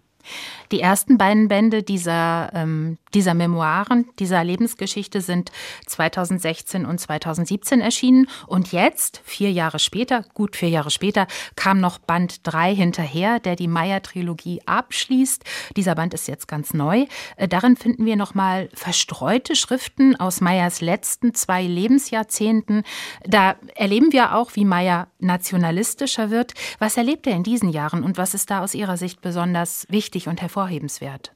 Die 0.70 0.80
ersten 0.80 1.16
beiden 1.16 1.48
Bände 1.48 1.82
dieser, 1.82 2.50
ähm, 2.52 2.98
dieser 3.14 3.34
Memoiren, 3.34 4.06
dieser 4.18 4.44
Lebensgeschichte 4.44 5.20
sind 5.22 5.50
2016 5.86 6.84
und 6.84 6.98
2017 6.98 7.80
erschienen. 7.80 8.28
Und 8.46 8.72
jetzt, 8.72 9.22
vier 9.24 9.50
Jahre 9.50 9.78
später, 9.78 10.24
gut 10.34 10.56
vier 10.56 10.68
Jahre 10.68 10.90
später, 10.90 11.26
kam 11.56 11.80
noch 11.80 11.98
Band 11.98 12.40
3 12.46 12.74
hinterher, 12.74 13.40
der 13.40 13.56
die 13.56 13.68
Meyer-Trilogie 13.68 14.60
abschließt. 14.66 15.44
Dieser 15.76 15.94
Band 15.94 16.12
ist 16.12 16.28
jetzt 16.28 16.48
ganz 16.48 16.74
neu. 16.74 17.06
Äh, 17.36 17.48
darin 17.48 17.76
finden 17.76 18.04
wir 18.04 18.16
nochmal 18.16 18.68
verstreute 18.74 19.56
Schriften 19.56 20.16
aus 20.16 20.40
Meyers 20.40 20.80
letzten 20.82 21.32
zwei 21.34 21.62
Lebensjahrzehnten. 21.62 22.82
Da 23.24 23.56
erleben 23.74 24.12
wir 24.12 24.34
auch, 24.34 24.50
wie 24.54 24.66
Meyer 24.66 25.08
nationalistischer 25.18 26.30
wird. 26.30 26.52
Was 26.78 26.96
erlebt 26.96 27.26
er 27.26 27.34
in 27.34 27.42
diesen 27.42 27.70
Jahren 27.70 28.02
und 28.02 28.18
was 28.18 28.34
ist 28.34 28.50
da 28.50 28.62
aus 28.62 28.74
Ihrer 28.74 28.96
Sicht 28.98 29.22
besonders 29.22 29.86
wichtig 29.88 30.28
und 30.28 30.42
hervorragend? 30.42 30.57
Hervorhebenswert? 30.58 31.32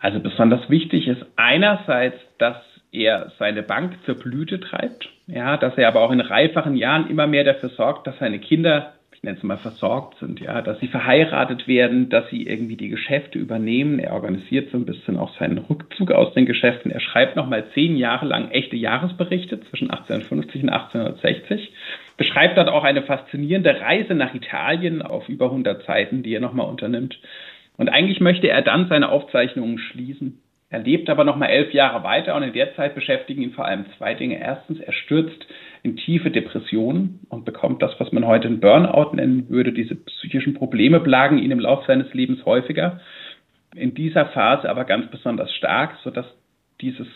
Also 0.00 0.20
besonders 0.20 0.68
wichtig 0.70 1.08
ist 1.08 1.24
einerseits, 1.36 2.16
dass 2.38 2.56
er 2.92 3.32
seine 3.38 3.62
Bank 3.62 3.94
zur 4.04 4.16
Blüte 4.16 4.58
treibt, 4.58 5.08
ja, 5.26 5.56
dass 5.56 5.76
er 5.76 5.88
aber 5.88 6.00
auch 6.00 6.10
in 6.10 6.20
reiferen 6.20 6.76
Jahren 6.76 7.08
immer 7.08 7.26
mehr 7.26 7.44
dafür 7.44 7.68
sorgt, 7.70 8.06
dass 8.06 8.18
seine 8.18 8.40
Kinder, 8.40 8.94
ich 9.12 9.22
nenne 9.22 9.36
es 9.36 9.44
mal 9.44 9.58
versorgt 9.58 10.18
sind, 10.18 10.40
ja, 10.40 10.60
dass 10.62 10.80
sie 10.80 10.88
verheiratet 10.88 11.68
werden, 11.68 12.08
dass 12.08 12.28
sie 12.30 12.46
irgendwie 12.46 12.76
die 12.76 12.88
Geschäfte 12.88 13.38
übernehmen. 13.38 14.00
Er 14.00 14.14
organisiert 14.14 14.70
so 14.72 14.78
ein 14.78 14.86
bisschen 14.86 15.18
auch 15.18 15.38
seinen 15.38 15.58
Rückzug 15.58 16.10
aus 16.10 16.34
den 16.34 16.46
Geschäften. 16.46 16.90
Er 16.90 17.00
schreibt 17.00 17.36
nochmal 17.36 17.64
zehn 17.74 17.96
Jahre 17.96 18.26
lang 18.26 18.50
echte 18.50 18.76
Jahresberichte 18.76 19.60
zwischen 19.60 19.90
1850 19.90 20.62
und 20.64 20.70
1860 20.70 21.72
beschreibt 22.20 22.58
dort 22.58 22.68
auch 22.68 22.84
eine 22.84 23.02
faszinierende 23.02 23.80
Reise 23.80 24.14
nach 24.14 24.34
Italien 24.34 25.00
auf 25.00 25.26
über 25.30 25.46
100 25.46 25.86
Seiten, 25.86 26.22
die 26.22 26.34
er 26.34 26.40
nochmal 26.40 26.66
unternimmt. 26.66 27.18
Und 27.80 27.88
eigentlich 27.88 28.20
möchte 28.20 28.46
er 28.46 28.60
dann 28.60 28.90
seine 28.90 29.08
Aufzeichnungen 29.08 29.78
schließen. 29.78 30.42
Er 30.68 30.80
lebt 30.80 31.08
aber 31.08 31.24
noch 31.24 31.36
mal 31.36 31.46
elf 31.46 31.72
Jahre 31.72 32.04
weiter 32.04 32.36
und 32.36 32.42
in 32.42 32.52
der 32.52 32.76
Zeit 32.76 32.94
beschäftigen 32.94 33.40
ihn 33.40 33.52
vor 33.52 33.64
allem 33.64 33.86
zwei 33.96 34.12
Dinge. 34.12 34.38
Erstens, 34.38 34.80
er 34.80 34.92
stürzt 34.92 35.46
in 35.82 35.96
tiefe 35.96 36.30
Depressionen 36.30 37.20
und 37.30 37.46
bekommt 37.46 37.80
das, 37.80 37.98
was 37.98 38.12
man 38.12 38.26
heute 38.26 38.48
ein 38.48 38.60
Burnout 38.60 39.16
nennen 39.16 39.48
würde. 39.48 39.72
Diese 39.72 39.94
psychischen 39.94 40.52
Probleme 40.52 41.00
plagen 41.00 41.38
ihn 41.38 41.52
im 41.52 41.58
Laufe 41.58 41.86
seines 41.86 42.12
Lebens 42.12 42.44
häufiger. 42.44 43.00
In 43.74 43.94
dieser 43.94 44.26
Phase 44.26 44.68
aber 44.68 44.84
ganz 44.84 45.10
besonders 45.10 45.50
stark, 45.54 45.96
sodass 46.04 46.26
dieses 46.82 47.08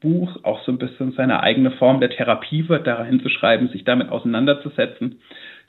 Buch 0.00 0.42
auch 0.42 0.64
so 0.64 0.72
ein 0.72 0.78
bisschen 0.78 1.12
seine 1.12 1.42
eigene 1.42 1.72
Form 1.72 2.00
der 2.00 2.08
Therapie 2.08 2.66
wird, 2.70 2.86
da 2.86 3.04
hinzuschreiben, 3.04 3.68
sich 3.68 3.84
damit 3.84 4.08
auseinanderzusetzen, 4.08 5.20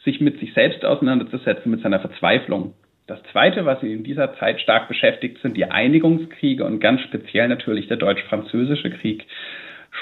sich 0.06 0.22
mit 0.22 0.40
sich 0.40 0.54
selbst 0.54 0.86
auseinanderzusetzen, 0.86 1.70
mit 1.70 1.82
seiner 1.82 2.00
Verzweiflung. 2.00 2.74
Das 3.10 3.24
Zweite, 3.32 3.66
was 3.66 3.82
ihn 3.82 3.92
in 3.92 4.04
dieser 4.04 4.36
Zeit 4.38 4.62
stark 4.62 4.88
beschäftigt, 4.88 5.42
sind 5.42 5.58
die 5.58 5.66
Einigungskriege 5.66 6.64
und 6.64 6.80
ganz 6.80 7.02
speziell 7.02 7.48
natürlich 7.48 7.88
der 7.88 7.98
deutsch-französische 7.98 8.92
Krieg. 8.92 9.26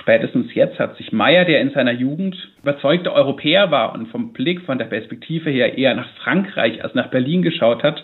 Spätestens 0.02 0.54
jetzt 0.54 0.78
hat 0.78 0.98
sich 0.98 1.14
Meyer, 1.14 1.46
der 1.46 1.62
in 1.62 1.72
seiner 1.72 1.94
Jugend 1.94 2.36
überzeugter 2.62 3.14
Europäer 3.14 3.72
war 3.72 3.94
und 3.94 4.10
vom 4.10 4.34
Blick, 4.34 4.60
von 4.64 4.78
der 4.78 4.88
Perspektive 4.88 5.50
her 5.50 5.78
eher 5.78 5.96
nach 5.96 6.10
Frankreich 6.18 6.84
als 6.84 6.96
nach 6.96 7.10
Berlin 7.10 7.44
geschaut 7.44 7.82
hat, 7.82 8.04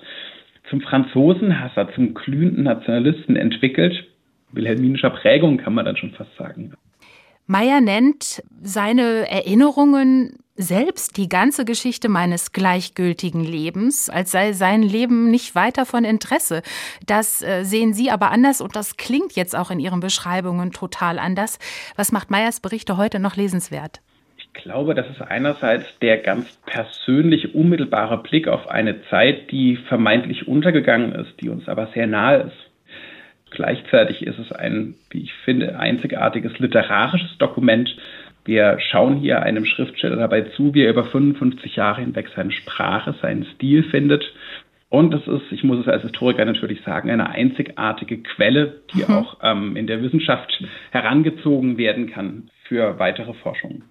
zum 0.70 0.80
Franzosenhasser, 0.80 1.94
zum 1.94 2.14
glühenden 2.14 2.64
Nationalisten 2.64 3.36
entwickelt. 3.36 4.06
Wilhelminischer 4.54 5.10
Prägung 5.10 5.58
kann 5.58 5.74
man 5.74 5.84
dann 5.84 5.98
schon 5.98 6.12
fast 6.12 6.34
sagen. 6.38 6.74
Meyer 7.46 7.82
nennt 7.82 8.42
seine 8.62 9.30
Erinnerungen 9.30 10.38
selbst 10.56 11.18
die 11.18 11.30
ganze 11.30 11.66
Geschichte 11.66 12.10
meines 12.10 12.52
gleichgültigen 12.52 13.44
Lebens, 13.44 14.10
als 14.10 14.32
sei 14.32 14.54
sein 14.54 14.84
Leben 14.84 15.32
nicht 15.32 15.56
weiter 15.56 15.86
von 15.86 16.04
Interesse. 16.04 16.62
Das 17.08 17.42
äh, 17.42 17.64
sehen 17.64 17.94
Sie 17.94 18.12
aber 18.12 18.32
anders 18.32 18.62
und 18.62 18.76
das 18.76 18.98
klingt 18.98 19.34
jetzt 19.34 19.56
auch 19.56 19.72
in 19.72 19.80
Ihren 19.80 20.00
Beschreibungen 20.00 20.72
total 20.72 21.18
anders. 21.18 21.58
Was 21.96 22.12
macht 22.12 22.30
Meyers 22.30 22.60
Berichte 22.60 22.98
heute 22.98 23.20
noch 23.20 23.36
lesenswert? 23.36 24.02
Ich 24.38 24.54
glaube, 24.54 24.94
das 24.94 25.10
ist 25.10 25.22
einerseits 25.22 25.98
der 26.00 26.18
ganz 26.18 26.48
persönliche, 26.68 27.48
unmittelbare 27.48 28.22
Blick 28.22 28.48
auf 28.48 28.68
eine 28.68 29.02
Zeit, 29.10 29.50
die 29.50 29.78
vermeintlich 29.88 30.48
untergegangen 30.48 31.14
ist, 31.14 31.42
die 31.42 31.50
uns 31.50 31.68
aber 31.68 31.88
sehr 31.96 32.06
nahe 32.06 32.42
ist. 32.44 32.74
Gleichzeitig 33.50 34.26
ist 34.26 34.40
es 34.40 34.52
ein, 34.52 34.96
wie 35.10 35.24
ich 35.24 35.34
finde, 35.46 35.80
einzigartiges 35.80 36.58
literarisches 36.60 37.38
Dokument, 37.38 37.96
wir 38.46 38.78
schauen 38.80 39.18
hier 39.18 39.42
einem 39.42 39.66
Schriftsteller 39.66 40.18
dabei 40.18 40.42
zu, 40.42 40.74
wie 40.74 40.84
er 40.84 40.90
über 40.90 41.06
55 41.06 41.76
Jahre 41.76 42.02
hinweg 42.02 42.30
seine 42.36 42.52
Sprache, 42.52 43.16
seinen 43.22 43.46
Stil 43.56 43.84
findet. 43.84 44.24
Und 44.90 45.14
es 45.14 45.26
ist, 45.28 45.52
ich 45.52 45.64
muss 45.64 45.80
es 45.80 45.88
als 45.88 46.04
Historiker 46.04 46.46
natürlich 46.46 46.82
sagen, 46.84 47.10
eine 47.10 47.30
einzigartige 47.30 48.22
Quelle, 48.22 48.82
die 48.94 49.04
mhm. 49.04 49.16
auch 49.16 49.38
ähm, 49.42 49.76
in 49.76 49.88
der 49.88 50.04
Wissenschaft 50.04 50.64
herangezogen 50.92 51.78
werden 51.78 52.12
kann 52.12 52.50
für 52.68 53.00
weitere 53.00 53.34
Forschungen. 53.34 53.84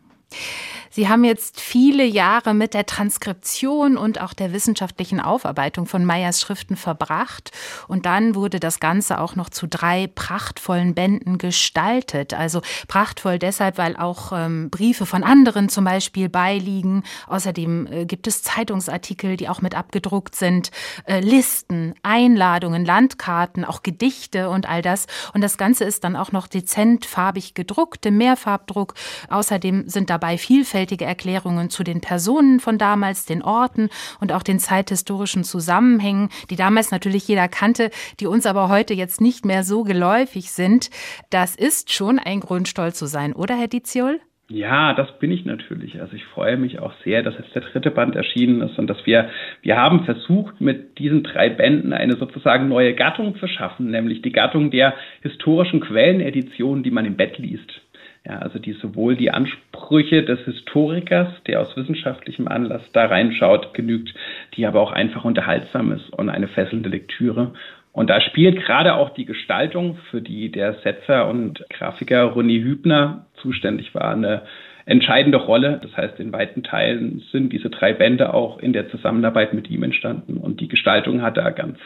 Sie 0.95 1.09
haben 1.09 1.25
jetzt 1.25 1.59
viele 1.59 2.05
Jahre 2.05 2.53
mit 2.53 2.75
der 2.75 2.85
Transkription 2.85 3.97
und 3.97 4.21
auch 4.21 4.35
der 4.35 4.53
wissenschaftlichen 4.53 5.21
Aufarbeitung 5.21 5.87
von 5.87 6.05
Meyers 6.05 6.43
Schriften 6.43 6.77
verbracht. 6.77 7.51
Und 7.89 8.05
dann 8.05 8.35
wurde 8.35 8.61
das 8.61 8.79
Ganze 8.79 9.19
auch 9.19 9.35
noch 9.35 9.49
zu 9.49 9.67
drei 9.67 10.07
prachtvollen 10.07 10.95
Bänden 10.95 11.39
gestaltet. 11.39 12.35
Also 12.35 12.61
prachtvoll 12.89 13.39
deshalb, 13.39 13.79
weil 13.79 13.97
auch 13.97 14.33
ähm, 14.35 14.69
Briefe 14.69 15.07
von 15.07 15.25
anderen 15.25 15.71
zum 15.71 15.87
Beispiel 15.87 16.29
beiliegen. 16.29 17.05
Außerdem 17.27 17.87
äh, 17.91 18.05
gibt 18.05 18.27
es 18.27 18.43
Zeitungsartikel, 18.43 19.39
die 19.39 19.49
auch 19.49 19.63
mit 19.63 19.75
abgedruckt 19.75 20.37
sind, 20.37 20.73
äh, 21.07 21.21
Listen, 21.21 21.95
Einladungen, 22.03 22.85
Landkarten, 22.85 23.65
auch 23.65 23.83
Gedichte 23.83 24.51
und 24.51 24.69
all 24.69 24.83
das. 24.83 25.07
Und 25.33 25.41
das 25.41 25.57
Ganze 25.57 25.85
ist 25.85 26.05
dann 26.05 26.17
auch 26.17 26.33
noch 26.33 26.49
dezent 26.49 27.07
farbig 27.07 27.55
gedruckt, 27.55 28.05
im 28.05 28.19
Mehrfarbdruck. 28.19 28.93
Außerdem 29.31 29.89
sind 29.89 30.11
dabei 30.11 30.37
vielfältige 30.37 30.82
vielfältige 30.83 31.05
Erklärungen 31.05 31.71
zu 31.71 31.85
den 31.85 32.01
Personen 32.01 32.59
von 32.59 32.77
damals, 32.77 33.25
den 33.25 33.43
Orten 33.43 33.89
und 34.21 34.33
auch 34.33 34.43
den 34.43 34.59
zeithistorischen 34.59 35.45
Zusammenhängen, 35.45 36.29
die 36.51 36.57
damals 36.57 36.91
natürlich 36.91 37.29
jeder 37.29 37.47
kannte, 37.47 37.91
die 38.19 38.27
uns 38.27 38.47
aber 38.47 38.69
heute 38.69 38.93
jetzt 38.93 39.21
nicht 39.21 39.45
mehr 39.45 39.63
so 39.63 39.85
geläufig 39.85 40.51
sind. 40.51 40.91
Das 41.31 41.55
ist 41.55 41.93
schon 41.93 42.19
ein 42.19 42.41
Grund, 42.41 42.67
stolz 42.67 42.99
zu 42.99 43.07
sein, 43.07 43.33
oder 43.33 43.55
Herr 43.57 43.69
Diziol? 43.69 44.19
Ja, 44.49 44.93
das 44.95 45.21
bin 45.21 45.31
ich 45.31 45.45
natürlich. 45.45 46.01
Also 46.01 46.17
ich 46.17 46.25
freue 46.25 46.57
mich 46.57 46.81
auch 46.81 46.93
sehr, 47.05 47.23
dass 47.23 47.39
jetzt 47.39 47.55
der 47.55 47.63
dritte 47.63 47.93
Band 47.93 48.17
erschienen 48.17 48.61
ist 48.63 48.77
und 48.77 48.89
dass 48.89 49.07
wir, 49.07 49.31
wir 49.63 49.77
haben 49.77 50.05
versucht, 50.05 50.61
mit 50.61 50.99
diesen 50.99 51.23
drei 51.23 51.49
Bänden 51.49 51.93
eine 51.93 52.17
sozusagen 52.17 52.69
neue 52.69 52.95
Gattung 52.95 53.37
zu 53.37 53.47
schaffen, 53.47 53.93
nämlich 53.93 54.21
die 54.21 54.33
Gattung 54.33 54.73
der 54.73 54.95
historischen 55.23 55.81
Quelleneditionen, 55.81 56.83
die 56.83 56.91
man 56.91 57.07
im 57.07 57.17
Bett 57.17 57.39
liest. 57.39 57.82
Ja, 58.25 58.39
also 58.39 58.61
die 58.61 58.73
sowohl 58.75 59.17
die 59.17 59.33
Ansprüche 59.33 60.23
des 60.23 60.41
Historikers, 60.45 61.29
der 61.47 61.61
aus 61.61 61.77
wissenschaftlichem 61.77 62.47
Anlass 62.47 62.83
da 62.93 63.07
reinschaut, 63.07 63.75
genügt, 63.75 64.15
die 64.55 64.65
aber 64.65 64.81
auch 64.81 64.93
einfach 64.93 65.25
unterhaltsam 65.25 65.91
ist 65.91 66.09
und 66.11 66.29
eine 66.29 66.47
fesselnde 66.47 66.89
Lektüre. 66.89 67.53
Und 67.93 68.11
da 68.11 68.21
spielt 68.21 68.65
gerade 68.65 68.95
auch 68.95 69.11
die 69.11 69.25
Gestaltung, 69.25 69.99
für 70.11 70.23
die 70.23 70.51
der 70.51 70.75
Setzer 70.85 71.29
und 71.29 71.65
Grafiker 71.69 72.23
Ronny 72.23 72.61
Hübner 72.61 73.27
zuständig 73.43 73.95
war, 73.95 74.13
eine 74.13 74.43
entscheidende 74.87 75.39
Rolle. 75.39 75.81
Das 75.83 75.97
heißt, 75.97 76.19
in 76.21 76.33
weiten 76.33 76.63
Teilen 76.63 77.23
sind 77.33 77.53
diese 77.53 77.71
drei 77.71 77.93
Bände 77.93 78.35
auch 78.35 78.59
in 78.59 78.73
der 78.73 78.89
Zusammenarbeit 78.91 79.55
mit 79.55 79.71
ihm 79.71 79.83
entstanden 79.83 80.37
und 80.37 80.61
die 80.61 80.69
Gestaltung 80.69 81.23
hat 81.23 81.37
da 81.37 81.51
ganz 81.51 81.79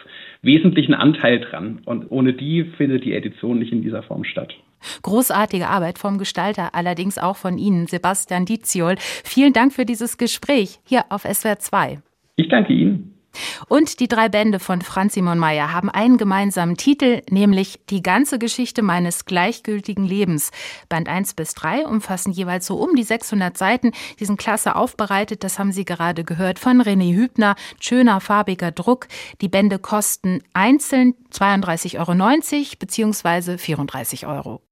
wesentlichen 0.42 0.94
Anteil 0.94 1.40
dran. 1.40 1.80
Und 1.84 2.10
ohne 2.10 2.32
die 2.32 2.64
findet 2.76 3.04
die 3.04 3.14
Edition 3.14 3.58
nicht 3.58 3.72
in 3.72 3.82
dieser 3.82 4.02
Form 4.02 4.24
statt. 4.24 4.54
Großartige 5.02 5.68
Arbeit 5.68 5.98
vom 5.98 6.18
Gestalter, 6.18 6.74
allerdings 6.74 7.18
auch 7.18 7.36
von 7.36 7.58
Ihnen, 7.58 7.86
Sebastian 7.86 8.44
Diziol. 8.44 8.96
Vielen 8.98 9.52
Dank 9.52 9.72
für 9.72 9.84
dieses 9.84 10.18
Gespräch 10.18 10.78
hier 10.84 11.04
auf 11.08 11.22
SWR 11.22 11.58
2. 11.58 11.98
Ich 12.36 12.48
danke 12.48 12.72
Ihnen. 12.72 13.15
Und 13.68 14.00
die 14.00 14.08
drei 14.08 14.28
Bände 14.28 14.58
von 14.58 14.82
Franz 14.82 15.14
Simon 15.14 15.38
Meyer 15.38 15.72
haben 15.72 15.90
einen 15.90 16.18
gemeinsamen 16.18 16.76
Titel, 16.76 17.22
nämlich 17.30 17.80
Die 17.90 18.02
ganze 18.02 18.38
Geschichte 18.38 18.82
meines 18.82 19.24
gleichgültigen 19.24 20.04
Lebens. 20.04 20.50
Band 20.88 21.08
1 21.08 21.34
bis 21.34 21.54
3 21.54 21.86
umfassen 21.86 22.32
jeweils 22.32 22.66
so 22.66 22.76
um 22.76 22.94
die 22.94 23.02
600 23.02 23.56
Seiten. 23.56 23.92
Die 24.20 24.24
sind 24.24 24.38
klasse 24.38 24.76
aufbereitet, 24.76 25.44
das 25.44 25.58
haben 25.58 25.72
Sie 25.72 25.84
gerade 25.84 26.24
gehört 26.24 26.58
von 26.58 26.80
René 26.82 27.14
Hübner. 27.14 27.56
Schöner 27.80 28.20
farbiger 28.20 28.72
Druck. 28.72 29.08
Die 29.40 29.48
Bände 29.48 29.78
kosten 29.78 30.42
einzeln 30.52 31.14
32,90 31.32 31.98
Euro 31.98 32.76
bzw. 32.78 33.58
34 33.58 34.26
Euro. 34.26 34.62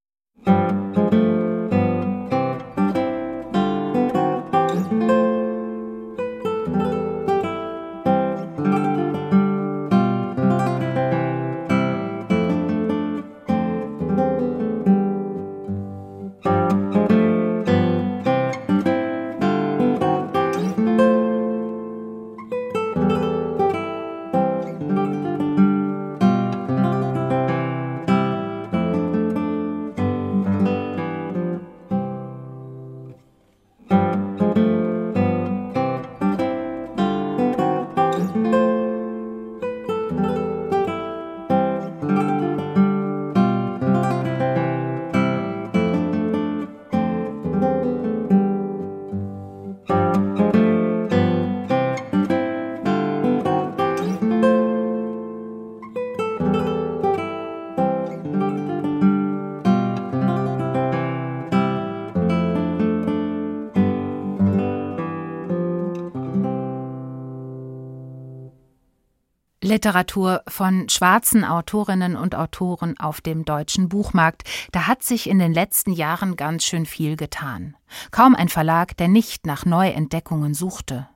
Literatur 69.74 70.42
von 70.46 70.88
schwarzen 70.88 71.44
Autorinnen 71.44 72.14
und 72.14 72.36
Autoren 72.36 72.96
auf 73.00 73.20
dem 73.20 73.44
deutschen 73.44 73.88
Buchmarkt. 73.88 74.44
Da 74.70 74.86
hat 74.86 75.02
sich 75.02 75.28
in 75.28 75.40
den 75.40 75.52
letzten 75.52 75.92
Jahren 75.92 76.36
ganz 76.36 76.64
schön 76.64 76.86
viel 76.86 77.16
getan. 77.16 77.76
Kaum 78.12 78.36
ein 78.36 78.48
Verlag, 78.48 78.96
der 78.98 79.08
nicht 79.08 79.46
nach 79.46 79.66
Neuentdeckungen 79.66 80.54
suchte. 80.54 81.08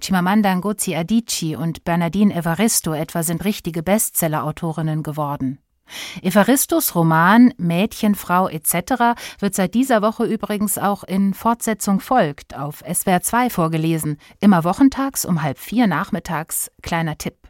Chimamanda 0.00 0.54
Ngozi 0.54 0.94
Adichie 0.94 1.56
und 1.56 1.82
Bernardine 1.82 2.32
Evaristo 2.32 2.94
etwa 2.94 3.24
sind 3.24 3.44
richtige 3.44 3.82
Bestseller-Autorinnen 3.82 5.02
geworden. 5.02 5.58
Evaristos 6.22 6.94
Roman 6.94 7.52
Mädchen, 7.58 8.14
Frau 8.14 8.48
etc. 8.48 9.18
wird 9.40 9.56
seit 9.56 9.74
dieser 9.74 10.00
Woche 10.00 10.26
übrigens 10.26 10.78
auch 10.78 11.02
in 11.02 11.34
Fortsetzung 11.34 11.98
folgt 11.98 12.56
auf 12.56 12.84
SWR 12.88 13.20
2 13.20 13.50
vorgelesen, 13.50 14.18
immer 14.38 14.62
wochentags 14.62 15.24
um 15.24 15.42
halb 15.42 15.58
vier 15.58 15.88
nachmittags, 15.88 16.70
kleiner 16.82 17.18
Tipp. 17.18 17.45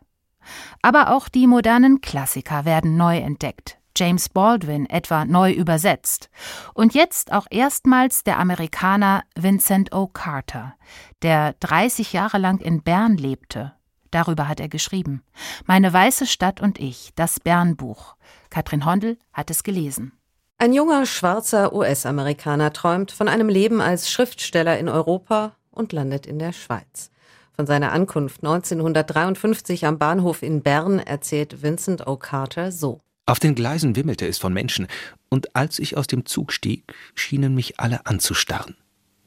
Aber 0.82 1.12
auch 1.12 1.28
die 1.28 1.46
modernen 1.46 2.00
Klassiker 2.00 2.64
werden 2.64 2.96
neu 2.96 3.18
entdeckt. 3.18 3.78
James 3.96 4.28
Baldwin 4.28 4.86
etwa 4.86 5.24
neu 5.24 5.52
übersetzt. 5.52 6.28
Und 6.74 6.94
jetzt 6.94 7.32
auch 7.32 7.46
erstmals 7.50 8.24
der 8.24 8.38
Amerikaner 8.38 9.24
Vincent 9.34 9.94
O. 9.94 10.06
Carter, 10.06 10.74
der 11.22 11.54
30 11.60 12.12
Jahre 12.12 12.38
lang 12.38 12.60
in 12.60 12.82
Bern 12.82 13.16
lebte. 13.16 13.72
Darüber 14.10 14.48
hat 14.48 14.60
er 14.60 14.68
geschrieben. 14.68 15.22
Meine 15.64 15.92
weiße 15.92 16.26
Stadt 16.26 16.60
und 16.60 16.78
ich, 16.78 17.12
das 17.16 17.40
Bernbuch. 17.40 18.16
Katrin 18.50 18.84
Hondel 18.84 19.18
hat 19.32 19.50
es 19.50 19.62
gelesen. 19.62 20.12
Ein 20.58 20.72
junger, 20.72 21.04
schwarzer 21.04 21.74
US-Amerikaner 21.74 22.72
träumt 22.72 23.12
von 23.12 23.28
einem 23.28 23.48
Leben 23.48 23.80
als 23.80 24.10
Schriftsteller 24.10 24.78
in 24.78 24.88
Europa 24.88 25.52
und 25.70 25.92
landet 25.92 26.26
in 26.26 26.38
der 26.38 26.52
Schweiz. 26.52 27.10
Von 27.56 27.66
seiner 27.66 27.92
Ankunft 27.92 28.44
1953 28.44 29.86
am 29.86 29.98
Bahnhof 29.98 30.42
in 30.42 30.62
Bern 30.62 30.98
erzählt 30.98 31.62
Vincent 31.62 32.06
O. 32.06 32.16
Carter 32.16 32.70
so. 32.70 33.00
Auf 33.24 33.40
den 33.40 33.54
Gleisen 33.54 33.96
wimmelte 33.96 34.26
es 34.26 34.36
von 34.36 34.52
Menschen, 34.52 34.88
und 35.30 35.56
als 35.56 35.78
ich 35.78 35.96
aus 35.96 36.06
dem 36.06 36.26
Zug 36.26 36.52
stieg, 36.52 36.92
schienen 37.14 37.54
mich 37.54 37.80
alle 37.80 38.04
anzustarren. 38.04 38.76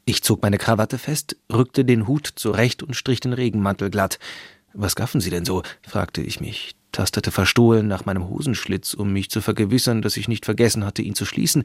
Ich 0.04 0.22
zog 0.22 0.42
meine 0.42 0.58
Krawatte 0.58 0.96
fest, 0.96 1.36
rückte 1.52 1.84
den 1.84 2.06
Hut 2.06 2.32
zurecht 2.36 2.84
und 2.84 2.94
strich 2.94 3.18
den 3.18 3.32
Regenmantel 3.32 3.90
glatt. 3.90 4.20
Was 4.72 4.94
gaffen 4.94 5.20
Sie 5.20 5.30
denn 5.30 5.44
so? 5.44 5.64
fragte 5.82 6.22
ich 6.22 6.40
mich, 6.40 6.76
tastete 6.92 7.32
verstohlen 7.32 7.88
nach 7.88 8.06
meinem 8.06 8.28
Hosenschlitz, 8.28 8.94
um 8.94 9.12
mich 9.12 9.28
zu 9.28 9.40
vergewissern, 9.40 10.02
dass 10.02 10.16
ich 10.16 10.28
nicht 10.28 10.44
vergessen 10.44 10.86
hatte, 10.86 11.02
ihn 11.02 11.16
zu 11.16 11.26
schließen, 11.26 11.64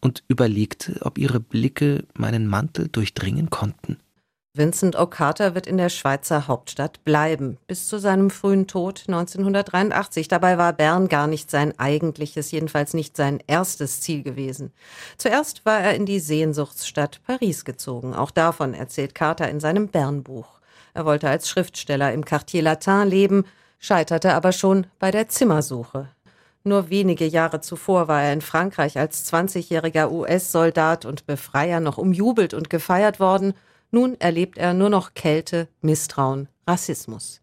und 0.00 0.22
überlegte, 0.28 1.00
ob 1.02 1.18
ihre 1.18 1.40
Blicke 1.40 2.04
meinen 2.14 2.46
Mantel 2.46 2.86
durchdringen 2.86 3.50
konnten. 3.50 3.98
Vincent 4.56 4.96
O'Carter 4.96 5.56
wird 5.56 5.66
in 5.66 5.78
der 5.78 5.88
Schweizer 5.88 6.46
Hauptstadt 6.46 7.02
bleiben, 7.02 7.58
bis 7.66 7.88
zu 7.88 7.98
seinem 7.98 8.30
frühen 8.30 8.68
Tod 8.68 9.02
1983. 9.08 10.28
Dabei 10.28 10.58
war 10.58 10.72
Bern 10.72 11.08
gar 11.08 11.26
nicht 11.26 11.50
sein 11.50 11.76
eigentliches, 11.76 12.52
jedenfalls 12.52 12.94
nicht 12.94 13.16
sein 13.16 13.42
erstes 13.48 14.00
Ziel 14.00 14.22
gewesen. 14.22 14.72
Zuerst 15.18 15.66
war 15.66 15.80
er 15.80 15.96
in 15.96 16.06
die 16.06 16.20
Sehnsuchtsstadt 16.20 17.20
Paris 17.26 17.64
gezogen. 17.64 18.14
Auch 18.14 18.30
davon 18.30 18.74
erzählt 18.74 19.16
Carter 19.16 19.48
in 19.48 19.58
seinem 19.58 19.88
Bernbuch. 19.88 20.60
Er 20.94 21.04
wollte 21.04 21.28
als 21.28 21.48
Schriftsteller 21.48 22.12
im 22.12 22.24
Quartier 22.24 22.62
Latin 22.62 23.08
leben, 23.08 23.46
scheiterte 23.80 24.34
aber 24.34 24.52
schon 24.52 24.86
bei 25.00 25.10
der 25.10 25.28
Zimmersuche. 25.28 26.10
Nur 26.62 26.90
wenige 26.90 27.26
Jahre 27.26 27.60
zuvor 27.60 28.06
war 28.06 28.22
er 28.22 28.32
in 28.32 28.40
Frankreich 28.40 28.96
als 28.98 29.28
20-jähriger 29.32 30.12
US-Soldat 30.12 31.06
und 31.06 31.26
Befreier 31.26 31.80
noch 31.80 31.98
umjubelt 31.98 32.54
und 32.54 32.70
gefeiert 32.70 33.18
worden– 33.18 33.54
nun 33.94 34.20
erlebt 34.20 34.58
er 34.58 34.74
nur 34.74 34.90
noch 34.90 35.14
Kälte, 35.14 35.68
Misstrauen, 35.80 36.48
Rassismus. 36.66 37.40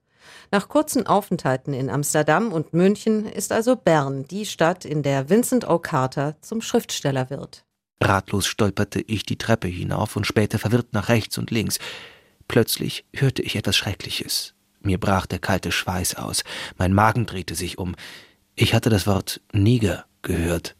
Nach 0.52 0.68
kurzen 0.70 1.08
Aufenthalten 1.08 1.74
in 1.74 1.90
Amsterdam 1.90 2.52
und 2.52 2.74
München 2.74 3.26
ist 3.26 3.52
also 3.52 3.76
Bern 3.76 4.26
die 4.28 4.46
Stadt, 4.46 4.86
in 4.86 5.02
der 5.02 5.30
Vincent 5.30 5.68
O. 5.68 5.80
Carter 5.80 6.36
zum 6.42 6.62
Schriftsteller 6.62 7.30
wird. 7.30 7.66
Ratlos 8.02 8.48
stolperte 8.48 9.02
ich 9.02 9.24
die 9.24 9.38
Treppe 9.38 9.68
hinauf 9.68 10.16
und 10.16 10.28
spähte 10.28 10.60
verwirrt 10.60 10.94
nach 10.94 11.10
rechts 11.10 11.38
und 11.38 11.52
links. 11.52 11.80
Plötzlich 12.48 13.06
hörte 13.16 13.42
ich 13.42 13.56
etwas 13.56 13.78
Schreckliches. 13.78 14.54
Mir 14.82 15.00
brach 15.00 15.28
der 15.28 15.40
kalte 15.40 15.72
Schweiß 15.72 16.16
aus, 16.16 16.44
mein 16.78 16.94
Magen 16.94 17.26
drehte 17.26 17.56
sich 17.56 17.78
um. 17.78 17.96
Ich 18.56 18.74
hatte 18.74 18.90
das 18.90 19.08
Wort 19.08 19.42
Niger 19.54 20.06
gehört. 20.22 20.76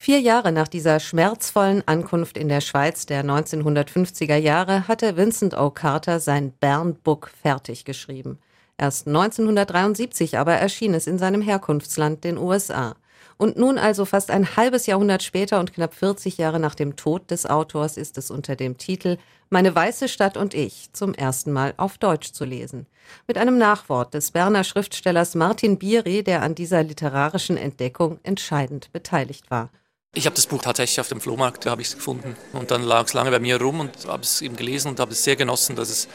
Vier 0.00 0.20
Jahre 0.20 0.52
nach 0.52 0.68
dieser 0.68 1.00
schmerzvollen 1.00 1.82
Ankunft 1.86 2.38
in 2.38 2.48
der 2.48 2.60
Schweiz 2.60 3.04
der 3.04 3.24
1950er 3.24 4.36
Jahre 4.36 4.86
hatte 4.86 5.16
Vincent 5.16 5.58
O. 5.58 5.70
Carter 5.70 6.20
sein 6.20 6.52
Bern-Book 6.52 7.30
fertig 7.42 7.84
geschrieben. 7.84 8.38
Erst 8.78 9.08
1973 9.08 10.38
aber 10.38 10.54
erschien 10.54 10.94
es 10.94 11.08
in 11.08 11.18
seinem 11.18 11.42
Herkunftsland, 11.42 12.22
den 12.22 12.38
USA. 12.38 12.94
Und 13.38 13.58
nun 13.58 13.76
also 13.76 14.04
fast 14.04 14.30
ein 14.30 14.56
halbes 14.56 14.86
Jahrhundert 14.86 15.22
später 15.22 15.58
und 15.58 15.74
knapp 15.74 15.94
40 15.94 16.38
Jahre 16.38 16.60
nach 16.60 16.76
dem 16.76 16.96
Tod 16.96 17.30
des 17.30 17.44
Autors 17.44 17.96
ist 17.96 18.18
es 18.18 18.30
unter 18.30 18.56
dem 18.56 18.78
Titel 18.78 19.18
Meine 19.50 19.74
weiße 19.74 20.08
Stadt 20.08 20.36
und 20.36 20.54
ich 20.54 20.92
zum 20.92 21.12
ersten 21.12 21.52
Mal 21.52 21.74
auf 21.76 21.98
Deutsch 21.98 22.32
zu 22.32 22.44
lesen. 22.44 22.86
Mit 23.26 23.36
einem 23.36 23.58
Nachwort 23.58 24.14
des 24.14 24.30
Berner 24.30 24.64
Schriftstellers 24.64 25.34
Martin 25.34 25.76
Biri, 25.78 26.22
der 26.22 26.42
an 26.42 26.54
dieser 26.54 26.84
literarischen 26.84 27.56
Entdeckung 27.56 28.20
entscheidend 28.22 28.92
beteiligt 28.92 29.50
war. 29.50 29.70
Ich 30.18 30.26
habe 30.26 30.34
das 30.34 30.48
Buch 30.48 30.60
tatsächlich 30.60 30.98
auf 30.98 31.06
dem 31.06 31.20
Flohmarkt, 31.20 31.64
da 31.64 31.70
habe 31.70 31.80
ich 31.80 31.86
es 31.86 31.94
gefunden. 31.94 32.34
Und 32.52 32.72
dann 32.72 32.82
lag 32.82 33.04
es 33.06 33.14
lange 33.14 33.30
bei 33.30 33.38
mir 33.38 33.60
rum 33.60 33.78
und 33.78 34.08
habe 34.08 34.24
es 34.24 34.42
eben 34.42 34.56
gelesen 34.56 34.88
und 34.88 34.98
habe 34.98 35.12
es 35.12 35.22
sehr 35.22 35.36
genossen, 35.36 35.76
dass 35.76 35.90
es 35.90 36.08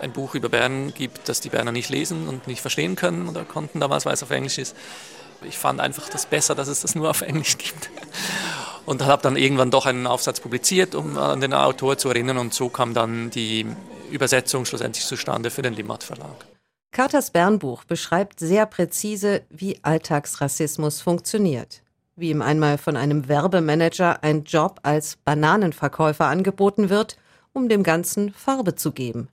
ein 0.00 0.12
Buch 0.12 0.34
über 0.34 0.48
Bern 0.48 0.94
gibt, 0.94 1.28
das 1.28 1.42
die 1.42 1.50
Berner 1.50 1.70
nicht 1.70 1.90
lesen 1.90 2.26
und 2.26 2.46
nicht 2.46 2.62
verstehen 2.62 2.96
können 2.96 3.28
oder 3.28 3.44
konnten 3.44 3.80
damals, 3.80 4.06
weil 4.06 4.14
es 4.14 4.22
auf 4.22 4.30
Englisch 4.30 4.56
ist. 4.56 4.74
Ich 5.46 5.58
fand 5.58 5.78
einfach 5.78 6.08
das 6.08 6.24
besser, 6.24 6.54
dass 6.54 6.68
es 6.68 6.80
das 6.80 6.94
nur 6.94 7.10
auf 7.10 7.20
Englisch 7.20 7.58
gibt. 7.58 7.90
Und 8.86 9.04
habe 9.04 9.20
dann 9.20 9.36
irgendwann 9.36 9.70
doch 9.70 9.84
einen 9.84 10.06
Aufsatz 10.06 10.40
publiziert, 10.40 10.94
um 10.94 11.18
an 11.18 11.42
den 11.42 11.52
Autor 11.52 11.98
zu 11.98 12.08
erinnern. 12.08 12.38
Und 12.38 12.54
so 12.54 12.70
kam 12.70 12.94
dann 12.94 13.28
die 13.28 13.66
Übersetzung 14.10 14.64
schlussendlich 14.64 15.04
zustande 15.04 15.50
für 15.50 15.60
den 15.60 15.74
Limmat 15.74 16.02
Verlag. 16.02 16.46
Carters 16.92 17.30
Bernbuch 17.30 17.84
beschreibt 17.84 18.40
sehr 18.40 18.64
präzise, 18.64 19.42
wie 19.50 19.78
Alltagsrassismus 19.82 21.02
funktioniert 21.02 21.82
wie 22.18 22.30
ihm 22.30 22.42
einmal 22.42 22.78
von 22.78 22.96
einem 22.96 23.28
Werbemanager 23.28 24.22
ein 24.22 24.44
Job 24.44 24.80
als 24.82 25.16
Bananenverkäufer 25.24 26.26
angeboten 26.26 26.90
wird, 26.90 27.16
um 27.52 27.68
dem 27.68 27.82
Ganzen 27.82 28.32
Farbe 28.32 28.74
zu 28.74 28.92
geben. 28.92 29.28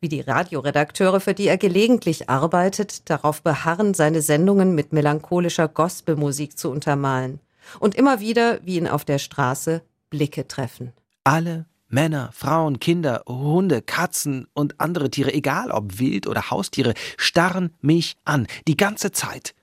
Wie 0.00 0.08
die 0.08 0.20
Radioredakteure, 0.20 1.20
für 1.20 1.34
die 1.34 1.48
er 1.48 1.58
gelegentlich 1.58 2.28
arbeitet, 2.28 3.08
darauf 3.10 3.42
beharren, 3.42 3.94
seine 3.94 4.22
Sendungen 4.22 4.74
mit 4.74 4.92
melancholischer 4.92 5.68
Gospelmusik 5.68 6.58
zu 6.58 6.70
untermalen. 6.70 7.40
Und 7.78 7.94
immer 7.94 8.20
wieder, 8.20 8.58
wie 8.64 8.76
ihn 8.76 8.88
auf 8.88 9.04
der 9.04 9.18
Straße 9.18 9.82
Blicke 10.08 10.48
treffen. 10.48 10.92
Alle 11.24 11.66
Männer, 11.88 12.30
Frauen, 12.32 12.78
Kinder, 12.78 13.22
Hunde, 13.26 13.82
Katzen 13.82 14.46
und 14.54 14.80
andere 14.80 15.10
Tiere, 15.10 15.34
egal 15.34 15.70
ob 15.70 15.98
Wild 15.98 16.26
oder 16.26 16.50
Haustiere, 16.50 16.94
starren 17.16 17.74
mich 17.80 18.16
an, 18.24 18.46
die 18.68 18.76
ganze 18.76 19.10
Zeit. 19.10 19.54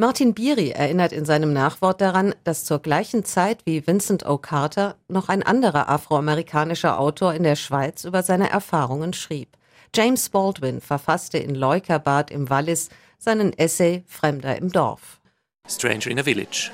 Martin 0.00 0.32
Biri 0.32 0.70
erinnert 0.70 1.12
in 1.12 1.26
seinem 1.26 1.52
Nachwort 1.52 2.00
daran, 2.00 2.34
dass 2.44 2.64
zur 2.64 2.78
gleichen 2.78 3.22
Zeit 3.22 3.58
wie 3.66 3.86
Vincent 3.86 4.24
O. 4.24 4.38
Carter 4.38 4.96
noch 5.08 5.28
ein 5.28 5.42
anderer 5.42 5.90
afroamerikanischer 5.90 6.98
Autor 6.98 7.34
in 7.34 7.42
der 7.42 7.54
Schweiz 7.54 8.04
über 8.04 8.22
seine 8.22 8.48
Erfahrungen 8.48 9.12
schrieb. 9.12 9.50
James 9.94 10.30
Baldwin 10.30 10.80
verfasste 10.80 11.36
in 11.36 11.54
Leukerbad 11.54 12.30
im 12.30 12.48
Wallis 12.48 12.88
seinen 13.18 13.52
Essay 13.58 14.02
Fremder 14.06 14.56
im 14.56 14.72
Dorf. 14.72 15.20
Stranger 15.68 16.06
in 16.06 16.18
a 16.18 16.22
Village, 16.22 16.70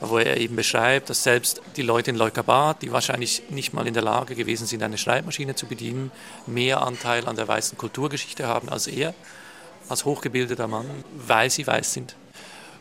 wo 0.00 0.16
er 0.16 0.38
eben 0.38 0.56
beschreibt, 0.56 1.10
dass 1.10 1.24
selbst 1.24 1.60
die 1.76 1.82
Leute 1.82 2.08
in 2.08 2.16
Leukerbad, 2.16 2.80
die 2.80 2.90
wahrscheinlich 2.90 3.42
nicht 3.50 3.74
mal 3.74 3.86
in 3.86 3.92
der 3.92 4.02
Lage 4.02 4.34
gewesen 4.34 4.66
sind, 4.66 4.82
eine 4.82 4.96
Schreibmaschine 4.96 5.54
zu 5.54 5.66
bedienen, 5.66 6.10
mehr 6.46 6.80
Anteil 6.80 7.28
an 7.28 7.36
der 7.36 7.46
weißen 7.46 7.76
Kulturgeschichte 7.76 8.46
haben 8.46 8.70
als 8.70 8.86
er, 8.86 9.12
als 9.90 10.06
hochgebildeter 10.06 10.68
Mann, 10.68 10.86
weil 11.26 11.50
sie 11.50 11.66
weiß 11.66 11.92
sind. 11.92 12.16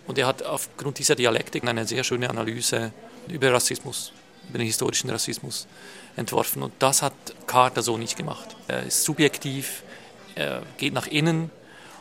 Und 0.08 0.18
er 0.18 0.28
hat 0.28 0.44
aufgrund 0.44 1.00
dieser 1.00 1.16
Dialektik 1.16 1.68
eine 1.68 1.86
sehr 1.86 2.04
schöne 2.04 2.30
Analyse 2.30 2.92
über 3.28 3.54
Rassismus, 3.54 4.12
über 4.50 4.58
den 4.58 4.68
historischen 4.68 5.10
Rassismus 5.10 5.68
entworfen. 6.16 6.64
Und 6.64 6.74
das 6.80 7.02
hat 7.02 7.14
Carter 7.48 7.82
so 7.82 7.98
nicht 7.98 8.18
gemacht. 8.18 8.56
Er 8.68 8.84
ist 8.84 9.04
subjektiv, 9.04 9.84
er 10.36 10.64
geht 10.78 10.94
nach 10.94 11.08
innen 11.08 11.52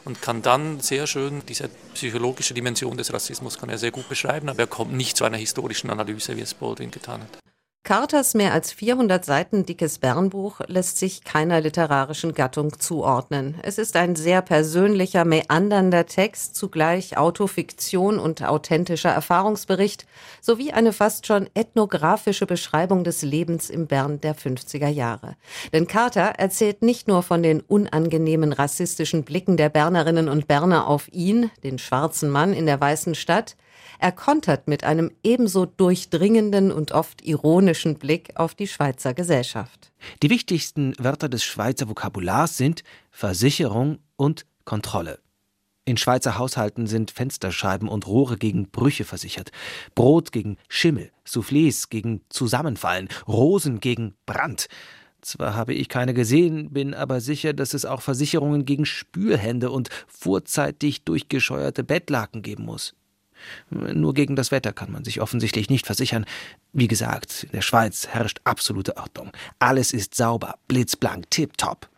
und 0.04 0.22
kann 0.22 0.42
dann 0.42 0.80
sehr 0.80 1.06
schön 1.06 1.42
diese 1.46 1.68
psychologische 1.94 2.54
Dimension 2.54 2.96
des 2.96 3.12
Rassismus 3.12 3.58
kann 3.58 3.68
er 3.68 3.78
sehr 3.78 3.90
gut 3.90 4.08
beschreiben, 4.08 4.48
aber 4.48 4.60
er 4.60 4.66
kommt 4.66 4.92
nicht 4.92 5.16
zu 5.16 5.24
einer 5.24 5.36
historischen 5.36 5.90
Analyse, 5.90 6.36
wie 6.36 6.40
es 6.40 6.54
Baldwin 6.54 6.90
getan 6.90 7.20
hat. 7.22 7.49
Carters 7.82 8.34
mehr 8.34 8.52
als 8.52 8.72
400 8.72 9.24
Seiten 9.24 9.64
dickes 9.64 9.98
Bernbuch 9.98 10.60
lässt 10.66 10.98
sich 10.98 11.24
keiner 11.24 11.62
literarischen 11.62 12.34
Gattung 12.34 12.78
zuordnen. 12.78 13.56
Es 13.62 13.78
ist 13.78 13.96
ein 13.96 14.16
sehr 14.16 14.42
persönlicher, 14.42 15.24
meandernder 15.24 16.04
Text, 16.04 16.56
zugleich 16.56 17.16
Autofiktion 17.16 18.18
und 18.18 18.44
authentischer 18.44 19.08
Erfahrungsbericht, 19.08 20.06
sowie 20.42 20.72
eine 20.72 20.92
fast 20.92 21.26
schon 21.26 21.48
ethnografische 21.54 22.44
Beschreibung 22.44 23.02
des 23.02 23.22
Lebens 23.22 23.70
im 23.70 23.86
Bern 23.86 24.20
der 24.20 24.36
50er 24.36 24.88
Jahre. 24.88 25.36
Denn 25.72 25.86
Carter 25.86 26.34
erzählt 26.36 26.82
nicht 26.82 27.08
nur 27.08 27.22
von 27.22 27.42
den 27.42 27.60
unangenehmen 27.60 28.52
rassistischen 28.52 29.24
Blicken 29.24 29.56
der 29.56 29.70
Bernerinnen 29.70 30.28
und 30.28 30.46
Berner 30.46 30.86
auf 30.86 31.08
ihn, 31.12 31.50
den 31.64 31.78
schwarzen 31.78 32.28
Mann 32.28 32.52
in 32.52 32.66
der 32.66 32.78
weißen 32.78 33.14
Stadt, 33.14 33.56
er 34.00 34.12
kontert 34.12 34.66
mit 34.66 34.82
einem 34.82 35.10
ebenso 35.22 35.66
durchdringenden 35.66 36.72
und 36.72 36.92
oft 36.92 37.22
ironischen 37.22 37.96
Blick 37.96 38.30
auf 38.36 38.54
die 38.54 38.66
Schweizer 38.66 39.12
Gesellschaft. 39.12 39.92
Die 40.22 40.30
wichtigsten 40.30 40.94
Wörter 40.98 41.28
des 41.28 41.44
Schweizer 41.44 41.88
Vokabulars 41.88 42.56
sind 42.56 42.82
Versicherung 43.10 43.98
und 44.16 44.46
Kontrolle. 44.64 45.18
In 45.84 45.96
Schweizer 45.96 46.38
Haushalten 46.38 46.86
sind 46.86 47.10
Fensterscheiben 47.10 47.88
und 47.88 48.06
Rohre 48.06 48.36
gegen 48.36 48.70
Brüche 48.70 49.04
versichert, 49.04 49.50
Brot 49.94 50.32
gegen 50.32 50.56
Schimmel, 50.68 51.10
Soufflés 51.26 51.88
gegen 51.90 52.22
Zusammenfallen, 52.28 53.08
Rosen 53.26 53.80
gegen 53.80 54.14
Brand. 54.24 54.68
Zwar 55.20 55.54
habe 55.54 55.74
ich 55.74 55.88
keine 55.88 56.14
gesehen, 56.14 56.70
bin 56.70 56.94
aber 56.94 57.20
sicher, 57.20 57.52
dass 57.52 57.74
es 57.74 57.84
auch 57.84 58.00
Versicherungen 58.00 58.64
gegen 58.64 58.86
Spülhände 58.86 59.70
und 59.70 59.90
vorzeitig 60.06 61.04
durchgescheuerte 61.04 61.84
Bettlaken 61.84 62.40
geben 62.42 62.64
muss. 62.64 62.94
Nur 63.70 64.14
gegen 64.14 64.36
das 64.36 64.50
Wetter 64.50 64.72
kann 64.72 64.92
man 64.92 65.04
sich 65.04 65.20
offensichtlich 65.20 65.70
nicht 65.70 65.86
versichern. 65.86 66.24
Wie 66.72 66.88
gesagt, 66.88 67.44
in 67.44 67.52
der 67.52 67.62
Schweiz 67.62 68.08
herrscht 68.08 68.40
absolute 68.44 68.96
Ordnung. 68.96 69.32
Alles 69.58 69.92
ist 69.92 70.14
sauber, 70.14 70.56
blitzblank, 70.68 71.30
tipptopp. 71.30 71.88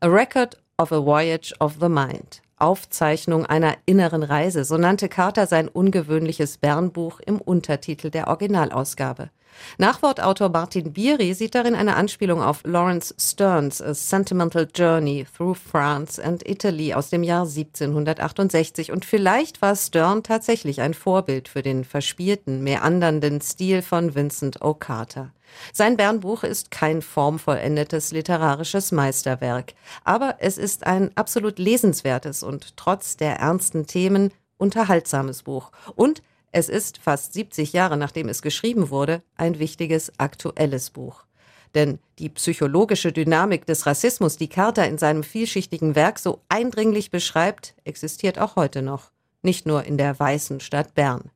A 0.00 0.06
Record 0.06 0.56
of 0.78 0.92
a 0.92 1.04
Voyage 1.04 1.54
of 1.58 1.76
the 1.80 1.88
Mind. 1.88 2.42
Aufzeichnung 2.56 3.46
einer 3.46 3.76
inneren 3.86 4.22
Reise, 4.22 4.64
so 4.64 4.76
nannte 4.78 5.08
Carter 5.08 5.46
sein 5.46 5.68
ungewöhnliches 5.68 6.58
Bernbuch 6.58 7.20
im 7.20 7.40
Untertitel 7.40 8.10
der 8.10 8.28
Originalausgabe. 8.28 9.30
Nachwortautor 9.78 10.48
Martin 10.48 10.92
Biri 10.92 11.34
sieht 11.34 11.54
darin 11.54 11.74
eine 11.74 11.96
Anspielung 11.96 12.42
auf 12.42 12.62
Lawrence 12.64 13.14
Sterns 13.18 13.82
A 13.82 13.94
Sentimental 13.94 14.68
Journey 14.74 15.26
Through 15.36 15.58
France 15.58 16.22
and 16.22 16.48
Italy 16.48 16.94
aus 16.94 17.10
dem 17.10 17.22
Jahr 17.22 17.42
1768 17.42 18.92
und 18.92 19.04
vielleicht 19.04 19.62
war 19.62 19.76
Stern 19.76 20.22
tatsächlich 20.22 20.80
ein 20.80 20.94
Vorbild 20.94 21.48
für 21.48 21.62
den 21.62 21.84
verspielten, 21.84 22.62
meandernden 22.62 23.40
Stil 23.40 23.82
von 23.82 24.14
Vincent 24.14 24.62
O. 24.62 24.74
Carter. 24.74 25.32
Sein 25.72 25.96
Bernbuch 25.96 26.44
ist 26.44 26.70
kein 26.70 27.02
formvollendetes 27.02 28.12
literarisches 28.12 28.92
Meisterwerk, 28.92 29.74
aber 30.04 30.36
es 30.40 30.58
ist 30.58 30.86
ein 30.86 31.10
absolut 31.16 31.58
lesenswertes 31.58 32.42
und 32.42 32.76
trotz 32.76 33.16
der 33.16 33.36
ernsten 33.36 33.86
Themen 33.86 34.32
unterhaltsames 34.58 35.44
Buch 35.44 35.70
und 35.94 36.22
es 36.58 36.68
ist 36.68 36.98
fast 36.98 37.34
70 37.34 37.72
Jahre 37.72 37.96
nachdem 37.96 38.28
es 38.28 38.42
geschrieben 38.42 38.90
wurde 38.90 39.22
ein 39.36 39.58
wichtiges 39.60 40.12
aktuelles 40.18 40.90
Buch. 40.90 41.24
Denn 41.74 42.00
die 42.18 42.30
psychologische 42.30 43.12
Dynamik 43.12 43.64
des 43.66 43.86
Rassismus, 43.86 44.36
die 44.36 44.48
Carter 44.48 44.88
in 44.88 44.98
seinem 44.98 45.22
vielschichtigen 45.22 45.94
Werk 45.94 46.18
so 46.18 46.40
eindringlich 46.48 47.10
beschreibt, 47.10 47.74
existiert 47.84 48.38
auch 48.38 48.56
heute 48.56 48.82
noch. 48.82 49.12
Nicht 49.42 49.66
nur 49.66 49.84
in 49.84 49.98
der 49.98 50.18
weißen 50.18 50.60
Stadt 50.60 50.94
Bern. 50.94 51.30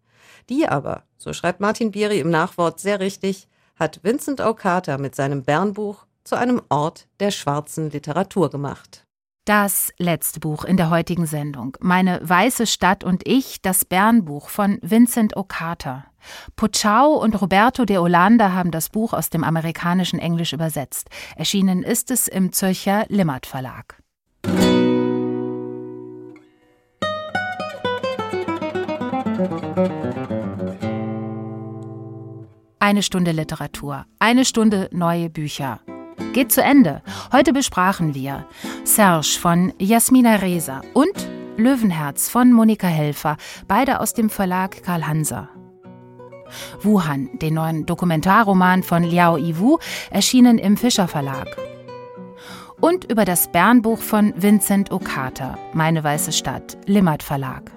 Die 0.49 0.67
aber, 0.67 1.05
so 1.19 1.33
schreibt 1.33 1.61
Martin 1.61 1.93
Bieri 1.93 2.19
im 2.19 2.31
Nachwort 2.31 2.81
sehr 2.81 2.99
richtig, 2.99 3.47
hat 3.77 4.01
Vincent 4.03 4.41
O. 4.41 4.55
Carter 4.55 4.99
mit 4.99 5.15
seinem 5.15 5.45
Bernbuch 5.45 6.07
zu 6.25 6.35
einem 6.35 6.63
Ort 6.69 7.07
der 7.21 7.31
schwarzen 7.31 7.91
Literatur 7.91 8.51
gemacht. 8.51 9.07
Das 9.45 9.93
letzte 9.99 10.39
Buch 10.39 10.63
in 10.63 10.77
der 10.77 10.89
heutigen 10.89 11.27
Sendung. 11.27 11.77
Meine 11.81 12.21
weiße 12.23 12.65
Stadt 12.65 13.03
und 13.03 13.27
ich, 13.27 13.61
das 13.61 13.85
Bernbuch 13.85 14.49
von 14.49 14.79
Vincent 14.83 15.37
O. 15.37 15.43
Carter. 15.43 16.05
Puchau 16.55 17.21
und 17.21 17.35
Roberto 17.43 17.85
de 17.85 17.99
Olanda 17.99 18.53
haben 18.53 18.71
das 18.71 18.89
Buch 18.89 19.13
aus 19.13 19.31
dem 19.31 19.43
amerikanischen 19.43 20.21
Englisch 20.21 20.53
übersetzt. 20.53 21.11
Erschienen 21.35 21.83
ist 21.83 22.13
es 22.13 22.29
im 22.29 22.53
Zürcher 22.53 23.05
Limmert 23.09 23.47
Verlag. 23.47 24.01
Eine 32.79 33.03
Stunde 33.03 33.33
Literatur, 33.33 34.07
eine 34.21 34.45
Stunde 34.45 34.89
neue 34.93 35.31
Bücher 35.31 35.81
geht 36.33 36.53
zu 36.53 36.63
Ende. 36.63 37.03
Heute 37.33 37.53
besprachen 37.53 38.15
wir 38.15 38.47
Serge 38.85 39.39
von 39.41 39.73
Jasmina 39.79 40.37
Reza 40.37 40.83
und 40.95 41.29
Löwenherz 41.57 42.29
von 42.29 42.53
Monika 42.53 42.87
Helfer, 42.87 43.37
beide 43.69 44.01
aus 44.01 44.15
dem 44.15 44.31
Verlag 44.31 44.83
Karl 44.83 45.07
Hanser. 45.07 45.49
Wuhan, 46.83 47.31
den 47.41 47.55
neuen 47.55 47.87
Dokumentarroman 47.87 48.83
von 48.83 49.03
Liao 49.03 49.37
Yiwu, 49.37 49.79
erschienen 50.11 50.59
im 50.59 50.77
Fischer 50.77 51.09
Verlag. 51.09 51.49
Und 52.81 53.11
über 53.11 53.25
das 53.25 53.51
Bernbuch 53.53 54.01
von 54.01 54.33
Vincent 54.37 54.91
Okata, 54.91 55.57
Meine 55.73 56.03
weiße 56.03 56.33
Stadt, 56.33 56.77
Limmert 56.87 57.23
Verlag. 57.23 57.71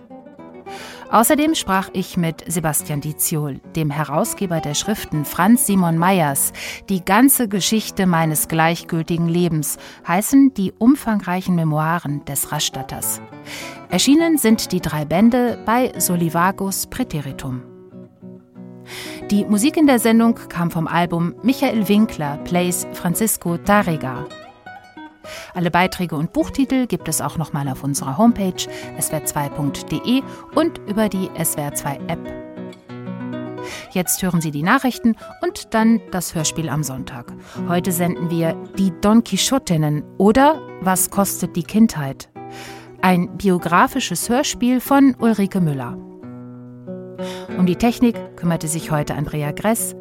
Außerdem 1.12 1.56
sprach 1.56 1.90
ich 1.94 2.18
mit 2.18 2.44
Sebastian 2.48 3.00
Diziol, 3.00 3.60
dem 3.76 3.90
Herausgeber 3.90 4.60
der 4.60 4.74
Schriften 4.74 5.24
Franz 5.24 5.68
Simon 5.68 5.98
Meyers, 5.98 6.52
Die 6.90 7.06
ganze 7.06 7.48
Geschichte 7.48 8.06
meines 8.06 8.48
gleichgültigen 8.48 9.28
Lebens, 9.28 9.78
heißen 10.08 10.54
die 10.54 10.72
umfangreichen 10.72 11.56
Memoiren 11.56 12.26
des 12.26 12.52
Rastatters. 12.52 13.22
Erschienen 13.90 14.38
sind 14.38 14.72
die 14.72 14.82
drei 14.82 15.06
Bände 15.06 15.58
bei 15.66 15.94
Solivagos 15.98 16.88
Präteritum. 16.88 17.62
Die 19.32 19.46
Musik 19.46 19.78
in 19.78 19.88
der 19.88 20.00
Sendung 20.00 20.36
kam 20.50 20.70
vom 20.70 20.88
Album 20.88 21.34
Michael 21.42 21.88
Winkler 21.88 22.38
Plays 22.44 22.86
Francisco 22.94 23.58
Tarrega. 23.58 24.26
Alle 25.54 25.72
Beiträge 25.72 26.16
und 26.16 26.34
Buchtitel 26.34 26.88
gibt 26.88 27.08
es 27.08 27.22
auch 27.22 27.38
nochmal 27.38 27.68
auf 27.70 27.84
unserer 27.84 28.18
Homepage 28.18 28.54
swr2.de 29.00 30.22
und 30.56 30.80
über 30.88 31.10
die 31.10 31.30
SWR2-App. 31.30 32.46
Jetzt 33.92 34.22
hören 34.22 34.42
Sie 34.42 34.52
die 34.52 34.64
Nachrichten 34.64 35.16
und 35.42 35.74
dann 35.74 36.02
das 36.12 36.36
Hörspiel 36.36 36.70
am 36.70 36.84
Sonntag. 36.84 37.34
Heute 37.68 37.92
senden 37.92 38.30
wir 38.30 38.54
Die 38.78 38.92
Don 39.02 39.24
Quixotinnen 39.24 40.04
oder 40.18 40.62
Was 40.82 41.10
kostet 41.10 41.56
die 41.56 41.64
Kindheit? 41.64 42.30
Ein 43.02 43.38
biografisches 43.38 44.30
Hörspiel 44.30 44.80
von 44.80 45.16
Ulrike 45.20 45.62
Müller. 45.62 45.98
Um 47.58 47.66
die 47.66 47.76
Technik 47.76 48.36
kümmerte 48.36 48.68
sich 48.68 48.92
heute 48.92 49.16
Andrea 49.16 49.52
Gress. 49.52 49.96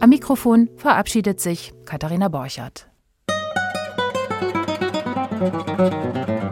Am 0.00 0.10
Mikrofon 0.10 0.70
verabschiedet 0.76 1.40
sich 1.40 1.72
Katharina 1.84 2.28
Borchert. 2.28 2.88
Thank 5.50 6.42
you. 6.42 6.43